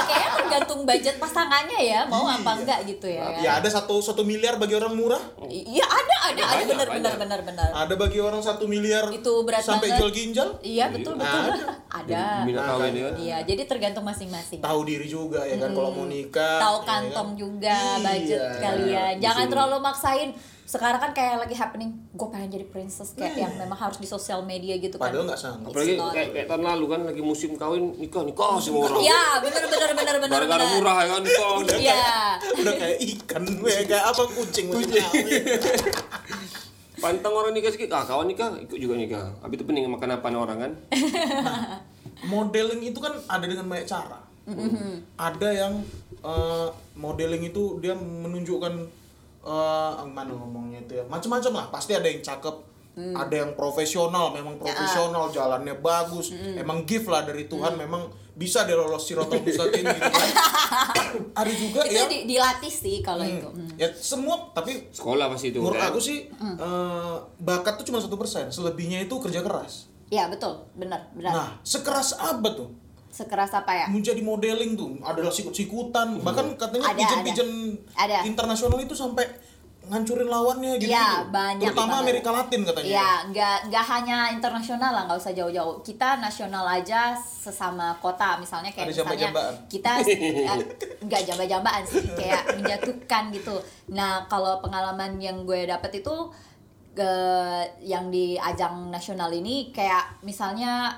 Kayaknya 0.05 0.31
tergantung 0.37 0.81
budget 0.83 1.17
pasangannya 1.17 1.81
ya, 1.81 2.01
mau 2.05 2.27
apa 2.27 2.51
enggak 2.55 2.85
gitu 2.85 3.07
ya. 3.07 3.23
kan? 3.25 3.41
ya 3.41 3.51
ada 3.57 3.69
satu 3.69 3.99
satu 3.99 4.23
miliar 4.23 4.57
bagi 4.57 4.75
orang 4.75 4.93
murah, 4.93 5.21
Iya 5.45 5.83
ada 5.83 6.17
ada 6.25 6.43
ada 6.43 6.63
benar 6.65 6.89
benar 6.91 7.15
benar 7.17 7.41
benar. 7.43 7.69
ada 7.73 7.95
bagi 7.95 8.19
orang 8.19 8.41
satu 8.41 8.67
miliar 8.67 9.09
Itu 9.11 9.43
berat 9.43 9.63
sampai 9.63 9.89
banget. 9.89 9.99
jual 9.99 10.11
ginjal. 10.13 10.49
Iya 10.61 10.91
betul 10.91 11.15
betul. 11.17 11.43
Ada. 11.89 12.25
minat 12.47 12.63
kawin 12.65 12.93
ya 12.93 13.09
Iya, 13.15 13.37
jadi 13.45 13.63
tergantung 13.65 14.05
masing-masing. 14.05 14.59
Tahu 14.59 14.81
diri 14.83 15.07
juga 15.07 15.45
ya 15.45 15.57
kan 15.57 15.71
kalau 15.71 15.91
mau 15.93 16.05
nikah. 16.05 16.59
Tahu 16.59 16.79
ya 16.79 16.87
kantong 16.87 17.31
kan? 17.31 17.39
juga 17.39 17.77
Iya. 17.77 18.03
budget 18.03 18.41
kalian. 18.59 19.15
Jangan 19.19 19.37
Disuruh. 19.41 19.53
terlalu 19.53 19.77
maksain. 19.81 20.31
Sekarang 20.73 20.97
kan 20.99 21.13
kayak 21.13 21.37
lagi 21.39 21.53
happening, 21.53 21.93
gue 22.11 22.29
pengen 22.29 22.49
jadi 22.49 22.65
princess 22.65 23.13
kayak 23.13 23.37
Iya. 23.37 23.45
yang 23.45 23.53
memang 23.59 23.77
harus 23.77 24.01
di 24.01 24.09
sosial 24.09 24.41
media 24.43 24.73
gitu 24.75 24.97
kan. 24.97 25.13
Padahal 25.13 25.29
nggak 25.29 25.37
sanggup. 25.39 25.69
apalagi 25.69 25.93
not. 25.95 26.17
kayak, 26.17 26.29
kayak 26.33 26.47
tahun 26.49 26.63
lalu 26.65 26.85
kan 26.89 27.01
lagi 27.05 27.21
musim 27.23 27.51
kawin 27.55 27.93
nikah 27.95 28.25
nikah 28.25 28.57
semua 28.57 28.89
orang 28.89 29.05
Iya, 29.05 29.23
benar 29.39 29.63
benar 29.63 29.91
benar 29.93 30.17
benar. 30.17 30.31
gara-gara 30.33 30.65
benar. 30.65 30.73
murah 30.73 30.97
ya 30.97 31.09
kan 31.11 31.21
nikah 31.21 31.51
Iya. 31.85 32.09
Udah 32.57 32.75
kayak 32.75 32.99
ikan, 33.05 33.43
gue 33.61 33.75
kayak 33.85 34.05
apa 34.07 34.23
kucing 34.31 34.67
kawin. 34.69 35.01
pantang 36.97 37.35
orang 37.35 37.53
nikah 37.53 37.69
sedikit 37.69 37.93
ah 37.93 38.05
kawan 38.07 38.25
nikah 38.25 38.49
ikut 38.59 38.79
juga 38.79 38.95
nikah 38.95 39.27
habis 39.43 39.59
itu 39.59 39.67
pening 39.67 39.91
makan 39.91 40.15
apa 40.15 40.27
nih 40.29 40.39
orang 40.39 40.59
kan 40.61 40.73
modeling 42.25 42.81
itu 42.81 42.97
kan 42.97 43.13
ada 43.27 43.43
dengan 43.43 43.67
banyak 43.67 43.85
cara. 43.85 44.23
Ada 45.17 45.49
yang 45.53 45.83
eh, 46.17 46.69
modeling 46.95 47.43
itu 47.45 47.77
dia 47.79 47.93
menunjukkan 47.93 49.02
eh 49.42 50.07
mana 50.07 50.31
ngomongnya 50.31 50.81
itu 50.83 50.92
ya 50.98 51.05
macam-macam 51.07 51.52
lah. 51.52 51.66
Pasti 51.70 51.92
ada 51.92 52.07
yang 52.07 52.22
cakep, 52.22 52.57
ada 52.94 53.35
yang 53.35 53.52
profesional, 53.52 54.31
memang 54.31 54.57
profesional, 54.57 55.28
jalannya 55.28 55.74
bagus, 55.78 56.31
emang 56.33 56.87
gift 56.87 57.11
lah 57.11 57.26
dari 57.26 57.46
Tuhan, 57.46 57.74
memang 57.74 58.07
bisa 58.33 58.64
dia 58.64 58.72
lolos 58.72 59.05
sirotol 59.05 59.44
mustaqim 59.44 59.85
gitu 59.85 60.09
kan. 60.09 60.28
ada 61.44 61.52
juga 61.52 61.85
Itu 61.85 61.92
yang 61.92 62.09
di- 62.09 62.24
dilatih 62.24 62.72
sih 62.72 63.05
kalau 63.05 63.20
itu. 63.20 63.44
Hmm. 63.44 63.68
ya 63.76 63.92
semua 63.92 64.48
tapi 64.57 64.88
sekolah 64.88 65.28
pasti 65.28 65.52
itu 65.52 65.61
menurut 65.61 65.76
kan? 65.76 65.92
aku 65.92 66.00
sih 66.00 66.33
eh, 66.33 67.16
bakat 67.37 67.76
tuh 67.76 67.92
cuma 67.92 68.00
satu 68.00 68.16
persen, 68.16 68.48
selebihnya 68.48 69.05
itu 69.05 69.12
kerja 69.20 69.44
keras. 69.44 69.92
Iya, 70.09 70.28
betul. 70.28 70.64
Benar, 70.76 71.09
benar. 71.12 71.33
Nah, 71.33 71.48
sekeras 71.64 72.16
apa 72.16 72.52
tuh? 72.52 72.68
Sekeras 73.12 73.53
apa 73.53 73.72
ya? 73.77 73.87
menjadi 73.87 74.18
modeling 74.18 74.72
tuh 74.72 74.96
adalah 75.05 75.29
sikut-sikutan 75.29 76.25
bahkan 76.25 76.57
katanya 76.57 76.96
Ada. 77.92 78.25
internasional 78.25 78.81
itu 78.81 78.96
sampai 78.96 79.29
ngancurin 79.83 80.31
lawannya 80.31 80.79
gitu, 80.79 80.94
Iya, 80.94 81.27
banyak 81.27 81.66
terutama 81.66 81.98
banget. 81.98 82.05
Amerika 82.07 82.31
Latin 82.31 82.61
katanya 82.62 82.87
Iya, 82.88 83.11
nggak 83.29 83.57
nggak 83.66 83.85
hanya 83.85 84.18
internasional 84.31 84.90
lah, 84.94 85.03
nggak 85.05 85.18
usah 85.18 85.35
jauh-jauh. 85.35 85.83
Kita 85.83 86.22
nasional 86.22 86.62
aja 86.64 87.18
sesama 87.18 87.90
kota, 87.98 88.38
misalnya 88.38 88.70
kayak 88.70 88.87
Ada 88.88 88.92
misalnya 88.94 89.11
jamba-jambaan. 89.11 89.55
kita 89.66 89.90
eh, 90.55 90.62
nggak 91.03 91.22
jamba-jambaan 91.27 91.83
sih, 91.83 92.05
kayak 92.14 92.42
menjatuhkan 92.57 93.22
gitu. 93.35 93.59
Nah, 93.90 94.22
kalau 94.25 94.62
pengalaman 94.62 95.18
yang 95.18 95.42
gue 95.42 95.66
dapet 95.66 95.98
itu 95.98 96.14
ke 96.94 97.12
yang 97.83 98.07
di 98.07 98.38
ajang 98.38 98.87
nasional 98.87 99.35
ini 99.35 99.75
kayak 99.75 100.22
misalnya 100.22 100.94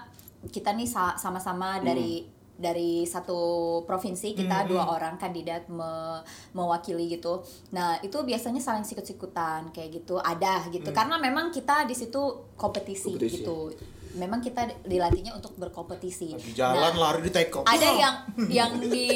kita 0.46 0.70
nih 0.70 0.85
sa- 0.85 1.14
sama-sama 1.14 1.78
dari 1.80 2.26
dari 2.57 3.03
satu 3.05 3.38
provinsi 3.83 4.33
kita 4.33 4.64
dua 4.64 4.87
orang 4.88 5.14
kandidat 5.14 5.67
me- 5.67 6.23
mewakili 6.53 7.11
gitu. 7.11 7.43
Nah 7.71 7.99
itu 7.99 8.14
biasanya 8.21 8.59
saling 8.59 8.83
sikut-sikutan 8.83 9.71
kayak 9.71 9.90
gitu 9.97 10.17
ada 10.17 10.62
gitu 10.69 10.90
karena 10.90 11.19
memang 11.19 11.51
kita 11.51 11.83
di 11.83 11.93
situ 11.93 12.21
kompetisi, 12.55 13.11
Kompetisi. 13.12 13.40
gitu. 13.40 13.75
Memang 14.14 14.38
kita 14.38 14.62
dilatihnya 14.81 15.35
untuk 15.35 15.59
berkompetisi. 15.59 16.31
Lagi 16.33 16.55
jalan 16.55 16.79
Nah, 16.87 16.95
lari 16.95 17.21
di 17.21 17.31
tackle 17.31 17.67
ada 17.67 17.88
yang 17.99 18.14
yang 18.47 18.71
di 18.79 19.09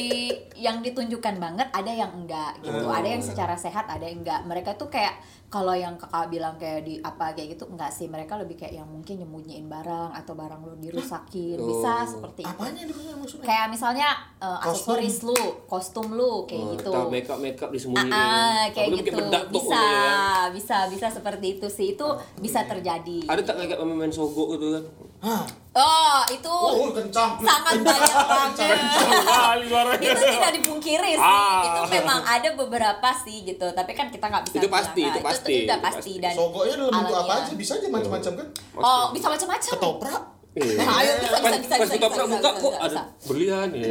yang 0.57 0.77
ditunjukkan 0.81 1.39
banget 1.39 1.71
ada 1.71 1.87
yang 1.89 2.11
enggak 2.13 2.59
gitu 2.59 2.83
Oh. 2.83 2.91
ada 2.91 3.07
yang 3.07 3.23
secara 3.23 3.55
sehat 3.55 3.87
ada 3.87 4.03
yang 4.03 4.19
enggak 4.19 4.43
mereka 4.45 4.75
tuh 4.75 4.91
kayak 4.91 5.15
kalau 5.49 5.73
yang 5.73 5.95
kakak 5.97 6.29
bilang 6.29 6.59
kayak 6.59 6.83
di 6.83 6.99
apa 7.01 7.31
kayak 7.31 7.55
gitu 7.55 7.65
enggak 7.69 7.89
sih 7.89 8.05
mereka 8.05 8.37
lebih 8.37 8.59
kayak 8.59 8.75
yang 8.75 8.85
mungkin 8.87 9.23
nyembunyiin 9.23 9.65
barang 9.65 10.13
atau 10.15 10.35
barang 10.35 10.61
lu 10.61 10.75
dirusakin 10.77 11.57
bisa 11.57 11.95
Oh. 12.01 12.11
seperti 12.11 12.43
itu 12.43 12.51
apanya 12.53 12.83
itu 13.29 13.37
maksudnya 13.37 13.45
kayak 13.47 13.67
misalnya 13.69 14.09
uh, 14.39 14.57
Kostum. 14.59 14.97
aksesoris 14.97 15.17
lu 15.23 15.39
kostum 15.65 16.07
lu 16.11 16.33
kayak 16.43 16.65
Oh, 16.65 16.73
gitu. 16.73 16.91
makeup 17.07 17.39
makeup 17.39 17.69
disembunyiin 17.69 18.09
Ah, 18.09 18.17
ah, 18.17 18.63
kayak 18.71 18.89
Apalagi 18.89 19.05
gitu. 19.05 19.19
bedak 19.21 19.45
bisa 19.47 19.61
pokoknya 19.69 20.01
kan. 20.01 20.49
bisa 20.51 20.77
bisa 20.89 21.07
seperti 21.11 21.47
itu 21.53 21.67
sih. 21.69 21.87
Itu 21.93 22.07
bisa 22.39 22.65
terjadi. 22.65 23.19
Ada 23.25 23.43
tak 23.43 23.55
kayak 23.61 23.85
main 23.85 24.09
sogok 24.09 24.57
gitu 24.57 24.67
kan? 24.73 24.85
Hah. 25.19 25.43
oh 25.75 26.23
itu 26.27 26.49
oh 26.49 26.91
kencang. 26.91 27.39
sangat 27.39 27.75
banyak 27.79 28.17
banget. 28.25 29.99
itu 30.01 30.23
tidak 30.33 30.53
dipungkiri 30.57 31.11
sih. 31.13 31.23
Ah. 31.23 31.63
itu 31.69 31.83
memang 31.93 32.19
ada 32.21 32.49
beberapa 32.55 33.09
sih 33.15 33.45
gitu. 33.45 33.67
Tapi 33.69 33.93
kan 33.93 34.09
kita 34.09 34.27
nggak 34.27 34.43
bisa 34.45 34.57
Itu 34.57 34.69
pasti, 34.69 35.03
bilang, 35.03 35.13
itu 35.13 35.21
pasti, 35.21 35.53
udah 35.61 35.77
itu 35.77 35.85
pasti 35.85 35.99
pasti. 36.11 36.13
dan 36.19 36.33
sogoknya 36.35 36.75
dalam 36.77 36.93
bentuk 36.97 37.17
apa 37.17 37.33
aja? 37.37 37.53
Bisa 37.53 37.73
aja 37.77 37.87
macam-macam 37.89 38.33
kan? 38.35 38.47
Oh 38.75 39.05
bisa 39.13 39.27
macam-macam. 39.29 39.71
Ketoprak 39.71 40.23
ayo 40.99 41.13
bisa 41.21 41.37
bisa 41.39 41.57
bisa 41.59 41.75
pas 41.75 41.87
bisa 41.87 41.95
ketoprak 41.97 42.27
bisa, 42.27 42.35
buka 42.35 42.51
bisa, 42.51 42.61
kok 42.63 42.73
bisa, 42.73 42.87
ada 42.87 43.03
berlian 43.25 43.69
ya? 43.75 43.87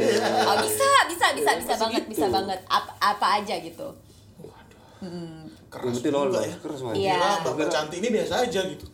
Oh 0.48 0.56
bisa 0.62 0.90
bisa 1.08 1.26
bisa 1.34 1.50
bisa 1.58 1.74
banget 1.76 2.02
gitu. 2.04 2.12
bisa 2.12 2.26
banget. 2.28 2.58
Apa 2.68 2.92
apa 3.00 3.26
aja 3.42 3.54
gitu. 3.60 3.88
Keras 5.68 5.84
Berarti 5.84 6.08
juga 6.08 6.16
lolos 6.16 6.44
ya 6.44 6.56
keras 6.58 6.80
banget. 6.84 6.96
Iya. 7.02 7.20
Mbak 7.44 7.68
cantik 7.68 7.98
ini 8.00 8.08
biasa 8.14 8.34
aja 8.48 8.60
gitu. 8.66 8.86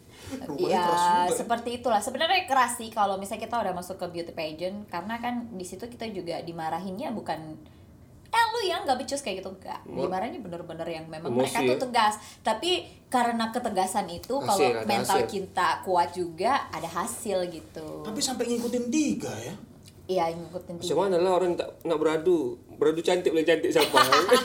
Ya 0.66 0.86
seperti 1.30 1.70
itulah. 1.82 2.00
Sebenarnya 2.02 2.48
keras 2.48 2.80
sih 2.80 2.90
kalau 2.90 3.20
misalnya 3.20 3.46
kita 3.46 3.56
udah 3.60 3.74
masuk 3.76 3.96
ke 4.00 4.06
beauty 4.10 4.32
pageant 4.34 4.88
karena 4.90 5.20
kan 5.22 5.48
di 5.54 5.62
situ 5.62 5.86
kita 5.86 6.08
juga 6.10 6.40
dimarahinnya 6.42 7.14
bukan 7.14 7.54
eh 8.34 8.44
lu 8.50 8.60
yang 8.66 8.82
nggak 8.82 8.98
becus 8.98 9.22
kayak 9.22 9.46
gitu. 9.46 9.54
Enggak 9.54 9.78
dimarahinnya 9.86 10.42
bener-bener 10.42 10.88
yang 10.90 11.06
memang 11.06 11.30
Emosi. 11.30 11.54
mereka 11.54 11.58
tuh 11.70 11.78
tegas. 11.86 12.14
Tapi 12.42 12.70
karena 13.06 13.54
ketegasan 13.54 14.10
itu 14.10 14.34
Hasil, 14.42 14.50
kalau 14.50 14.66
mental 14.90 15.22
hasil. 15.22 15.30
kita 15.30 15.68
kuat 15.86 16.10
juga 16.10 16.66
ada 16.74 16.88
hasil 16.90 17.46
gitu. 17.46 18.02
Tapi 18.02 18.18
sampai 18.18 18.50
ngikutin 18.50 18.84
tiga 18.90 19.30
ya 19.38 19.54
iya 20.04 20.28
ngikutin 20.28 20.84
Macam 20.84 20.98
mana 21.00 21.16
lah 21.16 21.32
orang 21.40 21.56
tak 21.56 21.68
nak 21.88 21.96
beradu? 21.96 22.60
Beradu 22.76 23.00
cantik 23.00 23.32
boleh 23.32 23.46
cantik 23.46 23.72
siapa? 23.72 23.96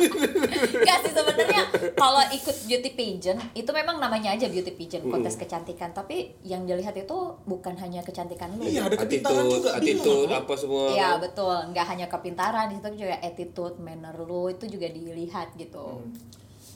Enggak 0.80 0.98
sih 1.04 1.12
sebenarnya 1.12 1.62
kalau 2.00 2.24
ikut 2.32 2.58
beauty 2.64 2.90
pageant 2.96 3.40
itu 3.52 3.68
memang 3.76 4.00
namanya 4.00 4.32
aja 4.40 4.48
beauty 4.48 4.72
pageant 4.80 5.04
kontes 5.12 5.36
kecantikan. 5.36 5.92
Tapi 5.92 6.40
yang 6.48 6.64
dilihat 6.64 6.96
itu 6.96 7.18
bukan 7.44 7.76
hanya 7.76 8.00
kecantikan 8.06 8.56
lu 8.56 8.64
iya 8.64 8.88
ada 8.88 8.96
kepintaran 8.96 9.44
Attitude 9.44 9.56
juga. 9.60 9.70
Attitude 9.76 10.28
bilang. 10.32 10.42
apa 10.48 10.54
semua. 10.56 10.84
Iya 10.96 11.10
betul, 11.20 11.58
nggak 11.76 11.86
hanya 11.92 12.08
kepintaran, 12.08 12.66
di 12.72 12.76
situ 12.80 12.88
juga 12.96 13.16
attitude, 13.20 13.76
manner 13.84 14.16
lu 14.16 14.48
itu 14.48 14.66
juga 14.70 14.88
dilihat 14.88 15.56
gitu. 15.60 16.00
Hmm. 16.00 16.16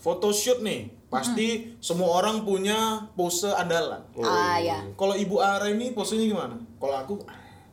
photoshoot 0.03 0.59
nih 0.59 0.91
pasti 1.07 1.79
semua 1.79 2.19
orang 2.19 2.43
punya 2.43 3.07
pose 3.15 3.47
andalan. 3.47 4.03
Ah 4.19 4.59
ya, 4.59 4.83
kalau 4.99 5.15
ibu 5.15 5.39
Ara 5.39 5.71
ini 5.71 5.95
posenya 5.95 6.27
gimana? 6.27 6.59
Kalau 6.75 6.95
aku 6.99 7.13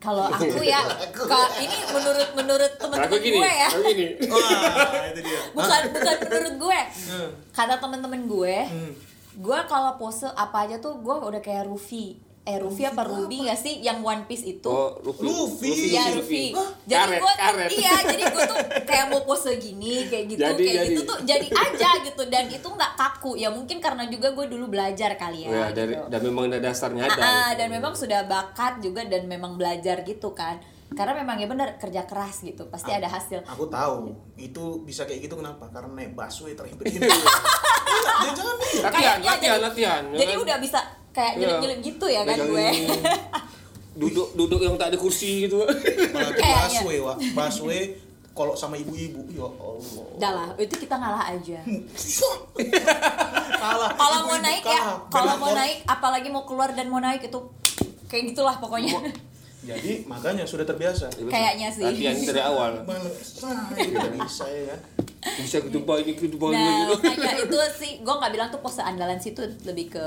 kalau 0.00 0.24
aku 0.32 0.60
ya, 0.60 0.80
ka- 1.12 1.52
ini 1.58 1.76
menurut 1.86 2.28
menurut 2.32 2.72
teman-teman 2.74 3.20
gue 3.20 3.52
ya, 3.52 3.68
gini. 3.70 4.08
Wah 4.32 5.04
itu 5.06 5.20
dia. 5.20 5.40
Bukan 5.52 5.80
bukan 5.92 6.16
menurut 6.24 6.54
gue, 6.58 6.80
Hmm. 7.06 7.30
kata 7.50 7.74
teman-teman 7.76 8.20
gue, 8.24 8.56
Hmm. 8.64 8.92
gue 9.36 9.58
kalau 9.64 9.94
pose 9.94 10.24
apa 10.26 10.64
aja 10.64 10.76
tuh 10.78 10.96
gue 10.98 11.12
udah 11.12 11.38
kayak 11.38 11.68
Rufi, 11.68 12.16
eh 12.50 12.58
Rufi 12.58 12.82
apa 12.82 13.06
Ruby 13.06 13.46
nggak 13.46 13.54
sih 13.54 13.78
yang 13.78 14.02
One 14.02 14.26
Piece 14.26 14.42
itu? 14.44 14.66
Oh 14.66 14.98
Luffy 15.00 15.22
Luffy. 15.22 15.70
Iya 15.94 16.18
Rufi. 16.18 16.44
Jadi 16.82 17.14
gue 17.16 17.32
iya, 17.78 17.94
jadi 18.02 18.22
gue 18.26 18.42
tuh 18.42 18.58
kayak 18.82 19.06
mau 19.06 19.22
pose 19.22 19.54
gini, 19.56 20.10
kayak 20.10 20.24
gitu, 20.26 20.42
Jadi, 20.42 20.64
kayak 20.66 20.74
jadi. 20.76 20.88
gitu 20.90 21.00
tuh 21.06 21.18
jadi 21.22 21.46
aja 21.46 21.90
gitu 22.02 22.22
dan 22.26 22.44
itu 22.50 22.66
nggak 22.66 22.92
kaku. 22.98 23.38
Ya 23.38 23.54
mungkin 23.54 23.78
karena 23.78 24.10
juga 24.10 24.34
gue 24.34 24.46
dulu 24.50 24.66
belajar 24.66 25.14
kali 25.14 25.46
ya. 25.46 25.48
Ya, 25.48 25.66
dari, 25.70 25.94
gitu. 25.94 26.10
dan 26.10 26.20
memang 26.20 26.44
ada 26.50 26.58
dasarnya 26.58 27.02
ada. 27.06 27.22
Ah, 27.22 27.50
dan 27.54 27.70
memang 27.70 27.94
sudah 27.94 28.26
bakat 28.26 28.82
juga 28.82 29.06
dan 29.06 29.24
memang 29.24 29.54
belajar 29.54 30.02
gitu 30.02 30.34
kan. 30.34 30.58
Karena 30.90 31.14
memang 31.14 31.38
ya 31.38 31.46
benar 31.46 31.78
kerja 31.78 32.02
keras 32.02 32.42
gitu, 32.42 32.66
pasti 32.66 32.90
ada 32.90 33.06
hasil. 33.06 33.46
aku 33.46 33.70
tahu 33.70 34.10
itu 34.34 34.82
bisa 34.82 35.06
kayak 35.06 35.22
gitu 35.22 35.38
kenapa 35.38 35.70
karena 35.70 35.86
naik 35.94 36.18
busway 36.18 36.58
terhimpit-himpit 36.58 37.06
dia 38.20 38.32
jangan 38.34 38.54
nih 38.56 38.70
Latihan, 38.80 38.90
Kayaknya 38.90 39.30
latihan, 39.30 39.38
jadi- 39.54 39.62
latihan. 39.62 40.02
ya 40.02 40.18
Jadi 40.18 40.32
kan? 40.32 40.42
udah 40.42 40.56
bisa 40.58 40.78
kayak 41.10 41.32
Iya. 41.34 41.40
nyelip-nyelip 41.40 41.80
gitu 41.82 42.06
ya 42.06 42.22
kan 42.22 42.38
gue. 42.38 42.66
Duduk 44.00 44.28
duduk 44.32 44.60
yang 44.60 44.74
tak 44.74 44.94
ada 44.94 44.98
kursi 44.98 45.44
gitu. 45.44 45.60
Kayaknya. 46.14 46.80
busway 46.80 46.98
wah 46.98 47.16
busway 47.18 47.80
kalau 48.30 48.54
sama 48.54 48.74
ibu-ibu 48.74 49.26
ya 49.28 49.44
Allah 49.44 50.06
Udah 50.14 50.30
lah, 50.32 50.48
itu 50.56 50.72
kita 50.78 50.94
ngalah 50.94 51.28
aja. 51.28 51.58
kalah 53.60 53.90
Kalau 53.92 54.18
mau 54.24 54.38
naik 54.38 54.62
ya, 54.62 54.80
kalau 55.10 55.34
mau 55.36 55.52
naik 55.52 55.78
apalagi 55.84 56.28
mau 56.30 56.46
keluar 56.46 56.70
dan 56.70 56.86
mau 56.86 56.98
naik 56.98 57.26
itu 57.26 57.38
kayak 58.06 58.32
gitulah 58.32 58.56
pokoknya 58.56 58.96
Jadi 59.60 60.08
makanya 60.08 60.48
sudah 60.48 60.64
terbiasa. 60.64 61.12
Kayaknya 61.12 61.68
sih. 61.68 61.84
latihan 61.84 62.16
dari 62.16 62.40
awal 62.40 62.80
tidak 63.76 64.10
bisa 64.16 64.44
ya 64.48 64.64
kan? 64.66 64.80
bisa 65.20 65.60
ketubah 65.60 66.00
ini 66.00 66.16
ketubah 66.16 66.48
ini 66.48 66.64
nah 66.64 66.96
gitu 66.96 66.96
itu 67.44 67.56
sih 67.76 68.00
gue 68.00 68.14
nggak 68.14 68.32
bilang 68.32 68.48
tuh 68.48 68.56
pose 68.56 68.80
andalan 68.80 69.20
situ 69.20 69.44
lebih 69.68 69.92
ke 69.92 70.06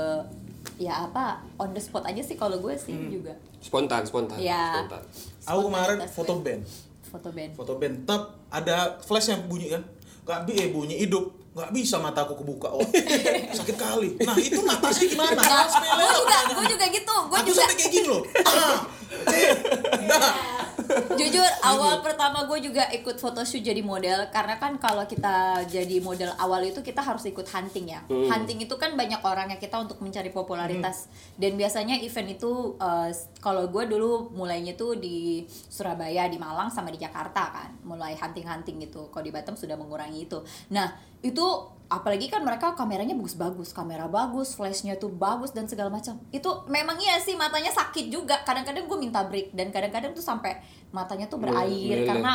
ya 0.76 1.04
apa 1.04 1.24
on 1.56 1.70
the 1.70 1.78
spot 1.78 2.02
aja 2.02 2.18
sih 2.18 2.34
kalau 2.34 2.58
gue 2.58 2.74
sih 2.74 2.92
juga 3.08 3.30
spontan 3.58 4.02
spontan 4.02 4.36
Ya. 4.36 4.82
spontan 4.82 5.02
Aku 5.44 5.60
kemarin 5.68 5.98
foto 6.06 6.34
band. 6.38 6.62
foto 7.04 7.28
band 7.30 7.50
Foto 7.52 7.72
band. 7.76 7.94
Tep 8.02 8.22
ada 8.50 8.76
flash 8.98 9.28
yang 9.28 9.44
bunyi 9.44 9.70
kan? 9.70 9.82
Gak 10.24 10.44
bi 10.44 10.52
eh, 10.52 10.68
bunyi 10.68 10.98
hidup. 10.98 11.30
Gak 11.52 11.70
bisa 11.70 11.96
mataku 11.96 12.34
kebuka. 12.34 12.66
Oh, 12.66 12.82
sakit 13.54 13.76
kali. 13.76 14.18
Nah 14.18 14.34
itu 14.34 14.58
natasnya 14.58 15.06
gimana? 15.06 15.36
Nah, 15.36 15.62
Sepele 15.64 15.94
gue 15.94 16.10
juga, 16.10 16.38
gue 16.50 16.64
juga 16.66 16.86
gitu, 16.88 17.14
gue 17.24 17.38
Aku 17.38 17.46
juga 17.46 17.60
sampai 17.62 17.76
kayak 17.76 17.92
gini 17.92 18.06
loh. 18.08 18.22
Ah, 18.50 18.78
eh, 19.30 19.52
nah. 20.02 20.32
Jujur 21.16 21.50
awal 21.64 22.02
pertama 22.04 22.46
gue 22.46 22.58
juga 22.70 22.86
ikut 22.92 23.16
photoshoot 23.18 23.62
jadi 23.62 23.80
model 23.80 24.28
karena 24.30 24.58
kan 24.60 24.76
kalau 24.78 25.06
kita 25.06 25.64
jadi 25.66 25.98
model 26.02 26.30
awal 26.36 26.62
itu 26.62 26.82
kita 26.84 27.00
harus 27.00 27.24
ikut 27.24 27.46
hunting 27.48 27.94
ya. 27.94 28.00
Hunting 28.08 28.62
itu 28.62 28.74
kan 28.76 28.94
banyak 28.94 29.20
orang 29.22 29.50
ya 29.54 29.58
kita 29.58 29.80
untuk 29.80 29.98
mencari 30.02 30.28
popularitas. 30.34 31.08
Dan 31.34 31.58
biasanya 31.58 31.98
event 32.02 32.34
itu 32.34 32.76
eh, 32.78 33.10
kalau 33.40 33.66
gue 33.70 33.84
dulu 33.88 34.34
mulainya 34.34 34.74
tuh 34.74 34.98
di 34.98 35.46
Surabaya 35.48 36.26
di 36.30 36.36
Malang 36.36 36.68
sama 36.70 36.90
di 36.90 36.98
Jakarta 36.98 37.50
kan. 37.50 37.70
Mulai 37.86 38.14
hunting 38.18 38.46
hunting 38.46 38.76
gitu. 38.84 39.08
Kalau 39.10 39.24
di 39.24 39.32
Batam 39.32 39.54
sudah 39.58 39.74
mengurangi 39.74 40.26
itu. 40.26 40.42
Nah 40.70 40.92
itu 41.24 41.73
apalagi 41.94 42.26
kan 42.26 42.42
mereka 42.42 42.74
kameranya 42.74 43.14
bagus-bagus 43.14 43.70
kamera 43.70 44.10
bagus 44.10 44.58
flashnya 44.58 44.98
tuh 44.98 45.14
bagus 45.14 45.54
dan 45.54 45.70
segala 45.70 45.94
macam. 45.94 46.18
Itu 46.34 46.66
memang 46.66 46.98
iya 46.98 47.22
sih 47.22 47.38
matanya 47.38 47.70
sakit 47.70 48.10
juga. 48.10 48.42
Kadang-kadang 48.42 48.90
gue 48.90 48.98
minta 48.98 49.22
break 49.22 49.54
dan 49.54 49.70
kadang-kadang 49.70 50.10
tuh 50.10 50.24
sampai 50.26 50.58
matanya 50.90 51.30
tuh 51.30 51.38
berair 51.38 52.02
Meleleh. 52.02 52.08
karena 52.10 52.32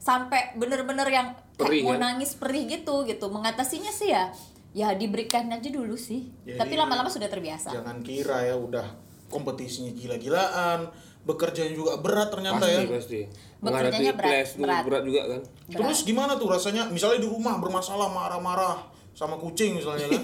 sampai 0.00 0.56
bener-bener 0.58 1.06
yang 1.12 1.28
kayak 1.54 1.70
Perih, 1.70 1.82
mau 1.86 1.94
kan? 1.94 2.00
nangis 2.10 2.34
perih 2.34 2.66
gitu 2.66 3.06
gitu. 3.06 3.30
Mengatasinya 3.30 3.94
sih 3.94 4.10
ya 4.10 4.34
ya 4.70 4.94
diberikan 4.94 5.46
aja 5.50 5.70
dulu 5.70 5.94
sih. 5.94 6.30
Jadi, 6.46 6.58
tapi 6.58 6.74
lama-lama 6.74 7.10
sudah 7.10 7.30
terbiasa. 7.30 7.70
Jangan 7.70 8.02
kira 8.02 8.46
ya 8.46 8.58
udah 8.58 8.86
kompetisinya 9.30 9.94
gila-gilaan, 9.94 10.90
bekerjanya 11.22 11.72
juga 11.72 11.92
berat 11.96 12.28
ternyata 12.28 12.58
pasti 12.58 12.74
ya. 12.74 12.88
pasti 12.88 13.20
Bekerjanya 13.60 14.12
berat, 14.14 14.46
berat. 14.56 14.82
berat 14.84 15.02
juga 15.04 15.22
kan 15.28 15.40
Terus 15.68 15.98
gimana 16.02 16.32
tuh 16.34 16.48
rasanya? 16.48 16.88
Misalnya 16.88 17.20
di 17.20 17.28
rumah 17.28 17.54
bermasalah 17.56 18.08
marah-marah 18.08 18.80
sama 19.12 19.36
kucing 19.36 19.76
misalnya 19.76 20.08
kan. 20.08 20.22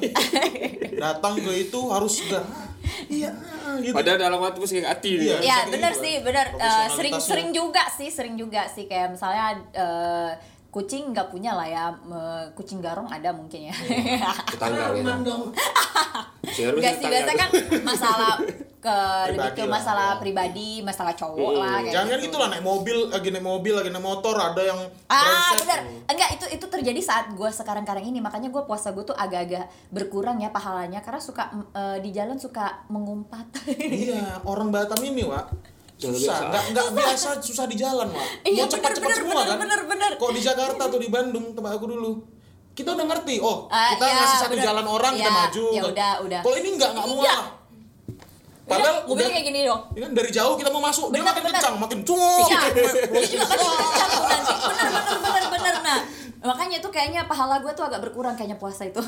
Datang 1.05 1.35
ke 1.37 1.53
itu 1.61 1.81
harus 1.87 2.13
sudah 2.17 2.41
iya 3.07 3.29
gitu. 3.79 3.93
padahal 3.93 4.17
dalam 4.17 4.41
hati 4.41 4.57
pasti 4.57 4.75
kayak 4.77 4.91
hati 4.91 5.11
Iya. 5.19 5.37
kan. 5.37 5.43
ya 5.43 5.59
bener 5.69 5.93
gitu, 5.93 6.03
sih 6.03 6.15
bener 6.19 6.47
Eh, 6.47 6.55
Profesionalitasnya. 6.57 6.97
sering 6.97 7.15
sering 7.21 7.49
juga 7.51 7.83
sih 7.91 8.09
sering 8.09 8.35
juga 8.35 8.63
sih 8.67 8.85
kayak 8.85 9.13
misalnya 9.13 9.47
eh, 9.71 10.31
kucing 10.77 11.17
nggak 11.17 11.33
punya 11.33 11.57
lah 11.57 11.65
ya 11.65 11.85
eh, 11.89 12.45
kucing 12.53 12.85
garong 12.85 13.09
ada 13.09 13.33
mungkin 13.33 13.73
ya 13.73 13.75
tetangga 14.53 14.93
gitu 14.93 15.09
dong. 15.25 15.49
Sehingga 16.47 16.77
Enggak 16.77 16.93
harus 16.93 17.01
sih 17.01 17.09
tetangga 17.09 17.17
biasa 17.17 17.33
kan 17.33 17.51
masalah 17.81 18.33
ke 18.77 18.97
lebih 19.33 19.51
ke 19.57 19.65
lah, 19.65 19.73
masalah 19.73 20.11
ya. 20.13 20.21
pribadi 20.21 20.71
masalah 20.85 21.13
cowok 21.17 21.53
lah 21.59 21.81
kayak 21.81 21.95
Jangan 21.97 22.19
gitu. 22.21 22.25
gitu 22.29 22.37
lah 22.37 22.49
naik 22.53 22.65
mobil, 22.65 22.99
lagi 23.09 23.29
naik 23.33 23.47
mobil, 23.49 23.73
lagi 23.73 23.91
naik 23.91 24.05
motor 24.05 24.35
ada 24.37 24.63
yang 24.63 24.81
Ah 25.09 25.57
benar, 25.59 25.81
enggak 26.13 26.29
itu 26.37 26.47
itu 26.61 26.67
terjadi 26.69 27.01
saat 27.01 27.33
gue 27.33 27.51
sekarang-karang 27.51 28.05
ini 28.05 28.21
makanya 28.21 28.53
gue 28.53 28.63
puasa 28.69 28.93
gue 28.93 29.03
tuh 29.03 29.17
agak-agak 29.17 29.67
berkurang 29.89 30.39
ya 30.45 30.53
pahalanya 30.53 31.01
karena 31.01 31.19
suka 31.25 31.51
eh, 31.73 31.99
di 32.05 32.13
jalan 32.13 32.37
suka 32.37 32.85
mengumpat. 32.93 33.49
Iya, 33.81 34.45
orang 34.45 34.69
Batam 34.69 35.01
ini, 35.01 35.25
Wak. 35.25 35.66
Susah, 35.97 36.39
nggak 36.47 36.65
nggak 36.71 36.87
biasa 36.93 37.29
susah 37.41 37.65
di 37.65 37.75
jalan, 37.75 38.05
Wak. 38.07 38.45
Iya, 38.45 38.61
Mau 38.61 38.69
cepat-cepat 38.69 39.01
bener, 39.03 39.17
semua 39.19 39.33
bener, 39.35 39.49
kan. 39.49 39.59
bener, 39.59 39.81
bener. 39.87 40.11
Kok 40.15 40.31
di 40.31 40.41
Jakarta 40.41 40.83
atau 40.85 40.99
di 40.99 41.09
Bandung 41.09 41.47
tempat 41.51 41.73
aku 41.73 41.87
dulu. 41.87 42.11
Kita 42.71 42.93
udah 42.93 43.07
ngerti, 43.07 43.41
oh 43.41 43.65
Ah, 43.67 43.89
kita 43.91 44.05
iya, 44.05 44.17
ngasih 44.19 44.39
satu 44.39 44.53
bener. 44.53 44.65
jalan 44.67 44.87
orang 44.87 45.13
kita 45.15 45.25
Iya, 45.25 45.33
maju. 45.35 45.65
ya 45.71 45.83
udah, 45.87 46.13
udah. 46.21 46.41
Kalau 46.41 46.57
ini 46.59 46.69
nggak 46.71 46.91
nggak 46.93 47.07
mau 47.07 47.17
ngalah. 47.19 47.49
Padahal 48.67 48.97
mobilnya 49.01 49.15
udah- 49.23 49.31
kayak 49.33 49.47
gini 49.47 49.61
dong. 49.63 49.81
Ya 49.89 50.01
kan 50.03 50.13
dari 50.13 50.31
jauh 50.31 50.55
kita 50.55 50.69
mau 50.69 50.83
masuk, 50.83 51.07
dia 51.07 51.17
Bener, 51.17 51.29
makin 51.29 51.43
bener. 51.43 51.55
kencang, 51.57 51.75
makin 51.79 51.99
cunguk. 52.03 52.49
Iya, 52.51 52.61
dia 53.07 53.27
juga 53.31 53.45
makin 53.47 53.69
kencang 53.73 54.11
tuh 54.11 54.27
nanti. 54.27 54.53
Bener, 54.61 54.87
bener, 54.91 55.17
bener, 55.17 55.45
bener. 55.49 55.75
Nah, 55.79 55.99
makanya 56.45 56.77
itu 56.77 56.89
kayaknya 56.91 57.21
pahala 57.25 57.57
gue 57.59 57.73
tuh 57.73 57.85
agak 57.85 58.01
berkurang 58.03 58.35
kayaknya 58.35 58.59
puasa 58.59 58.85
itu. 58.85 58.99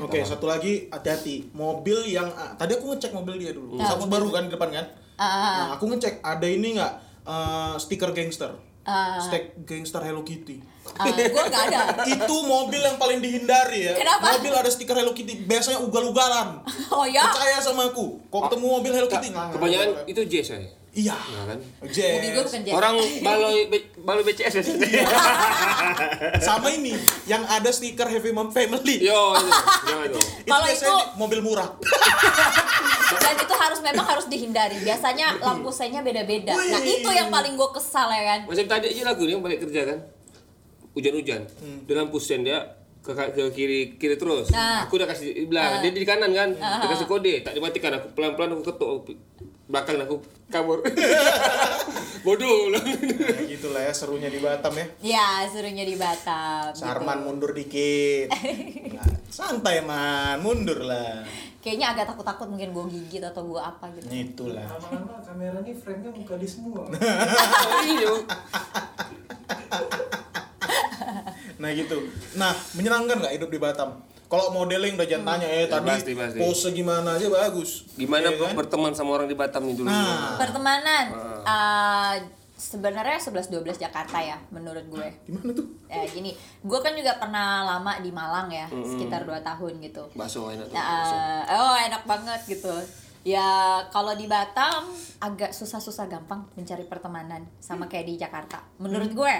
Oke, 0.00 0.18
satu 0.24 0.48
lagi 0.48 0.88
hati-hati. 0.88 1.52
Mobil 1.52 2.10
yang 2.10 2.26
ah, 2.32 2.50
tadi 2.52 2.72
aku 2.72 2.90
ngecek 2.90 3.12
mobil 3.12 3.36
dia 3.36 3.52
dulu. 3.52 3.76
Ah, 3.76 3.86
Satu 3.86 4.08
baru 4.08 4.26
kan 4.28 4.42
di 4.42 4.50
depan 4.50 4.72
kan. 4.72 4.86
Ah, 5.16 5.24
ah, 5.24 5.54
Nah, 5.56 5.68
aku 5.76 5.88
ngecek 5.92 6.24
ada 6.24 6.46
ini 6.48 6.76
nggak 6.76 6.92
eh, 7.28 7.74
stiker 7.78 8.10
gangster. 8.12 8.52
Ah. 8.82 9.22
Stick 9.22 9.54
gangster 9.62 10.02
Hello 10.02 10.26
Kitty. 10.26 10.58
Ah, 10.98 11.06
gue 11.06 11.30
nggak 11.30 11.64
ada. 11.70 11.80
Itu 12.18 12.36
mobil 12.42 12.82
yang 12.82 12.98
paling 12.98 13.22
dihindari 13.22 13.86
ya. 13.86 13.94
Kenapa? 13.94 14.34
Mobil 14.42 14.50
ada 14.50 14.66
stiker 14.66 14.98
Hello 14.98 15.14
Kitty, 15.14 15.46
biasanya 15.46 15.78
ugal-ugalan. 15.78 16.58
Oh 16.90 17.06
ya? 17.06 17.22
Percaya 17.30 17.62
sama 17.62 17.94
aku. 17.94 18.18
Kok 18.26 18.50
ketemu 18.50 18.66
mobil 18.66 18.90
Hello 18.90 19.08
Kitty 19.08 19.30
kebanyakan 19.30 19.88
itu 20.10 20.20
J 20.26 20.34
saya 20.42 20.81
Iya. 20.92 21.16
ya 21.16 21.42
kan 21.46 21.58
Jazz. 21.86 22.20
Gue 22.22 22.44
bukan 22.44 22.60
orang 22.70 22.94
baloi 23.18 23.64
baloi 23.96 24.22
BCS 24.22 24.52
biasanya 24.54 25.08
Sama 26.46 26.68
ini 26.68 26.92
yang 27.24 27.40
ada 27.42 27.68
stiker 27.68 28.04
Heavy 28.04 28.28
Mom 28.30 28.48
Family. 28.48 29.00
yo 29.00 29.32
itu 29.32 29.48
jangan 29.82 30.08
dong 30.10 30.26
Itu 30.38 30.46
Kalau 30.46 30.66
itu- 30.68 31.04
mobil 31.16 31.40
murah. 31.40 31.68
Dan 33.14 33.34
itu 33.38 33.54
harus 33.54 33.80
memang 33.80 34.04
harus 34.06 34.26
dihindari. 34.26 34.76
Biasanya 34.78 35.36
lampu 35.38 35.68
senya 35.68 36.00
beda-beda. 36.00 36.52
Nah, 36.52 36.80
itu 36.80 37.08
yang 37.10 37.28
paling 37.28 37.54
gue 37.54 37.68
kesal 37.72 38.08
ya 38.08 38.22
kan. 38.26 38.40
macam 38.44 38.64
tadi 38.66 38.86
aja 38.88 39.02
lagu 39.06 39.22
nih 39.22 39.32
yang 39.32 39.40
balik 39.40 39.58
kerja 39.62 39.80
kan 39.86 39.98
hujan-hujan 40.92 41.40
dengan 41.82 42.04
pusen 42.06 42.42
dia 42.42 42.60
ke, 43.00 43.10
ke 43.10 43.42
kiri 43.50 43.96
kiri 43.96 44.14
terus 44.14 44.46
Nah. 44.48 44.84
aku 44.84 44.94
udah 44.94 45.08
kasih 45.08 45.48
bilang 45.48 45.80
dia 45.80 45.88
di 45.88 46.04
kanan 46.04 46.30
kan 46.30 46.52
dia 46.52 46.86
kasih 46.86 47.06
kode 47.06 47.40
tak 47.40 47.52
dimatikan 47.52 47.96
aku 47.96 48.12
pelan-pelan 48.12 48.52
aku 48.52 48.62
ketuk 48.62 49.16
belakang 49.72 49.96
aku 49.98 50.20
kabur 50.46 50.84
bodoh 52.26 52.68
lah 52.68 52.84
Nah, 52.84 53.40
gitu 53.48 53.72
lah 53.72 53.82
ya 53.82 53.92
serunya 53.92 54.28
di 54.28 54.38
Batam 54.38 54.70
ya. 54.74 54.86
Ya, 55.00 55.28
suruhnya 55.48 55.82
di 55.82 55.96
Batam. 55.96 56.70
gitu. 56.70 56.84
Sarman 56.84 57.24
mundur 57.24 57.50
dikit. 57.50 58.28
Nah, 58.92 59.08
santai 59.26 59.80
man, 59.80 60.38
mundur 60.38 60.84
lah. 60.84 61.24
Kayaknya 61.58 61.86
agak 61.90 62.12
takut-takut 62.12 62.46
mungkin 62.46 62.70
gue 62.70 62.84
gigit 62.92 63.24
atau 63.24 63.42
gue 63.42 63.58
apa 63.58 63.88
gitu. 63.96 64.06
Itulah. 64.06 64.62
Lama-lama 64.68 65.18
kameranya 65.18 65.72
frame-nya 65.72 66.10
muka 66.12 66.36
di 66.36 66.46
semua. 66.46 66.84
Iya. 67.88 68.12
Nah 71.56 71.70
gitu. 71.72 71.96
Nah 72.34 72.52
menyenangkan 72.74 73.16
nggak 73.18 73.34
hidup 73.34 73.48
di 73.48 73.58
Batam? 73.58 73.90
Kalau 74.32 74.48
modeling 74.50 74.96
udah 74.96 75.04
jangan 75.04 75.36
tanya 75.36 75.44
eh 75.46 75.62
Ya, 75.62 75.68
tadi 75.68 75.92
pasti, 75.92 76.12
pasti. 76.14 76.38
pose 76.40 76.72
gimana 76.72 77.20
aja 77.20 77.28
bagus. 77.28 77.84
gimana 77.92 78.26
Iya 78.26 78.40
kan? 78.40 78.56
berteman 78.56 78.92
sama 78.92 79.12
orang 79.12 79.28
di 79.28 79.36
Batam 79.36 79.62
nih 79.62 79.76
dulu 79.76 79.86
Nah. 79.86 80.40
Pertemanan 80.40 81.04
eh, 81.44 82.14
sebenarnya 82.54 83.18
11 83.18 83.52
12 83.52 83.76
Jakarta 83.76 84.16
ya 84.18 84.40
menurut 84.48 84.88
gue. 84.88 85.08
Gimana 85.26 85.50
tuh? 85.52 85.66
Eh 85.86 86.08
gini, 86.08 86.32
gue 86.58 86.78
kan 86.80 86.94
juga 86.94 87.18
pernah 87.18 87.46
lama 87.66 88.00
di 88.00 88.08
Malang 88.08 88.48
ya, 88.48 88.64
sekitar 88.70 89.22
2 89.22 89.36
tahun 89.42 89.72
gitu. 89.82 90.08
bakso 90.14 90.48
enak 90.48 90.64
tuh 90.64 90.72
Nah, 90.72 90.86
bakso. 90.88 91.16
eh, 91.44 91.58
oh 91.58 91.76
enak 91.82 92.02
banget 92.06 92.40
gitu. 92.48 92.72
Ya 93.22 93.46
kalau 93.88 94.12
di 94.12 94.26
Batam 94.26 94.90
agak 95.22 95.54
susah-susah 95.54 96.10
gampang 96.10 96.42
mencari 96.52 96.82
pertemanan 96.82 97.46
sama 97.56 97.86
kayak 97.86 98.04
di 98.04 98.14
Jakarta. 98.18 98.58
Menurut 98.76 99.14
gue, 99.14 99.34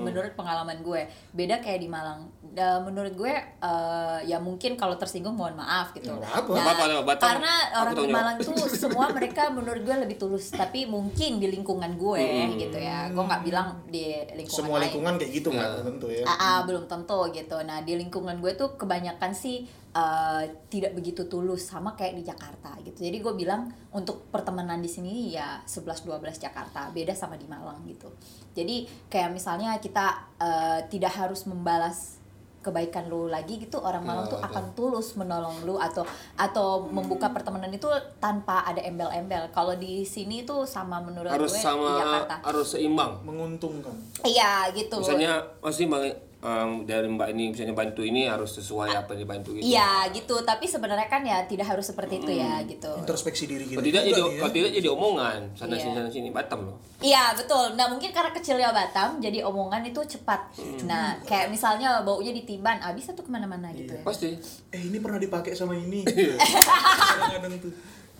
menurut 0.00 0.32
pengalaman 0.32 0.80
gue, 0.80 1.04
beda 1.30 1.60
kayak 1.60 1.78
di 1.78 1.88
Malang. 1.88 2.32
Da- 2.40 2.80
menurut 2.80 3.12
gue 3.12 3.28
eh, 3.36 4.18
ya 4.24 4.40
mungkin 4.40 4.76
kalau 4.76 4.96
tersinggung 4.96 5.36
mohon 5.36 5.52
maaf 5.52 5.92
gitu. 5.92 6.08
Lewat 6.16 7.04
Batam, 7.04 7.28
karena 7.36 7.52
orang 7.76 7.94
di 7.94 8.08
Malang 8.08 8.36
tuh 8.40 8.56
semua 8.66 9.12
mereka 9.12 9.52
menurut 9.52 9.84
gue 9.84 9.96
lebih 9.98 10.16
tulus. 10.16 10.48
Tapi 10.48 10.88
mungkin 10.88 11.36
di 11.36 11.52
lingkungan 11.52 11.92
gue 12.00 12.24
gitu 12.56 12.78
ya. 12.80 13.12
Gue 13.12 13.20
nggak 13.22 13.42
bilang 13.44 13.84
di 13.84 14.16
lingkungan 14.32 14.64
Semua 14.64 14.80
lain. 14.80 14.88
lingkungan 14.88 15.12
kayak 15.20 15.32
gitu 15.36 15.48
Ya. 15.52 15.60
nggak 15.60 15.84
tentu 15.84 16.06
ya. 16.08 16.24
Ah, 16.24 16.32
ah, 16.32 16.58
belum 16.64 16.88
tentu 16.88 17.20
gitu. 17.28 17.56
Nah 17.60 17.84
di 17.84 17.92
lingkungan 17.94 18.40
gue 18.40 18.56
tuh 18.56 18.80
kebanyakan 18.80 19.36
sih 19.36 19.68
eh, 19.92 20.42
tidak 20.72 20.96
begitu 20.96 21.28
tulus 21.28 21.68
sama 21.68 21.92
kayak 21.92 22.14
di 22.16 22.24
Jakarta 22.24 22.72
gitu. 22.82 23.04
Jadi 23.04 23.16
gue 23.20 23.34
bilang 23.36 23.68
untuk 23.92 24.28
pertemanan 24.32 24.80
di 24.80 24.88
sini 24.88 25.32
ya 25.32 25.60
11-12 25.64 26.08
Jakarta 26.40 26.88
beda 26.90 27.12
sama 27.12 27.36
di 27.36 27.44
Malang 27.44 27.84
gitu. 27.84 28.08
Jadi 28.56 28.88
kayak 29.08 29.30
misalnya 29.32 29.76
kita 29.78 30.36
eh, 30.40 30.80
tidak 30.88 31.12
harus 31.16 31.44
membalas 31.44 32.22
kebaikan 32.62 33.10
lu 33.10 33.26
lagi 33.26 33.58
gitu 33.58 33.82
orang 33.82 34.06
Malang 34.06 34.30
tuh 34.30 34.38
Ah, 34.38 34.46
akan 34.46 34.70
tulus 34.78 35.18
menolong 35.18 35.66
lu 35.66 35.74
atau 35.82 36.06
atau 36.38 36.86
membuka 36.86 37.26
pertemanan 37.34 37.68
itu 37.74 37.90
tanpa 38.22 38.62
ada 38.62 38.78
embel-embel. 38.86 39.50
Kalau 39.50 39.74
di 39.74 40.06
sini 40.06 40.46
tuh 40.46 40.62
sama 40.62 41.02
menurut 41.02 41.34
harus 41.34 41.50
gue 41.50 41.58
di 41.58 41.66
sama 41.66 41.90
Jakarta. 41.98 42.34
harus 42.46 42.66
seimbang 42.70 43.18
Menguntungkan. 43.26 43.92
Iya 44.22 44.70
gitu. 44.78 45.02
misalnya 45.02 45.42
masih 45.58 45.90
bang 45.90 46.14
em, 46.42 46.82
dari 46.82 47.06
mbak 47.06 47.30
ini 47.30 47.50
misalnya 47.50 47.72
bantu 47.72 48.02
ini 48.02 48.26
harus 48.26 48.50
sesuai 48.52 48.90
apa 48.92 49.14
yang 49.14 49.22
dibantu 49.22 49.54
gitu. 49.54 49.62
Iya 49.64 50.10
gitu, 50.10 50.34
tapi 50.42 50.66
sebenarnya 50.66 51.06
kan 51.06 51.22
ya 51.22 51.46
tidak 51.46 51.70
harus 51.70 51.86
seperti 51.86 52.18
itu 52.18 52.34
ya 52.34 52.58
gitu. 52.62 52.90
introspeksi 52.98 53.46
diri 53.46 53.64
Kalau 53.64 53.80
tidak 53.80 54.02
jadi 54.04 54.20
ya. 54.20 54.26
kalau 54.36 54.52
tidak 54.52 54.70
jadi 54.74 54.88
omongan 54.90 55.40
sana 55.52 55.72
Iya. 55.72 55.80
sini 55.80 55.92
sana 55.94 56.10
sini 56.10 56.28
Batam 56.28 56.60
loh. 56.66 56.76
Iya 56.98 57.32
betul. 57.32 57.74
Nah 57.74 57.86
mungkin 57.86 58.10
karena 58.10 58.30
kecilnya 58.30 58.70
Batam, 58.70 59.18
jadi 59.18 59.38
omongan 59.42 59.82
itu 59.84 60.02
cepat. 60.08 60.50
Nah 60.82 61.14
kayak 61.22 61.48
misalnya 61.48 62.02
baunya 62.02 62.30
ditiban, 62.30 62.78
ah 62.78 62.90
bisa 62.90 63.10
tuh 63.12 63.22
ke 63.22 63.30
mana-mana 63.30 63.70
gitu 63.70 63.92
ya. 63.92 64.02
Pasti. 64.02 64.34
eh 64.68 64.82
ini 64.82 64.98
pernah 64.98 65.16
dipakai 65.16 65.52
sama 65.52 65.72
ini 65.72 66.02
Iya. 66.12 66.34
kadang-kadang 66.38 67.54
tuh 67.60 67.72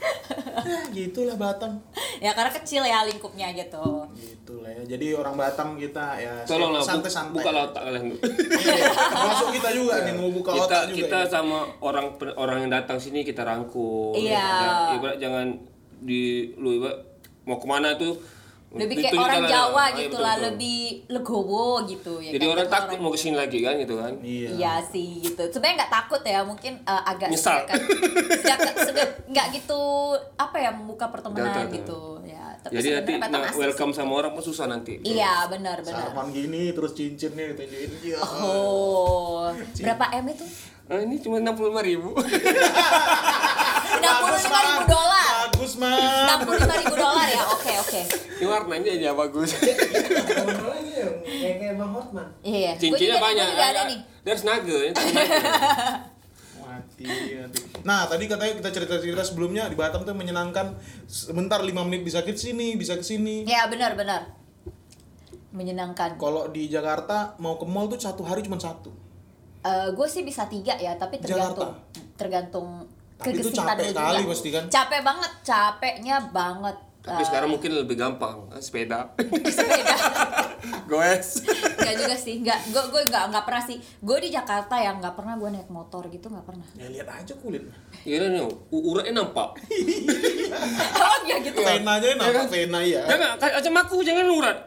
ya 0.67 0.79
gitulah 0.91 1.39
Batam 1.39 1.79
Ya 2.19 2.35
karena 2.35 2.51
kecil 2.51 2.83
ya 2.83 3.03
lingkupnya 3.03 3.51
gitu. 3.53 4.02
Gitu 4.15 4.55
lah 4.59 4.71
ya 4.71 4.83
jadi 4.87 5.07
orang 5.15 5.35
Batam 5.35 5.75
kita 5.75 6.07
ya 6.17 6.33
Tolonglah 6.43 6.79
bu- 6.79 6.89
santai-santai 6.89 7.35
buka 7.35 7.51
otak 7.65 7.83
kalian. 7.83 8.05
Iya, 8.13 8.87
termasuk 8.91 9.49
kita 9.53 9.71
juga 9.71 9.95
nih 10.01 10.15
mau 10.15 10.29
buka 10.29 10.51
kita 10.53 10.65
otak 10.65 10.83
juga 10.87 10.99
kita 10.99 11.19
ya. 11.19 11.29
sama 11.29 11.59
orang 11.79 12.07
orang 12.35 12.59
yang 12.61 12.71
datang 12.73 12.97
sini 12.97 13.21
kita 13.21 13.43
rangkul. 13.43 14.13
Iya. 14.13 14.39
Jangan- 14.39 14.91
ibarat 14.95 15.17
jangan 15.19 15.47
di 15.99 16.23
lu 16.55 16.77
ibarat 16.77 16.99
mau 17.43 17.57
ke 17.57 17.67
mana 17.67 17.95
tuh 17.95 18.15
Lebih 18.73 19.05
kayak 19.05 19.13
orang. 19.15 19.45
Jawa 19.45 19.85
iya, 19.87 19.97
gitu 20.01 20.17
lah, 20.17 20.35
lebih 20.41 20.81
legowo 21.07 21.85
gitu 21.85 22.19
ya. 22.19 22.33
Jadi 22.33 22.41
kan? 22.43 22.53
orang 22.57 22.67
takut 22.67 22.97
mau 22.97 23.13
ke 23.13 23.21
sini 23.21 23.37
lagi 23.37 23.61
kan 23.61 23.77
gitu 23.77 24.01
kan. 24.01 24.17
iya 24.19 24.49
Iya 24.51 24.75
sih 24.83 25.21
gitu. 25.21 25.45
Sebenarnya 25.47 25.85
nggak 25.85 25.93
takut 25.93 26.23
ya, 26.25 26.41
mungkin 26.41 26.81
uh, 26.83 27.05
agak 27.05 27.29
Nyesal. 27.29 27.69
sedikit- 27.69 27.85
sedikit- 28.41 28.77
sedikit- 28.81 29.15
nggak 29.29 29.47
gitu 29.53 29.81
apa 30.35 30.57
ya 30.57 30.73
membuka 30.73 31.05
pertemanan 31.07 31.69
gitu 31.69 32.12
ya. 32.12 32.12
Tapi 32.63 32.79
Jadi 32.79 32.89
nanti 32.95 33.13
nah, 33.19 33.51
welcome 33.59 33.91
sih. 33.91 33.99
sama 33.99 34.13
orang 34.23 34.39
pun 34.39 34.45
susah 34.47 34.71
nanti. 34.71 35.03
Iya 35.03 35.51
benar 35.51 35.83
benar. 35.83 36.15
Sarapan 36.15 36.31
gini 36.31 36.71
terus 36.71 36.95
cincinnya 36.95 37.51
ditunjukin 37.59 38.15
ya. 38.15 38.23
Oh, 38.23 39.51
berapa 39.83 40.05
m 40.23 40.31
itu? 40.31 40.47
Ah, 40.87 41.03
ini 41.03 41.19
cuma 41.19 41.43
enam 41.43 41.59
puluh 41.59 41.75
lima 41.75 41.83
ribu. 41.83 42.15
Enam 43.99 44.15
puluh 44.23 44.39
lima 44.39 44.61
ribu 44.63 44.83
dolar. 44.87 45.51
Bagus, 45.51 45.73
puluh 45.75 46.59
lima 46.63 46.77
ribu 46.87 46.95
dolar 46.95 47.27
ya. 47.27 47.43
Oke 47.51 47.73
oke. 47.83 48.01
ini 48.39 48.47
warnanya 48.47 48.91
aja 48.95 49.11
bagus. 49.11 49.51
Kayak 49.59 51.55
kayak 51.59 51.75
Bang 51.83 51.93
Hotman. 51.99 52.29
Iya. 52.47 52.79
Cincinnya 52.79 53.19
banyak. 53.19 53.43
gua 53.43 53.55
juga 53.59 53.67
ada 53.75 53.83
nih. 53.91 53.99
Dari 54.23 54.39
Snaga. 54.39 54.79
mati. 57.05 57.31
Nah, 57.83 58.07
tadi 58.07 58.25
katanya 58.31 58.55
kita 58.59 58.71
cerita-cerita 58.71 59.23
sebelumnya 59.27 59.67
di 59.67 59.77
Batam 59.77 60.07
tuh 60.07 60.15
menyenangkan. 60.15 60.75
Sebentar 61.07 61.59
5 61.61 61.69
menit 61.87 62.07
bisa 62.07 62.23
ke 62.23 62.33
sini, 62.35 62.79
bisa 62.79 62.95
ke 62.95 63.05
sini. 63.05 63.45
Ya 63.47 63.67
benar 63.67 63.99
benar. 63.99 64.33
Menyenangkan. 65.53 66.17
Kalau 66.17 66.49
di 66.49 66.71
Jakarta 66.71 67.37
mau 67.43 67.61
ke 67.61 67.67
mall 67.69 67.91
tuh 67.93 68.01
satu 68.01 68.25
hari 68.25 68.43
cuma 68.47 68.57
satu. 68.57 68.91
gue 69.95 70.09
sih 70.11 70.27
bisa 70.27 70.51
tiga 70.51 70.75
ya, 70.75 70.99
tapi 70.99 71.23
tergantung 71.23 71.71
tergantung 72.19 72.83
Tapi 73.23 73.39
itu 73.39 73.55
capek 73.55 73.95
kali 73.95 74.27
pasti 74.27 74.49
kan? 74.51 74.65
Capek 74.67 75.01
banget, 75.07 75.33
capeknya 75.47 76.17
banget. 76.35 76.75
Tapi 77.03 77.19
Eh, 77.19 77.27
sekarang 77.27 77.51
mungkin 77.51 77.75
lebih 77.75 77.97
gampang. 77.97 78.47
Ah, 78.49 78.59
Sepeda. 78.59 79.11
sepeda. 79.19 79.97
Goes. 80.89 81.43
Enggak 81.43 81.95
juga 81.99 82.15
sih, 82.15 82.39
enggak 82.39 82.63
gue 82.65 82.83
gue 82.89 83.03
enggak 83.05 83.25
enggak 83.27 83.43
pernah 83.43 83.59
sih. 83.61 83.75
Gue 83.99 84.17
di 84.19 84.31
Jakarta 84.31 84.79
yang 84.79 84.97
enggak 84.97 85.15
pernah 85.15 85.35
gue 85.35 85.51
naik 85.51 85.67
motor 85.67 86.07
gitu 86.07 86.31
enggak 86.31 86.47
pernah. 86.47 86.63
Ya 86.73 86.87
lihat 86.89 87.09
aja 87.13 87.35
kulit. 87.35 87.67
Iya 88.05 88.23
nih, 88.25 88.43
u- 88.45 88.85
uratnya 88.89 89.19
nampak. 89.19 89.59
Oh 90.95 91.17
enggak 91.23 91.39
gitu. 91.45 91.59
Venanya 91.61 92.09
nampak 92.15 92.47
vena 92.47 92.81
ya. 92.83 93.03
Jangan, 93.05 93.31
kayak 93.37 93.55
macam 93.59 93.75
aku 93.81 93.97
jangan 94.01 94.27
urat. 94.29 94.59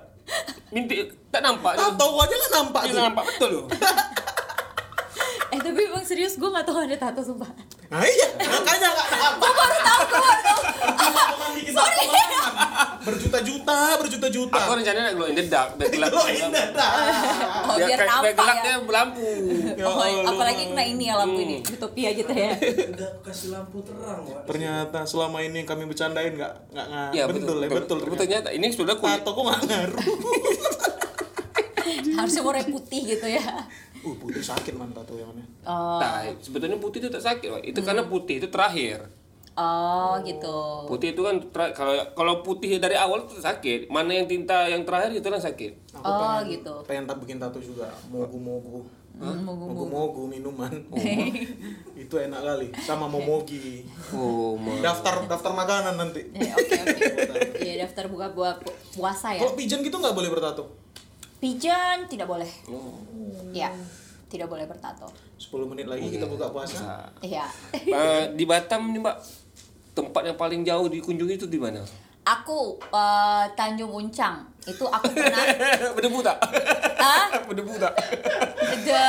Minti 0.69 0.95
tak 1.29 1.39
nampak. 1.39 1.71
Tahu 1.73 1.91
tahu 1.93 2.13
aja 2.17 2.35
kan 2.35 2.51
nampak 2.57 2.81
Iya 2.83 2.91
tuh. 2.91 3.01
nampak 3.01 3.23
betul 3.25 3.49
loh. 3.53 3.65
Eh 5.47 5.59
tapi 5.61 5.79
emang 5.85 6.03
serius 6.03 6.35
gue 6.35 6.49
enggak 6.49 6.65
tahu 6.65 6.77
ada 6.81 6.97
tato 6.99 7.21
sumpah. 7.21 7.47
Nah 7.87 8.03
iya, 8.03 8.27
makanya 8.35 8.87
nggak 8.89 9.07
nampak. 9.09 9.39
Gue 9.39 9.51
baru 9.53 9.77
tahu, 9.79 10.01
gue 10.03 10.19
baru 10.19 10.41
tahu. 10.43 10.54
Dikit 11.51 11.73
Sorry. 11.73 12.05
Berjuta-juta, 13.05 13.77
berjuta-juta. 13.95 14.57
Aku 14.57 14.71
rencananya 14.73 15.13
glow 15.13 15.27
in 15.27 15.35
the 15.35 15.45
dark, 15.45 15.77
biar 15.77 15.87
gelap. 15.87 16.09
Lo 16.09 16.25
ini 16.25 16.41
dah. 16.73 16.89
Oh, 17.63 17.75
biar 17.77 17.89
kayak- 17.91 18.09
nampak 18.09 18.33
gelap 18.33 18.57
ya. 18.57 18.63
dia 18.63 18.75
berlampu. 18.79 19.21
Ya 19.75 19.85
Oh, 19.85 20.01
apalagi 20.25 20.63
kena 20.67 20.83
ini 20.83 21.03
ya 21.05 21.15
lampu 21.15 21.39
ini, 21.39 21.61
utopia 21.61 22.09
gitu 22.11 22.33
ya. 22.33 22.57
Udah 22.89 23.11
kasih 23.21 23.53
lampu 23.53 23.77
terang, 23.81 24.25
Wak. 24.25 24.41
Ternyata 24.45 24.99
selama 25.03 25.37
ini 25.39 25.61
yang 25.61 25.69
kami 25.69 25.85
bercandain 25.85 26.33
nggak 26.33 26.53
nggak 26.67 26.85
nggak 26.87 27.07
Iya 27.11 27.23
betul, 27.27 27.57
ya 27.59 27.69
betul. 27.69 27.97
Ternyata 28.15 28.49
ini 28.49 28.65
sudah 28.69 28.95
kulit. 28.95 29.21
Tato 29.21 29.29
kok 29.31 29.43
nggak 29.43 29.61
ngaruh. 29.63 30.01
Harusnya 32.15 32.41
warna 32.41 32.65
putih 32.65 33.01
gitu 33.07 33.27
ya. 33.27 33.43
Uh, 34.01 34.15
putih 34.15 34.39
sakit 34.39 34.73
man 34.73 34.89
tato 34.89 35.13
yang 35.13 35.27
mana? 35.27 35.45
Oh, 35.61 35.97
Nah, 35.97 36.25
sebetulnya 36.37 36.77
putih 36.77 36.97
itu 36.99 37.09
tak 37.09 37.21
sakit, 37.21 37.47
Wak. 37.51 37.61
Itu 37.63 37.79
karena 37.81 38.01
putih 38.03 38.37
itu 38.37 38.47
terakhir. 38.47 39.05
Oh 39.55 40.13
gitu. 40.21 40.57
Putih 40.85 41.11
itu 41.11 41.21
kan 41.21 41.35
kalau 41.71 41.95
kalau 42.11 42.33
putih 42.39 42.77
dari 42.77 42.93
awal 42.93 43.23
itu 43.23 43.39
sakit. 43.39 43.87
Mana 43.87 44.11
yang 44.13 44.27
tinta 44.27 44.67
yang 44.67 44.83
terakhir 44.83 45.11
itu 45.11 45.23
yang 45.23 45.39
sakit. 45.39 45.71
Aku 45.95 46.03
Oh, 46.03 46.19
pengen, 46.39 46.51
gitu. 46.53 46.73
Pengen 46.83 47.03
tak 47.03 47.17
bikin 47.19 47.37
tato 47.39 47.57
juga. 47.57 47.87
Mogu-mogu. 48.07 48.83
Hmm, 49.15 49.47
mogu-mogu. 49.47 49.87
Mogu-mogu 49.87 50.21
minuman. 50.27 50.73
itu 52.03 52.15
enak 52.15 52.41
kali. 52.43 52.67
Sama 52.77 53.07
momogi. 53.07 53.87
Oh, 54.11 54.59
ma. 54.59 54.75
Daftar 54.83 55.23
daftar 55.25 55.55
makanan 55.55 55.95
nanti. 55.95 56.19
Eh, 56.35 56.51
Oke 56.51 56.75
oke. 56.75 57.05
Iya 57.65 57.87
daftar 57.87 58.11
buka 58.11 58.29
buat 58.31 58.59
puasa 58.91 59.33
ya. 59.33 59.39
Kalau 59.39 59.55
pigeon 59.55 59.79
gitu 59.81 59.95
nggak 59.95 60.13
boleh 60.13 60.27
bertato. 60.27 60.67
Pigeon 61.39 62.05
tidak 62.07 62.27
boleh. 62.27 62.47
Oh. 62.67 62.99
Ya, 63.51 63.71
tidak 64.27 64.51
boleh 64.51 64.67
bertato. 64.67 65.07
10 65.35 65.63
menit 65.65 65.87
lagi 65.87 66.07
kita 66.07 66.27
buka 66.27 66.51
puasa. 66.51 67.07
Iya. 67.19 67.47
Eh, 67.73 68.23
di 68.33 68.43
Batam 68.43 68.91
nih, 68.91 68.99
Mbak. 68.99 69.44
Tempat 69.95 70.27
yang 70.27 70.37
paling 70.37 70.61
jauh 70.67 70.91
dikunjungi 70.91 71.39
itu 71.39 71.47
di 71.47 71.55
mana? 71.55 71.79
Aku 72.27 72.75
eh, 72.91 73.45
Tanjung 73.55 73.95
Uncang 73.95 74.43
itu 74.65 74.83
aku 74.85 75.13
pernah 75.13 75.45
Berdebu 75.95 76.19
tak? 76.25 76.37
ah 76.97 77.29
Berdebu 77.47 77.77
tak? 77.77 77.93
the 78.85 79.05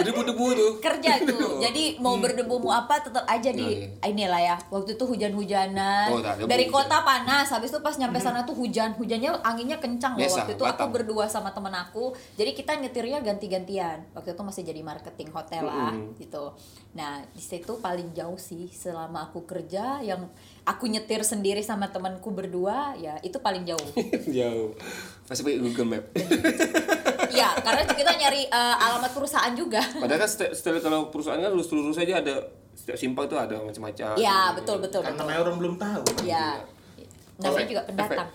Berdebu-debu 0.00 0.46
tuh. 0.56 0.72
kerja 0.80 1.20
tuh. 1.22 1.60
Jadi 1.60 2.00
mau 2.00 2.16
berdebu 2.16 2.56
mau 2.56 2.72
apa 2.72 3.04
tetap 3.04 3.24
aja 3.28 3.50
di 3.52 3.84
inilah 4.00 4.40
ya. 4.40 4.56
Waktu 4.72 4.96
itu 4.96 5.04
hujan-hujanan. 5.04 6.08
Oh, 6.08 6.20
tak, 6.24 6.40
debu, 6.40 6.48
Dari 6.48 6.64
hujan. 6.66 6.88
kota 6.88 6.96
panas, 7.04 7.46
habis 7.52 7.68
itu 7.68 7.80
pas 7.84 7.94
nyampe 8.00 8.16
sana 8.16 8.42
tuh 8.48 8.56
hujan. 8.56 8.96
Hujannya 8.96 9.44
anginnya 9.44 9.76
kencang 9.76 10.16
loh. 10.16 10.24
Biasa, 10.24 10.44
Waktu 10.44 10.52
itu 10.56 10.64
aku 10.64 10.84
berdua 10.88 11.24
sama 11.28 11.52
temen 11.52 11.72
aku. 11.76 12.16
Jadi 12.40 12.50
kita 12.56 12.80
nyetirnya 12.80 13.20
ganti-gantian. 13.20 14.08
Waktu 14.16 14.32
itu 14.32 14.42
masih 14.42 14.62
jadi 14.64 14.80
marketing 14.80 15.28
hotel 15.36 15.64
lah 15.68 15.92
gitu. 16.16 16.56
Nah, 16.96 17.22
di 17.30 17.42
situ 17.44 17.78
paling 17.78 18.10
jauh 18.16 18.40
sih 18.40 18.66
selama 18.72 19.30
aku 19.30 19.44
kerja 19.46 20.00
yang 20.02 20.26
aku 20.64 20.88
nyetir 20.88 21.22
sendiri 21.22 21.62
sama 21.62 21.92
temanku 21.92 22.32
berdua 22.32 22.96
ya 22.96 23.20
itu 23.22 23.36
paling 23.38 23.68
jauh. 23.68 23.88
jauh. 24.26 24.72
Pasti 25.26 25.46
pakai 25.46 25.62
Google 25.62 25.88
Map. 25.94 26.04
ya, 27.38 27.54
karena 27.62 27.82
kita 27.86 28.12
nyari 28.18 28.42
eh, 28.50 28.76
alamat 28.82 29.10
perusahaan 29.14 29.54
juga. 29.54 29.78
Padahal 29.78 30.26
kan 30.26 30.30
setiap, 30.30 30.50
setiap 30.50 30.82
kalau 30.82 31.06
perusahaan 31.14 31.38
kan 31.38 31.54
lurus-lurus 31.54 31.94
saja 31.94 32.18
ada 32.18 32.34
setiap 32.74 32.98
simpang 32.98 33.30
tuh 33.30 33.38
ada 33.38 33.60
macam-macam. 33.62 34.18
Ya, 34.18 34.50
betul 34.56 34.82
betul 34.82 35.06
Kan 35.06 35.14
betul. 35.14 35.30
orang 35.30 35.56
belum 35.60 35.74
tahu. 35.78 36.02
Ya. 36.26 36.58
Namanya 37.40 37.66
juga 37.72 37.82
pendatang. 37.88 38.28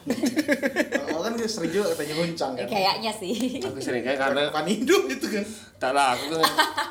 Kalau 1.06 1.22
kan 1.22 1.34
dia 1.38 1.46
sering 1.46 1.72
juga 1.72 1.94
katanya 1.94 2.14
goncang 2.18 2.52
kan. 2.58 2.66
Kayaknya 2.66 3.12
sih. 3.14 3.36
Aku 3.62 3.78
sering 3.78 4.02
kayak 4.02 4.18
karena 4.18 4.42
Kan 4.50 4.66
hidup 4.66 5.04
itu 5.06 5.28
kan. 5.30 5.46
tak 5.78 5.92
lah 5.94 6.18
aku 6.18 6.34
kan 6.34 6.42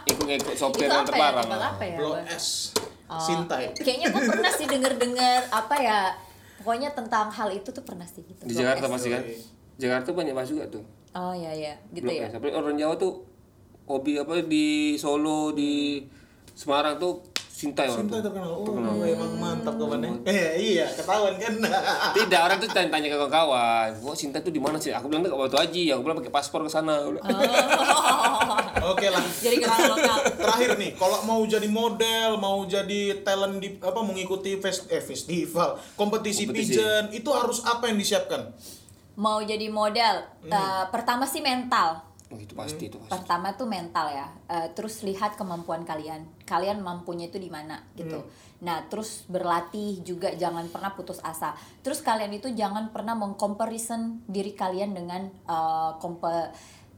ikut-ikut 0.07 0.55
sopir 0.55 0.87
yang 0.87 1.03
apa 1.03 1.17
ya? 1.19 1.59
apa 1.59 1.83
ya? 1.83 1.97
Blok 1.99 2.23
S. 2.31 2.71
Oh, 3.05 3.21
Sintai. 3.21 3.75
Kayaknya 3.75 4.07
gue 4.15 4.23
pernah 4.31 4.53
sih 4.55 4.67
denger-denger 4.71 5.41
apa 5.51 5.77
ya? 5.83 5.99
Pokoknya 6.65 6.97
tentang 6.97 7.29
hal 7.29 7.53
itu 7.53 7.69
tuh 7.69 7.85
pernah 7.85 8.09
sih 8.09 8.25
gitu. 8.25 8.41
Di 8.49 8.57
Jakarta 8.57 8.89
pasti 8.89 9.12
kan. 9.12 9.21
Jakarta 9.77 10.17
banyak 10.17 10.33
banget 10.33 10.51
juga 10.57 10.65
tuh. 10.81 10.85
Oh 11.12 11.37
iya 11.37 11.53
iya, 11.53 11.75
gitu 11.93 12.09
Blok 12.09 12.17
ya. 12.17 12.29
Tapi 12.33 12.49
orang 12.57 12.75
Jawa 12.81 12.97
tuh 12.97 13.23
hobi 13.85 14.17
apa 14.17 14.41
di 14.41 14.97
Solo 14.97 15.53
di 15.53 16.01
Semarang 16.57 16.97
tuh 16.97 17.21
Sintai 17.65 17.87
orang 17.87 17.99
Sintai 17.99 18.19
tuh. 18.19 18.25
terkenal. 18.29 18.51
Oh, 18.53 18.77
emang 19.01 19.33
mantap 19.35 19.75
kawannya. 19.75 20.11
Eh, 20.23 20.45
iya, 20.75 20.87
ketahuan 20.87 21.35
kan. 21.35 21.55
Tidak, 22.17 22.41
orang 22.41 22.59
tuh 22.59 22.69
tanya-tanya 22.69 23.09
ke 23.09 23.17
kawan-kawan. 23.17 23.91
Wah, 23.99 24.15
Sintai 24.15 24.41
tuh 24.41 24.51
di 24.51 24.59
mana 24.59 24.77
sih? 24.77 24.91
Aku 24.91 25.09
bilang 25.09 25.23
tuh 25.23 25.33
ke 25.33 25.39
Batu 25.39 25.57
Haji. 25.57 25.85
Aku 25.91 26.01
bilang 26.01 26.17
pakai 26.17 26.31
paspor 26.31 26.61
ke 26.61 26.71
sana. 26.71 27.01
Bilang, 27.01 27.25
Oke 28.93 29.09
lah. 29.09 29.25
Jadi 29.35 29.57
kenal 29.59 29.81
lokal. 29.93 30.19
Terakhir 30.37 30.71
nih, 30.77 30.91
kalau 30.95 31.19
mau 31.25 31.41
jadi 31.43 31.65
model, 31.67 32.37
mau 32.37 32.61
jadi 32.65 33.01
talent 33.21 33.57
di 33.57 33.81
apa 33.81 34.01
mengikuti 34.01 34.57
fest, 34.57 34.87
eh, 34.87 35.01
festival, 35.01 35.81
kompetisi, 35.95 36.45
Kompetisi. 36.45 36.77
pigeon, 36.77 37.05
itu 37.11 37.31
harus 37.31 37.65
apa 37.65 37.89
yang 37.89 37.97
disiapkan? 37.97 38.53
Mau 39.15 39.41
jadi 39.41 39.71
model, 39.71 40.15
eh, 40.45 40.85
pertama 40.91 41.25
sih 41.25 41.39
mental. 41.39 42.03
Oh, 42.35 42.39
itu 42.43 42.53
pasti 42.53 42.91
itu 42.91 42.99
pasti. 42.99 43.14
Pertama 43.14 43.55
tuh 43.55 43.70
mental 43.70 44.11
ya. 44.11 44.26
Eh, 44.51 44.68
terus 44.74 45.07
lihat 45.07 45.39
kemampuan 45.39 45.87
kalian. 45.87 46.26
Kalian 46.43 46.82
mampunya 46.82 47.30
itu 47.30 47.39
di 47.39 47.47
mana 47.47 47.78
gitu. 47.95 48.18
Nah, 48.61 48.82
terus 48.91 49.22
berlatih 49.30 50.03
juga 50.03 50.35
jangan 50.35 50.66
pernah 50.66 50.91
putus 50.93 51.22
asa. 51.22 51.55
Terus 51.80 52.03
kalian 52.03 52.35
itu 52.35 52.51
jangan 52.51 52.91
pernah 52.91 53.14
mengcomparison 53.14 54.26
diri 54.26 54.53
kalian 54.53 54.91
dengan 54.93 55.22
eh, 55.30 55.91
kompe 56.03 56.51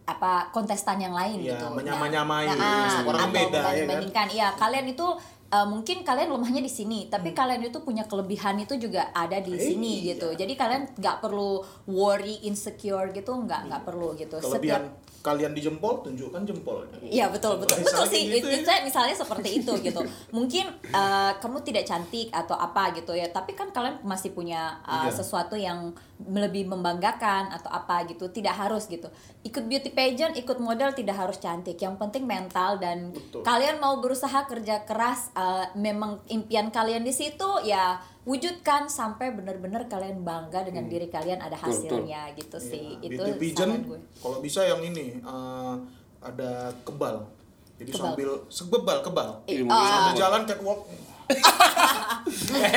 apa 0.07 0.55
kontestan 0.55 1.03
yang 1.03 1.11
lain 1.12 1.43
Iya, 1.43 1.59
gitu. 1.59 1.66
menyama-nyamai. 1.74 2.47
ah, 2.47 2.87
Setiap 2.87 3.11
orang 3.11 3.30
beda, 3.34 3.61
ya 3.74 3.84
kan? 4.14 4.28
Iya, 4.30 4.49
kalian 4.55 4.87
itu 4.89 5.07
eh, 5.47 5.62
mungkin 5.62 6.03
kalian 6.03 6.30
lemahnya 6.34 6.59
di 6.59 6.70
sini, 6.70 7.07
tapi 7.07 7.30
Hmm. 7.30 7.39
kalian 7.39 7.62
itu 7.62 7.78
punya 7.78 8.03
kelebihan 8.03 8.59
itu 8.59 8.74
juga 8.78 9.14
ada 9.14 9.39
di 9.39 9.55
sini 9.55 10.03
iya. 10.03 10.14
gitu. 10.14 10.34
Jadi 10.34 10.59
kalian 10.59 10.91
nggak 10.99 11.22
perlu 11.22 11.62
worry, 11.87 12.43
insecure 12.43 13.14
gitu, 13.14 13.30
nggak 13.30 13.70
nggak 13.70 13.82
perlu 13.87 14.18
gitu. 14.18 14.43
Kelebihan 14.43 14.91
kalian 15.27 15.51
di 15.51 15.59
jempol, 15.66 15.99
tunjukkan 16.07 16.47
jempolnya. 16.47 17.03
Iya 17.03 17.27
betul 17.35 17.59
betul 17.59 17.83
betul 17.83 18.07
sih. 18.07 18.31
gitu 18.31 18.47
ya. 18.47 18.62
Itu 18.62 18.70
misalnya 18.87 19.18
seperti 19.18 19.59
itu 19.59 19.72
gitu. 19.83 19.99
Mungkin 20.37 20.70
eh, 20.87 21.33
kamu 21.43 21.66
tidak 21.66 21.83
cantik 21.83 22.31
atau 22.31 22.55
apa 22.55 22.95
gitu 22.95 23.11
ya, 23.11 23.27
tapi 23.35 23.59
kan 23.59 23.74
kalian 23.74 23.99
masih 24.07 24.31
punya 24.31 24.79
Iya. 24.87 25.11
sesuatu 25.11 25.59
yang 25.59 25.91
lebih 26.17 26.64
membanggakan 26.64 27.53
atau 27.53 27.69
apa 27.69 28.09
gitu. 28.09 28.27
Tidak 28.27 28.51
harus 28.51 28.89
gitu. 28.89 29.07
Ikut 29.43 29.64
beauty 29.64 29.93
pageant, 29.93 30.33
ikut 30.33 30.57
model 30.57 30.93
tidak 30.93 31.17
harus 31.17 31.37
cantik. 31.37 31.77
Yang 31.77 32.01
penting 32.01 32.25
mental 32.25 32.81
dan 32.81 33.12
Betul. 33.12 33.45
kalian 33.45 33.77
mau 33.77 34.01
berusaha 34.01 34.45
kerja 34.45 34.83
keras. 34.83 35.29
eh, 35.33 35.67
memang 35.77 36.25
impian 36.29 36.73
kalian 36.73 37.05
di 37.05 37.12
situ 37.12 37.47
ya 37.62 37.97
wujudkan 38.25 38.89
sampai 38.89 39.31
benar-benar 39.31 39.87
kalian 39.87 40.25
bangga 40.25 40.64
dengan 40.64 40.89
diri 40.89 41.07
kalian 41.07 41.39
ada 41.39 41.55
Betul, 41.55 41.69
betul. 41.69 41.77
hasilnya 42.03 42.23
gitu 42.35 42.59
sih. 42.59 42.97
Iya, 42.99 43.07
Itu 43.07 43.23
beauty 43.37 43.53
pageant, 43.55 43.85
kalau 44.19 44.39
bisa 44.41 44.61
yang 44.62 44.81
ini 44.81 45.21
eh, 45.21 45.75
ada 46.21 46.73
kebal. 46.83 47.29
Jadi 47.77 47.93
Kebal. 47.93 48.03
sambil 48.09 48.29
sebebal 48.49 48.99
kebal. 49.05 49.29
Eh, 49.45 49.61
ah, 49.69 49.77
Sambil 50.09 50.14
jalan 50.17 50.43
catwalk. 50.43 50.81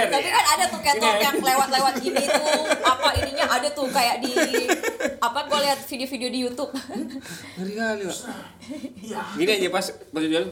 Tapi 0.09 0.27
kan 0.29 0.45
ada 0.57 0.65
tuh 0.69 0.81
catwalk 0.81 1.17
yang 1.21 1.37
lewat-lewat 1.37 1.93
gini 2.01 2.23
tuh 2.25 2.65
apa 2.81 3.09
ininya 3.21 3.45
ada 3.45 3.69
tuh 3.69 3.85
kayak 3.89 4.21
di 4.25 4.33
apa 5.21 5.39
gue 5.45 5.59
lihat 5.69 5.79
video-video 5.85 6.29
di 6.33 6.39
YouTube. 6.49 6.71
Ngeri 7.57 7.73
kali, 7.77 8.03
Pak. 8.09 8.17
Iya. 9.05 9.19
Gini 9.37 9.51
aja 9.61 9.69
pas 9.69 9.85
pas 9.89 10.21
jalan. 10.25 10.49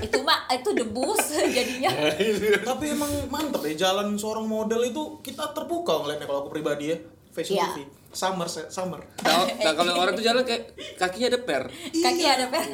itu 0.00 0.18
mah 0.20 0.38
itu 0.52 0.70
debus 0.76 1.24
jadinya. 1.48 1.90
Tapi 2.60 2.84
emang 2.92 3.12
mantep 3.32 3.64
ya 3.72 3.88
jalan 3.88 4.16
seorang 4.20 4.44
model 4.44 4.84
itu 4.84 5.20
kita 5.24 5.56
terpukau 5.56 6.04
ngeliatnya 6.04 6.28
kalau 6.28 6.44
aku 6.44 6.50
pribadi 6.52 6.92
ya. 6.92 6.96
Fashion 7.30 7.56
Iya. 7.56 7.66
TV. 7.72 7.78
Summer, 8.10 8.50
summer. 8.50 9.00
Nah, 9.22 9.72
kalau 9.78 9.94
orang 10.02 10.18
tuh 10.18 10.24
jalan 10.26 10.42
kayak 10.42 10.74
kakinya 10.98 11.30
ada 11.30 11.40
per. 11.46 11.70
Kaki 11.94 12.24
ada 12.26 12.46
per. 12.50 12.66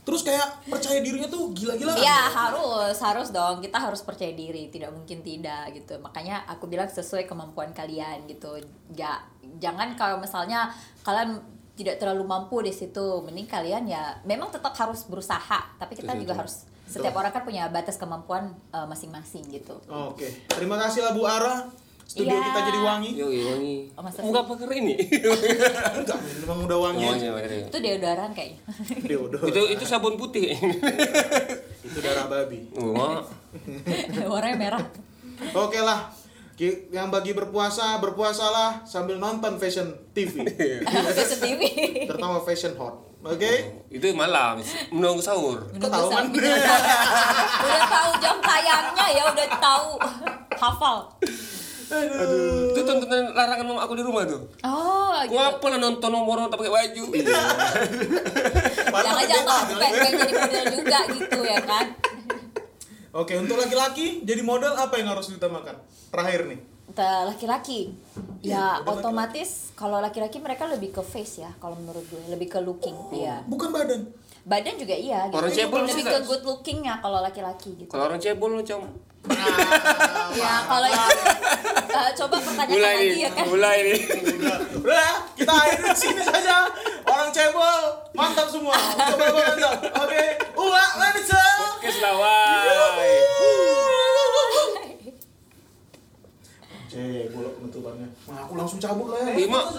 Terus 0.00 0.24
kayak 0.24 0.64
percaya 0.66 0.98
dirinya 1.04 1.28
tuh 1.28 1.52
gila-gilaan. 1.52 2.00
Iya 2.00 2.20
harus 2.32 2.96
harus 2.98 3.28
dong 3.30 3.60
kita 3.60 3.78
harus 3.78 4.00
percaya 4.00 4.32
diri 4.32 4.72
tidak 4.72 4.90
mungkin 4.96 5.20
tidak 5.20 5.70
gitu 5.76 6.00
makanya 6.00 6.42
aku 6.48 6.66
bilang 6.66 6.88
sesuai 6.88 7.28
kemampuan 7.28 7.70
kalian 7.76 8.24
gitu 8.26 8.58
ya 8.96 9.20
jangan 9.60 9.92
kalau 9.94 10.16
misalnya 10.18 10.72
kalian 11.04 11.38
tidak 11.76 11.96
terlalu 11.96 12.24
mampu 12.28 12.60
di 12.60 12.72
situ 12.72 13.24
mending 13.24 13.48
kalian 13.48 13.88
ya 13.88 14.20
memang 14.28 14.52
tetap 14.52 14.76
harus 14.76 15.08
berusaha 15.08 15.60
tapi 15.80 15.96
kita 15.96 16.12
Betul, 16.12 16.22
juga 16.24 16.32
betul. 16.36 16.40
harus 16.44 16.56
setiap 16.90 17.14
orang 17.14 17.32
kan 17.32 17.46
punya 17.46 17.70
batas 17.70 17.96
kemampuan 17.96 18.50
eh, 18.74 18.86
masing-masing 18.88 19.46
gitu 19.48 19.78
Oke. 19.88 20.26
Terima 20.50 20.76
kasih 20.76 21.06
lah 21.06 21.12
Bu 21.14 21.22
Ara. 21.24 21.70
Studio 22.10 22.34
Iya. 22.34 22.42
kita 22.42 22.60
jadi 22.66 22.80
wangi. 22.82 23.10
Yo, 23.14 23.26
wangi. 23.30 23.76
Oh, 23.94 24.02
masa 24.02 24.18
Enggak 24.20 24.42
pakai 24.44 24.76
ini. 24.76 24.94
Enggak, 25.96 26.18
memang 26.42 26.58
udah 26.66 26.78
wangi 26.82 27.04
Oh, 27.04 27.14
aja. 27.14 27.22
iya, 27.22 27.46
iya. 27.46 27.64
itu 27.64 27.78
deodoran 27.78 28.30
kayaknya 28.32 28.58
Deodor. 29.06 29.40
Itu 29.46 29.60
itu 29.70 29.84
sabun 29.84 30.18
putih. 30.18 30.58
itu 31.86 31.98
darah 32.02 32.26
babi. 32.26 32.66
Wah. 32.74 33.22
warnanya 34.30 34.58
merah 34.58 34.82
Oke 35.56 35.78
lah. 35.78 36.10
Ki- 36.52 36.90
Yang 36.90 37.08
bagi 37.08 37.32
berpuasa, 37.32 37.96
berpuasalah 37.96 38.82
sambil 38.84 39.16
nonton 39.16 39.54
Fashion 39.56 39.94
TV. 40.10 40.42
Fashion 40.84 41.38
TV 41.38 41.60
Terutama 42.04 42.42
Fashion 42.42 42.74
Hot. 42.74 43.06
Oke? 43.22 43.52
Itu 43.88 44.10
malam 44.12 44.58
menunggu 44.90 45.22
sahur. 45.22 45.62
Kok 45.70 45.86
tahu 45.86 46.06
kan? 46.10 46.26
udah 46.26 47.86
tahu 47.86 48.10
jam 48.18 48.36
tayangnya 48.40 49.06
ya 49.12 49.22
udah 49.24 49.48
tahu 49.56 49.88
hafal 50.52 51.06
Itu 52.70 52.80
tontonan 52.86 53.34
larangan 53.34 53.66
mama 53.66 53.80
aku 53.82 53.98
di 53.98 54.04
rumah 54.06 54.22
tuh. 54.22 54.46
oh 54.62 55.18
gitu. 55.26 55.34
Gua 55.34 55.42
apa 55.58 55.66
lah 55.74 55.78
nonton 55.82 56.10
nomor 56.10 56.46
tak 56.46 56.58
pakai 56.62 56.72
baju. 56.72 57.02
Padahal 58.94 59.24
jangan 59.26 59.26
jangan 59.26 59.44
pakai 59.44 59.68
tahu 59.68 59.74
pengen 59.76 60.12
jadi 60.14 60.32
model 60.38 60.64
juga 60.70 60.98
gitu 61.10 61.40
ya 61.42 61.58
kan 61.66 61.86
Oke, 63.10 63.34
untuk 63.34 63.58
laki-laki 63.58 64.22
jadi 64.22 64.38
model 64.38 64.70
apa 64.78 64.94
yang 65.02 65.10
harus 65.10 65.26
diutamakan? 65.34 65.82
Terakhir 66.14 66.46
nih. 66.46 66.62
Laki-laki 67.26 67.90
Iya, 68.40 68.54
ya 68.54 68.64
udah 68.86 69.02
otomatis 69.02 69.74
kalau 69.76 69.98
laki-laki 69.98 70.38
mereka 70.40 70.64
lebih 70.70 70.94
ke 70.94 71.02
face 71.02 71.42
ya 71.42 71.50
kalau 71.58 71.76
menurut 71.76 72.06
gue 72.06 72.22
lebih 72.30 72.48
ke 72.48 72.58
looking 72.62 72.94
ya 73.12 73.42
Bukan 73.50 73.68
badan. 73.74 74.06
Badan 74.44 74.74
juga 74.80 74.96
iya 74.96 75.28
gitu. 75.28 75.36
Orang 75.36 75.52
cebol 75.52 75.80
lebih 75.84 76.04
ke 76.04 76.18
good 76.24 76.42
lookingnya 76.44 76.94
kalau 77.04 77.20
laki-laki 77.20 77.76
gitu 77.76 77.90
Kalau 77.92 78.04
orang 78.08 78.20
cebol 78.20 78.50
macam 78.56 78.80
ya 80.32 80.64
kalau 80.64 80.88
itu 80.88 81.12
eh, 81.92 82.10
coba 82.16 82.36
pertanyakan 82.40 82.72
mulai 82.72 82.94
lagi 82.96 83.04
nih, 83.04 83.20
ya 83.20 83.30
kan 83.36 83.44
mulai 83.52 83.76
nih. 83.84 84.00
Udah, 84.40 84.58
udah, 84.80 85.12
kita 85.36 85.52
akhiri 85.52 85.92
sini 85.92 86.22
saja. 86.24 86.64
Orang 87.04 87.28
cebol, 87.28 87.80
mantap 88.16 88.48
semua. 88.48 88.72
Coba 88.72 89.20
coba 89.28 89.40
mantap. 89.52 89.76
Oke, 90.08 90.24
uwa, 90.56 90.84
lanjut. 90.96 91.36
Podcast 91.36 92.00
lawai. 92.00 93.12
Cebol 96.88 97.46
penutupannya. 97.60 98.08
Nah, 98.24 98.38
aku 98.48 98.52
langsung 98.56 98.80
cabut 98.80 99.12
lah 99.12 99.20
ya. 99.20 99.36
Lima. 99.36 99.68
Foto 99.68 99.78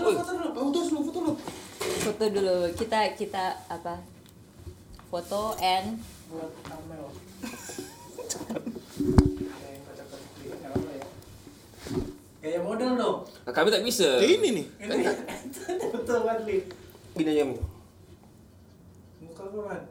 dulu, 0.85 0.99
foto 1.01 1.17
dulu. 1.17 1.33
foto 1.81 2.25
dulu 2.29 2.57
kita 2.77 3.17
kita 3.17 3.57
apa 3.65 3.97
foto 5.11 5.59
and 5.59 5.99
ya. 6.31 6.47
Gaya 12.41 12.57
model 12.63 12.97
dong. 12.97 13.17
Nah, 13.45 13.53
kami 13.53 13.69
tak 13.69 13.85
bisa. 13.85 14.17
Kayak 14.17 14.41
ini 14.41 14.49
nih. 14.49 14.65
Ini 14.81 15.03
betul 15.93 16.25
banget, 16.25 16.41
Li. 16.49 16.57
Gini 17.13 17.29
aja. 17.37 17.43
Mi. 17.45 17.59
Muka 19.21 19.43
gue, 19.45 19.61
Man. 19.61 19.83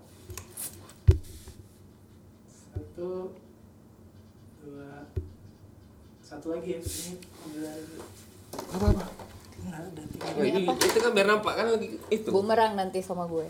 Satu. 2.51 3.31
Dua. 4.67 5.07
Satu 6.27 6.47
lagi 6.51 6.75
ya. 6.75 6.81
Ini 6.83 7.13
ambil 7.23 7.61
lagi. 7.71 7.97
Apa-apa? 8.51 9.07
Nggak 9.61 9.81
ada. 9.87 10.03
tiga. 10.11 10.25
Nah, 10.27 10.43
ini, 10.43 10.63
itu 10.67 10.99
kan 10.99 11.13
biar 11.15 11.27
nampak 11.29 11.55
kan 11.55 11.67
lagi 11.71 11.89
itu. 12.09 12.29
bumerang 12.33 12.73
nanti 12.81 13.05
sama 13.05 13.29
gue 13.29 13.45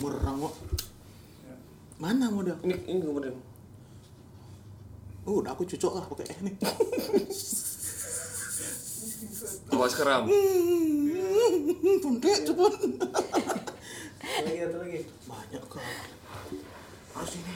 Bumerang 0.00 0.40
kok. 0.40 0.54
Mana 1.98 2.30
model? 2.30 2.54
Ini 2.62 2.74
ini 2.86 3.02
kemudian. 3.02 3.34
Oh, 5.26 5.42
udah 5.42 5.52
aku 5.52 5.66
cocok 5.66 5.92
lah 5.98 6.04
pakai 6.06 6.30
ini. 6.40 6.54
Awas 9.74 9.94
keram. 9.98 10.24
Punte 11.98 12.30
cepet. 12.46 12.74
Satu 14.18 14.46
lagi, 14.46 14.58
satu 14.62 14.78
lagi. 14.78 15.00
Banyak 15.26 15.62
kok. 15.66 15.82
Harus 17.18 17.32
ini. 17.34 17.52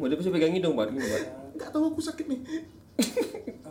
Mau 0.00 0.08
dia 0.08 0.18
bisa 0.18 0.32
pegang 0.32 0.56
hidung, 0.56 0.74
Pak. 0.74 0.88
Enggak 0.90 1.68
tahu 1.70 1.92
aku 1.92 2.00
sakit 2.00 2.26
nih. 2.26 2.40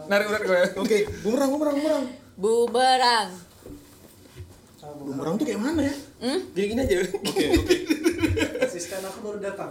Narik 0.07 0.31
urat 0.31 0.41
gue. 0.45 0.59
Oke, 0.79 0.97
bumerang, 1.25 1.49
bumerang, 1.51 1.75
bumerang. 1.75 2.05
bumerang. 2.37 3.50
Bumerang 4.81 5.35
tuh 5.35 5.45
kayak 5.45 5.59
mana 5.59 5.81
ya? 5.83 5.93
Gini 6.51 6.65
gini 6.67 6.81
aja. 6.81 6.95
Oke, 7.03 7.43
oke. 7.53 7.75
Asisten 8.61 8.99
aku 8.99 9.19
baru 9.21 9.37
datang. 9.39 9.69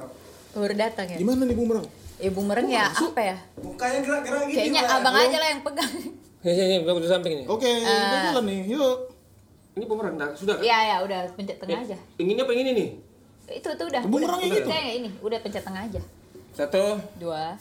baru 0.50 0.74
datang 0.74 1.06
ya 1.06 1.14
Gimana 1.16 1.46
nih 1.46 1.54
bumerang? 1.54 1.86
ya 2.18 2.28
bumerang 2.28 2.66
ya 2.66 2.90
apa 2.90 3.20
ya 3.22 3.36
Mukanya 3.56 4.02
gerak-gerak 4.02 4.44
gitu. 4.44 4.58
kayaknya 4.58 4.82
Pak. 4.82 4.98
abang 4.98 5.16
aja 5.16 5.36
lah 5.36 5.48
yang 5.48 5.62
pegang 5.62 5.92
Ya, 6.40 6.52
ya, 6.52 6.64
ya, 6.66 6.76
aku 6.82 6.98
di 6.98 7.06
samping 7.06 7.32
ini. 7.34 7.44
Oke, 7.44 7.68
udah 7.68 8.20
jalan 8.26 8.44
nih. 8.44 8.60
Yuk. 8.66 8.96
Ini 9.70 9.84
pemeran, 9.84 10.16
nah, 10.16 10.32
sudah. 10.32 10.56
kan? 10.56 10.64
Iya 10.64 10.78
ya 10.82 10.96
udah 11.00 11.20
pencet 11.34 11.56
tengah 11.56 11.78
aja. 11.78 11.96
Yang 12.16 12.28
ini 12.28 12.40
apa 12.40 12.50
yang 12.50 12.60
ini 12.60 12.70
nih? 12.72 12.88
Itu 13.54 13.68
tuh 13.70 13.86
udah. 13.86 14.02
Bumerangnya 14.02 14.48
udah, 14.48 14.56
gitu? 14.56 14.68
Kayak 14.68 14.88
ini, 14.96 15.10
udah 15.20 15.38
pencet 15.38 15.62
tengah 15.62 15.82
aja. 15.84 16.00
Satu, 16.50 16.96
Dua. 17.14 17.54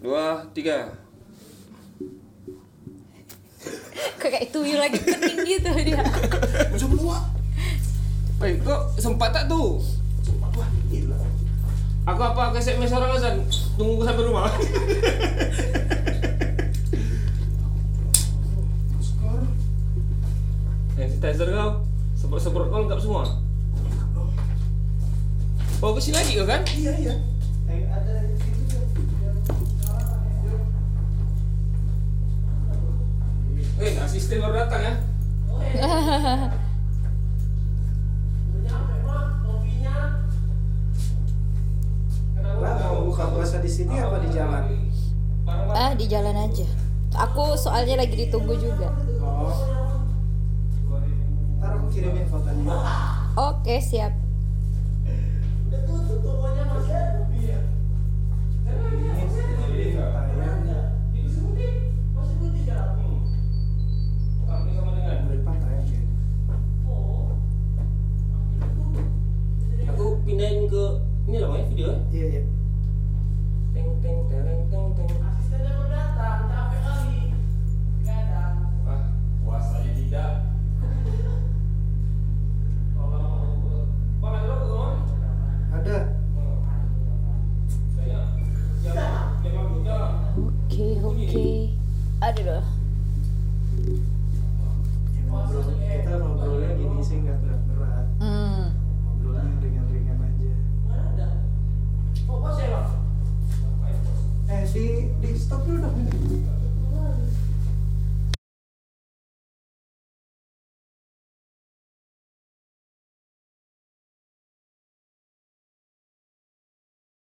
dua, 0.00 0.24
tiga. 0.50 0.90
Kayak 4.20 4.54
tuyul 4.54 4.78
lagi 4.78 4.98
kening 5.02 5.40
gitu 5.46 5.70
dia. 5.82 6.02
Bisa 6.74 6.86
berdua. 6.86 7.18
Woi, 8.42 8.58
kok 8.62 8.98
sempat 8.98 9.30
tak 9.30 9.46
tuh? 9.46 9.78
Wah, 10.54 10.68
gila. 10.90 11.18
Aku 12.10 12.20
apa 12.22 12.54
ke 12.54 12.58
SMS 12.58 12.94
orang 12.94 13.14
azan? 13.14 13.36
Tunggu 13.78 14.02
sampai 14.02 14.26
rumah. 14.26 14.50
Sanitizer 21.22 21.54
kau, 21.54 21.86
semprot-semprot 22.18 22.66
kau 22.66 22.82
lengkap 22.82 22.98
semua. 22.98 23.22
Oh, 25.78 25.94
ke 25.94 26.02
sini 26.02 26.18
lagi 26.18 26.34
kau 26.34 26.50
kan? 26.50 26.66
Iya, 26.74 26.92
iya. 26.98 27.14
Eh, 27.70 27.86
ada 27.86 28.26
Eh, 33.80 33.92
asisten 33.98 34.38
baru 34.40 34.54
datang 34.66 34.82
ya. 34.82 34.94
Lah 42.62 42.74
mau 42.78 43.10
buka 43.10 43.26
puasa 43.30 43.58
di 43.58 43.70
sini 43.70 43.98
apa 43.98 44.22
di 44.22 44.28
jalan? 44.30 44.64
ah 45.72 45.90
di 45.92 46.06
jalan 46.06 46.36
aja 46.38 46.62
aku 47.12 47.58
soalnya 47.58 47.98
lagi 47.98 48.14
ditunggu 48.14 48.54
juga 48.56 48.88
Oh. 49.18 49.50
Ntar 51.58 51.78
aku 51.78 51.86
kirimin 51.90 52.24
fotonya. 52.30 52.76
oke 53.34 53.74
siap 53.82 54.12
pindahin 70.32 70.64
ke 70.64 70.84
ini 71.28 71.36
lah 71.44 71.48
ya 71.52 71.64
video 71.68 71.86
ya. 71.92 71.98
Iya 72.08 72.24
iya. 72.32 72.42